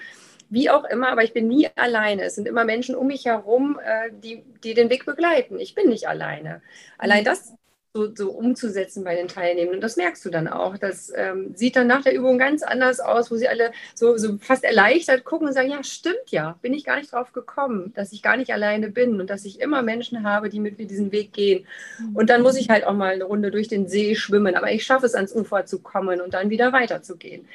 wie 0.55 0.71
auch 0.71 0.85
immer, 0.85 1.09
aber 1.11 1.25
ich 1.25 1.33
bin 1.33 1.49
nie 1.49 1.69
alleine. 1.75 2.23
Es 2.23 2.37
sind 2.37 2.49
immer 2.49 2.65
Menschen 2.65 2.95
um 2.95 3.09
mich 3.09 3.27
herum, 3.27 3.79
äh, 3.85 4.11
die, 4.13 4.45
die 4.63 4.75
den 4.75 4.89
Weg 4.89 5.05
begleiten. 5.05 5.59
Ich 5.59 5.75
bin 5.75 5.89
nicht 5.89 6.09
alleine. 6.09 6.63
Allein 6.97 7.23
mhm. 7.23 7.25
das 7.27 7.53
so, 7.93 8.13
so 8.15 8.31
umzusetzen 8.31 9.05
bei 9.05 9.15
den 9.15 9.29
Teilnehmenden. 9.29 9.77
Und 9.77 9.81
das 9.81 9.97
merkst 9.97 10.25
du 10.25 10.31
dann 10.31 10.49
auch. 10.49 10.79
Das 10.79 11.13
ähm, 11.15 11.53
sieht 11.55 11.77
dann 11.77 11.87
nach 11.87 12.03
der 12.03 12.15
Übung 12.15 12.39
ganz 12.39 12.63
anders 12.63 12.99
aus, 12.99 13.31
wo 13.31 13.37
sie 13.37 13.49
alle 13.49 13.73
so, 13.95 14.17
so 14.17 14.39
fast 14.39 14.65
erleichtert 14.65 15.25
gucken 15.25 15.47
und 15.47 15.55
sagen, 15.55 15.71
ja, 15.71 15.83
stimmt 15.85 16.31
ja, 16.31 16.59
bin 16.63 16.73
ich 16.73 16.85
gar 16.85 16.97
nicht 16.97 17.13
drauf 17.13 17.33
gekommen, 17.33 17.93
dass 17.95 18.13
ich 18.13 18.23
gar 18.23 18.37
nicht 18.37 18.53
alleine 18.53 18.91
bin 18.91 19.21
und 19.21 19.31
dass 19.31 19.45
ich 19.45 19.61
immer 19.61 19.83
Menschen 19.83 20.25
habe, 20.25 20.49
die 20.49 20.59
mit 20.59 20.79
mir 20.79 20.87
diesen 20.87 21.13
Weg 21.13 21.33
gehen. 21.33 21.67
Mhm. 21.99 22.17
Und 22.17 22.31
dann 22.31 22.43
muss 22.43 22.57
ich 22.57 22.69
halt 22.69 22.85
auch 22.85 22.95
mal 22.95 23.15
eine 23.15 23.25
Runde 23.25 23.53
durch 23.53 23.69
den 23.69 23.89
See 23.89 24.17
schwimmen, 24.17 24.57
aber 24.57 24.73
ich 24.73 24.85
schaffe 24.85 25.07
es 25.07 25.15
ans 25.15 25.35
Ufer 25.35 25.67
zu 25.67 25.81
kommen 25.81 26.21
und 26.21 26.35
dann 26.35 26.51
wieder 26.51 26.73
weiterzugehen. 26.73 27.47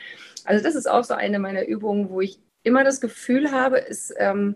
Also 0.45 0.63
das 0.63 0.75
ist 0.75 0.89
auch 0.89 1.03
so 1.03 1.13
eine 1.13 1.39
meiner 1.39 1.65
Übungen, 1.65 2.09
wo 2.09 2.21
ich 2.21 2.39
immer 2.63 2.83
das 2.83 3.01
Gefühl 3.01 3.51
habe, 3.51 3.87
es, 3.87 4.13
ähm, 4.17 4.55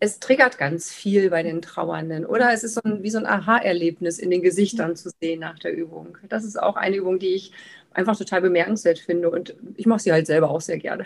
es 0.00 0.18
triggert 0.18 0.58
ganz 0.58 0.92
viel 0.92 1.30
bei 1.30 1.42
den 1.42 1.62
Trauernden. 1.62 2.26
Oder 2.26 2.52
es 2.52 2.64
ist 2.64 2.74
so 2.74 2.80
ein, 2.82 3.02
wie 3.02 3.10
so 3.10 3.18
ein 3.18 3.26
Aha-Erlebnis 3.26 4.18
in 4.18 4.30
den 4.30 4.42
Gesichtern 4.42 4.96
zu 4.96 5.10
sehen 5.20 5.40
nach 5.40 5.58
der 5.58 5.72
Übung. 5.72 6.18
Das 6.28 6.44
ist 6.44 6.60
auch 6.60 6.76
eine 6.76 6.96
Übung, 6.96 7.18
die 7.18 7.34
ich 7.34 7.52
einfach 7.92 8.16
total 8.16 8.40
bemerkenswert 8.40 8.98
finde. 8.98 9.30
Und 9.30 9.54
ich 9.76 9.86
mache 9.86 10.00
sie 10.00 10.12
halt 10.12 10.26
selber 10.26 10.50
auch 10.50 10.60
sehr 10.60 10.78
gerne. 10.78 11.04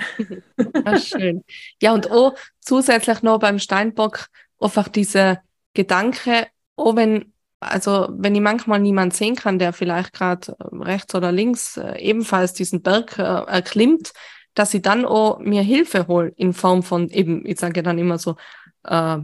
Ja, 0.56 0.96
schön. 0.98 1.44
Ja, 1.82 1.92
und 1.92 2.10
auch 2.10 2.36
zusätzlich 2.60 3.22
noch 3.22 3.38
beim 3.38 3.58
Steinbock 3.58 4.28
einfach 4.58 4.88
diese 4.88 5.40
Gedanke, 5.74 6.46
oh, 6.76 6.96
wenn, 6.96 7.32
also 7.60 8.08
wenn 8.10 8.34
ich 8.34 8.40
manchmal 8.40 8.80
niemand 8.80 9.14
sehen 9.14 9.36
kann, 9.36 9.58
der 9.58 9.72
vielleicht 9.72 10.12
gerade 10.14 10.56
rechts 10.72 11.14
oder 11.14 11.32
links 11.32 11.76
äh, 11.76 11.98
ebenfalls 11.98 12.54
diesen 12.54 12.82
Berg 12.82 13.18
äh, 13.18 13.22
erklimmt, 13.22 14.12
dass 14.56 14.74
ich 14.74 14.82
dann 14.82 15.04
auch 15.04 15.38
mir 15.38 15.62
Hilfe 15.62 16.08
hole 16.08 16.32
in 16.36 16.52
Form 16.52 16.82
von 16.82 17.08
eben, 17.10 17.46
ich 17.46 17.60
sage 17.60 17.82
dann 17.82 17.98
immer 17.98 18.18
so, 18.18 18.36
äh, 18.84 19.18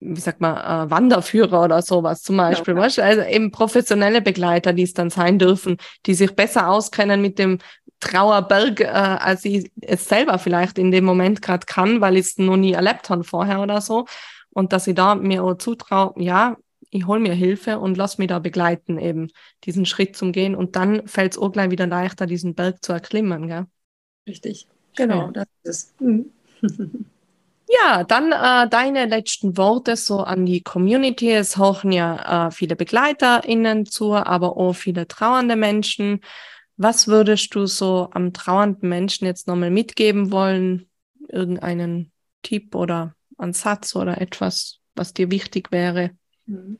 wie 0.00 0.20
sagt 0.20 0.40
man, 0.40 0.56
äh, 0.56 0.90
Wanderführer 0.90 1.64
oder 1.64 1.82
sowas 1.82 2.22
zum 2.22 2.36
Beispiel. 2.36 2.74
Ja. 2.74 2.80
Weißt? 2.80 3.00
Also 3.00 3.22
eben 3.22 3.50
professionelle 3.50 4.22
Begleiter, 4.22 4.72
die 4.72 4.82
es 4.82 4.94
dann 4.94 5.10
sein 5.10 5.38
dürfen, 5.38 5.78
die 6.06 6.14
sich 6.14 6.36
besser 6.36 6.68
auskennen 6.68 7.20
mit 7.20 7.38
dem 7.38 7.58
Trauerberg, 8.00 8.80
äh, 8.80 8.86
als 8.86 9.44
ich 9.44 9.70
es 9.80 10.06
selber 10.06 10.38
vielleicht 10.38 10.78
in 10.78 10.90
dem 10.90 11.04
Moment 11.04 11.42
gerade 11.42 11.66
kann, 11.66 12.00
weil 12.00 12.16
ich 12.16 12.26
es 12.26 12.38
noch 12.38 12.56
nie 12.56 12.72
erlebt 12.72 13.10
habe 13.10 13.24
vorher 13.24 13.60
oder 13.60 13.80
so. 13.80 14.06
Und 14.50 14.72
dass 14.72 14.86
ich 14.86 14.94
da 14.94 15.14
mir 15.14 15.42
auch 15.42 15.54
zutraue, 15.54 16.14
ja, 16.16 16.56
ich 16.90 17.06
hole 17.06 17.20
mir 17.20 17.34
Hilfe 17.34 17.78
und 17.78 17.96
lass 17.96 18.18
mich 18.18 18.28
da 18.28 18.40
begleiten, 18.40 18.98
eben 18.98 19.28
diesen 19.64 19.86
Schritt 19.86 20.16
zum 20.16 20.32
Gehen. 20.32 20.54
Und 20.54 20.76
dann 20.76 21.06
fällt 21.06 21.32
es 21.32 21.38
auch 21.38 21.52
gleich 21.52 21.70
wieder 21.70 21.86
leichter, 21.86 22.26
diesen 22.26 22.54
Berg 22.54 22.84
zu 22.84 22.92
erklimmen. 22.92 23.46
Gell? 23.46 23.66
Richtig, 24.26 24.66
genau, 24.96 25.24
Schön. 25.26 25.32
das 25.34 25.46
ist 25.64 25.94
es. 26.00 26.00
Mhm. 26.00 26.32
Ja, 27.72 28.02
dann 28.02 28.32
äh, 28.32 28.68
deine 28.68 29.06
letzten 29.06 29.56
Worte 29.56 29.94
so 29.94 30.18
an 30.20 30.44
die 30.44 30.60
Community. 30.60 31.30
Es 31.30 31.56
hochen 31.56 31.92
ja 31.92 32.48
äh, 32.48 32.50
viele 32.50 32.74
BegleiterInnen 32.74 33.86
zu, 33.86 34.12
aber 34.14 34.56
auch 34.56 34.72
viele 34.72 35.06
trauernde 35.06 35.54
Menschen. 35.54 36.20
Was 36.76 37.06
würdest 37.06 37.54
du 37.54 37.66
so 37.66 38.08
am 38.10 38.32
trauernden 38.32 38.88
Menschen 38.88 39.26
jetzt 39.26 39.46
nochmal 39.46 39.70
mitgeben 39.70 40.32
wollen? 40.32 40.88
Irgendeinen 41.28 42.10
Tipp 42.42 42.74
oder 42.74 43.14
einen 43.38 43.52
Satz 43.52 43.94
oder 43.94 44.20
etwas, 44.20 44.80
was 44.96 45.14
dir 45.14 45.30
wichtig 45.30 45.70
wäre? 45.70 46.10
Mhm. 46.46 46.78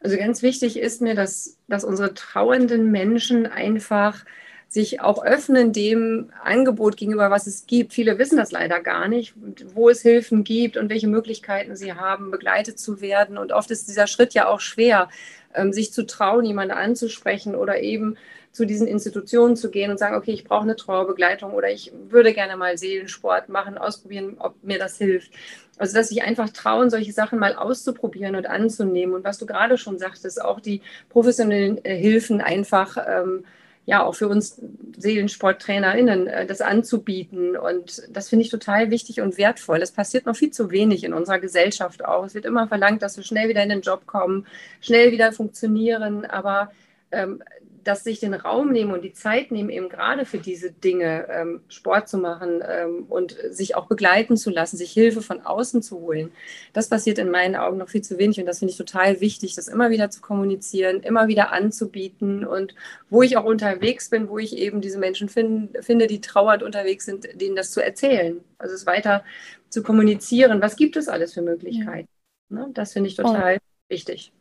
Also 0.00 0.16
ganz 0.16 0.40
wichtig 0.42 0.78
ist 0.78 1.02
mir, 1.02 1.14
dass, 1.14 1.58
dass 1.68 1.84
unsere 1.84 2.14
trauernden 2.14 2.90
Menschen 2.90 3.46
einfach 3.46 4.24
sich 4.70 5.00
auch 5.00 5.24
öffnen 5.24 5.72
dem 5.72 6.30
Angebot 6.44 6.96
gegenüber, 6.96 7.28
was 7.28 7.48
es 7.48 7.66
gibt. 7.66 7.92
Viele 7.92 8.18
wissen 8.18 8.36
das 8.36 8.52
leider 8.52 8.78
gar 8.78 9.08
nicht, 9.08 9.34
wo 9.74 9.90
es 9.90 10.02
Hilfen 10.02 10.44
gibt 10.44 10.76
und 10.76 10.88
welche 10.88 11.08
Möglichkeiten 11.08 11.74
sie 11.74 11.94
haben, 11.94 12.30
begleitet 12.30 12.78
zu 12.78 13.00
werden. 13.00 13.36
Und 13.36 13.50
oft 13.50 13.72
ist 13.72 13.88
dieser 13.88 14.06
Schritt 14.06 14.32
ja 14.32 14.46
auch 14.46 14.60
schwer, 14.60 15.08
ähm, 15.54 15.72
sich 15.72 15.92
zu 15.92 16.06
trauen, 16.06 16.44
jemanden 16.44 16.70
anzusprechen 16.70 17.56
oder 17.56 17.80
eben 17.80 18.16
zu 18.52 18.64
diesen 18.64 18.86
Institutionen 18.86 19.56
zu 19.56 19.72
gehen 19.72 19.90
und 19.90 19.98
sagen, 19.98 20.14
okay, 20.14 20.30
ich 20.30 20.44
brauche 20.44 20.62
eine 20.62 20.76
Trauerbegleitung 20.76 21.52
oder 21.52 21.68
ich 21.68 21.92
würde 22.08 22.32
gerne 22.32 22.56
mal 22.56 22.78
Seelensport 22.78 23.48
machen, 23.48 23.76
ausprobieren, 23.76 24.36
ob 24.38 24.62
mir 24.62 24.78
das 24.78 24.98
hilft. 24.98 25.32
Also, 25.78 25.96
dass 25.96 26.10
sich 26.10 26.22
einfach 26.22 26.50
trauen, 26.50 26.90
solche 26.90 27.12
Sachen 27.12 27.40
mal 27.40 27.56
auszuprobieren 27.56 28.36
und 28.36 28.46
anzunehmen. 28.46 29.16
Und 29.16 29.24
was 29.24 29.38
du 29.38 29.46
gerade 29.46 29.78
schon 29.78 29.98
sagtest, 29.98 30.40
auch 30.40 30.60
die 30.60 30.80
professionellen 31.08 31.84
äh, 31.84 31.96
Hilfen 31.96 32.40
einfach 32.40 32.96
ähm, 33.08 33.44
ja 33.86 34.04
auch 34.04 34.14
für 34.14 34.28
uns 34.28 34.60
SeelensporttrainerInnen 34.96 36.26
äh, 36.26 36.46
das 36.46 36.60
anzubieten. 36.60 37.56
Und 37.56 38.02
das 38.10 38.28
finde 38.28 38.44
ich 38.44 38.50
total 38.50 38.90
wichtig 38.90 39.20
und 39.20 39.38
wertvoll. 39.38 39.80
Das 39.80 39.92
passiert 39.92 40.26
noch 40.26 40.36
viel 40.36 40.50
zu 40.50 40.70
wenig 40.70 41.04
in 41.04 41.12
unserer 41.12 41.38
Gesellschaft 41.38 42.04
auch. 42.04 42.24
Es 42.24 42.34
wird 42.34 42.44
immer 42.44 42.68
verlangt, 42.68 43.02
dass 43.02 43.16
wir 43.16 43.24
schnell 43.24 43.48
wieder 43.48 43.62
in 43.62 43.68
den 43.70 43.80
Job 43.80 44.06
kommen, 44.06 44.46
schnell 44.80 45.12
wieder 45.12 45.32
funktionieren. 45.32 46.24
Aber 46.24 46.70
ähm, 47.10 47.42
dass 47.84 48.04
sich 48.04 48.20
den 48.20 48.34
Raum 48.34 48.72
nehmen 48.72 48.92
und 48.92 49.02
die 49.02 49.12
Zeit 49.12 49.50
nehmen, 49.50 49.70
eben 49.70 49.88
gerade 49.88 50.24
für 50.24 50.38
diese 50.38 50.70
Dinge, 50.70 51.26
ähm, 51.30 51.60
Sport 51.68 52.08
zu 52.08 52.18
machen 52.18 52.62
ähm, 52.66 53.04
und 53.08 53.36
sich 53.50 53.76
auch 53.76 53.86
begleiten 53.86 54.36
zu 54.36 54.50
lassen, 54.50 54.76
sich 54.76 54.92
Hilfe 54.92 55.22
von 55.22 55.40
außen 55.40 55.82
zu 55.82 56.00
holen. 56.00 56.32
Das 56.72 56.88
passiert 56.88 57.18
in 57.18 57.30
meinen 57.30 57.56
Augen 57.56 57.78
noch 57.78 57.88
viel 57.88 58.02
zu 58.02 58.18
wenig 58.18 58.38
und 58.40 58.46
das 58.46 58.58
finde 58.58 58.72
ich 58.72 58.78
total 58.78 59.20
wichtig, 59.20 59.54
das 59.54 59.68
immer 59.68 59.90
wieder 59.90 60.10
zu 60.10 60.20
kommunizieren, 60.20 61.00
immer 61.00 61.28
wieder 61.28 61.52
anzubieten 61.52 62.44
und 62.44 62.74
wo 63.08 63.22
ich 63.22 63.36
auch 63.36 63.44
unterwegs 63.44 64.10
bin, 64.10 64.28
wo 64.28 64.38
ich 64.38 64.56
eben 64.56 64.80
diese 64.80 64.98
Menschen 64.98 65.28
find, 65.28 65.76
finde, 65.84 66.06
die 66.06 66.20
trauernd 66.20 66.62
unterwegs 66.62 67.04
sind, 67.04 67.28
denen 67.40 67.56
das 67.56 67.70
zu 67.70 67.82
erzählen. 67.82 68.40
Also 68.58 68.74
es 68.74 68.86
weiter 68.86 69.24
zu 69.68 69.82
kommunizieren. 69.82 70.60
Was 70.60 70.76
gibt 70.76 70.96
es 70.96 71.08
alles 71.08 71.34
für 71.34 71.42
Möglichkeiten? 71.42 72.08
Ja. 72.50 72.56
Ne? 72.56 72.70
Das 72.74 72.92
finde 72.92 73.08
ich 73.08 73.16
total 73.16 73.56
oh. 73.56 73.60
wichtig. 73.88 74.32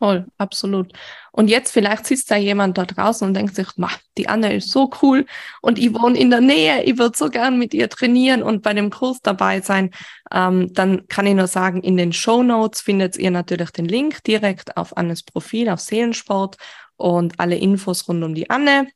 Voll, 0.00 0.26
absolut. 0.38 0.94
Und 1.30 1.48
jetzt 1.50 1.72
vielleicht 1.72 2.06
sitzt 2.06 2.30
da 2.30 2.36
jemand 2.36 2.78
da 2.78 2.86
draußen 2.86 3.28
und 3.28 3.34
denkt 3.34 3.54
sich, 3.54 3.68
die 4.16 4.28
Anne 4.30 4.56
ist 4.56 4.70
so 4.70 4.90
cool 5.02 5.26
und 5.60 5.78
ich 5.78 5.92
wohne 5.92 6.18
in 6.18 6.30
der 6.30 6.40
Nähe, 6.40 6.82
ich 6.84 6.96
würde 6.96 7.18
so 7.18 7.28
gern 7.28 7.58
mit 7.58 7.74
ihr 7.74 7.90
trainieren 7.90 8.42
und 8.42 8.62
bei 8.62 8.72
dem 8.72 8.88
Kurs 8.88 9.20
dabei 9.22 9.60
sein. 9.60 9.90
Ähm, 10.32 10.72
dann 10.72 11.06
kann 11.08 11.26
ich 11.26 11.34
nur 11.34 11.48
sagen, 11.48 11.82
in 11.82 11.98
den 11.98 12.14
Show 12.14 12.42
Notes 12.42 12.80
findet 12.80 13.18
ihr 13.18 13.30
natürlich 13.30 13.72
den 13.72 13.84
Link 13.84 14.24
direkt 14.24 14.78
auf 14.78 14.96
Annes 14.96 15.22
Profil, 15.22 15.68
auf 15.68 15.80
Seelensport 15.80 16.56
und 16.96 17.38
alle 17.38 17.56
Infos 17.56 18.08
rund 18.08 18.24
um 18.24 18.34
die 18.34 18.48
Anne. 18.48 18.88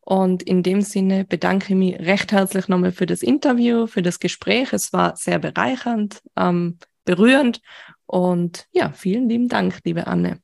Und 0.00 0.42
in 0.42 0.62
dem 0.62 0.82
Sinne 0.82 1.24
bedanke 1.24 1.72
ich 1.72 1.78
mich 1.78 1.98
recht 2.00 2.32
herzlich 2.32 2.68
nochmal 2.68 2.92
für 2.92 3.06
das 3.06 3.22
Interview, 3.22 3.86
für 3.86 4.02
das 4.02 4.18
Gespräch. 4.20 4.74
Es 4.74 4.92
war 4.92 5.16
sehr 5.16 5.38
bereichernd, 5.38 6.20
ähm, 6.36 6.78
berührend. 7.06 7.62
Und 8.04 8.66
ja, 8.72 8.92
vielen 8.92 9.28
lieben 9.30 9.48
Dank, 9.48 9.78
liebe 9.84 10.06
Anne. 10.06 10.40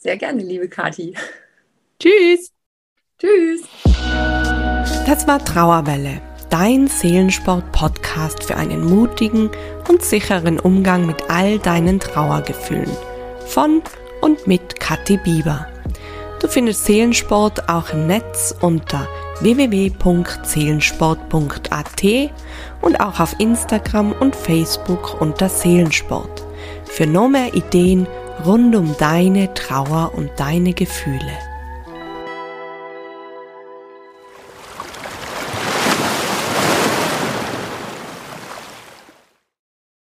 Sehr 0.00 0.16
gerne, 0.16 0.44
liebe 0.44 0.68
Kathi. 0.68 1.12
Tschüss. 1.98 2.52
Tschüss. 3.18 3.62
Das 5.06 5.26
war 5.26 5.44
Trauerwelle, 5.44 6.20
dein 6.50 6.86
Seelensport-Podcast 6.86 8.44
für 8.44 8.54
einen 8.54 8.84
mutigen 8.84 9.50
und 9.88 10.02
sicheren 10.02 10.60
Umgang 10.60 11.04
mit 11.04 11.28
all 11.28 11.58
deinen 11.58 11.98
Trauergefühlen. 11.98 12.96
Von 13.46 13.82
und 14.20 14.46
mit 14.46 14.78
Kathi 14.78 15.16
Bieber. 15.16 15.66
Du 16.40 16.46
findest 16.46 16.84
Seelensport 16.84 17.68
auch 17.68 17.92
im 17.92 18.06
Netz 18.06 18.54
unter 18.60 19.08
www.seelensport.at 19.40 22.04
und 22.82 23.00
auch 23.00 23.18
auf 23.18 23.34
Instagram 23.40 24.12
und 24.12 24.36
Facebook 24.36 25.20
unter 25.20 25.48
Seelensport. 25.48 26.46
Für 26.84 27.08
noch 27.08 27.28
mehr 27.28 27.52
Ideen 27.54 28.06
rund 28.44 28.74
um 28.76 28.96
deine 28.98 29.52
Trauer 29.54 30.12
und 30.14 30.30
deine 30.36 30.72
Gefühle. 30.72 31.47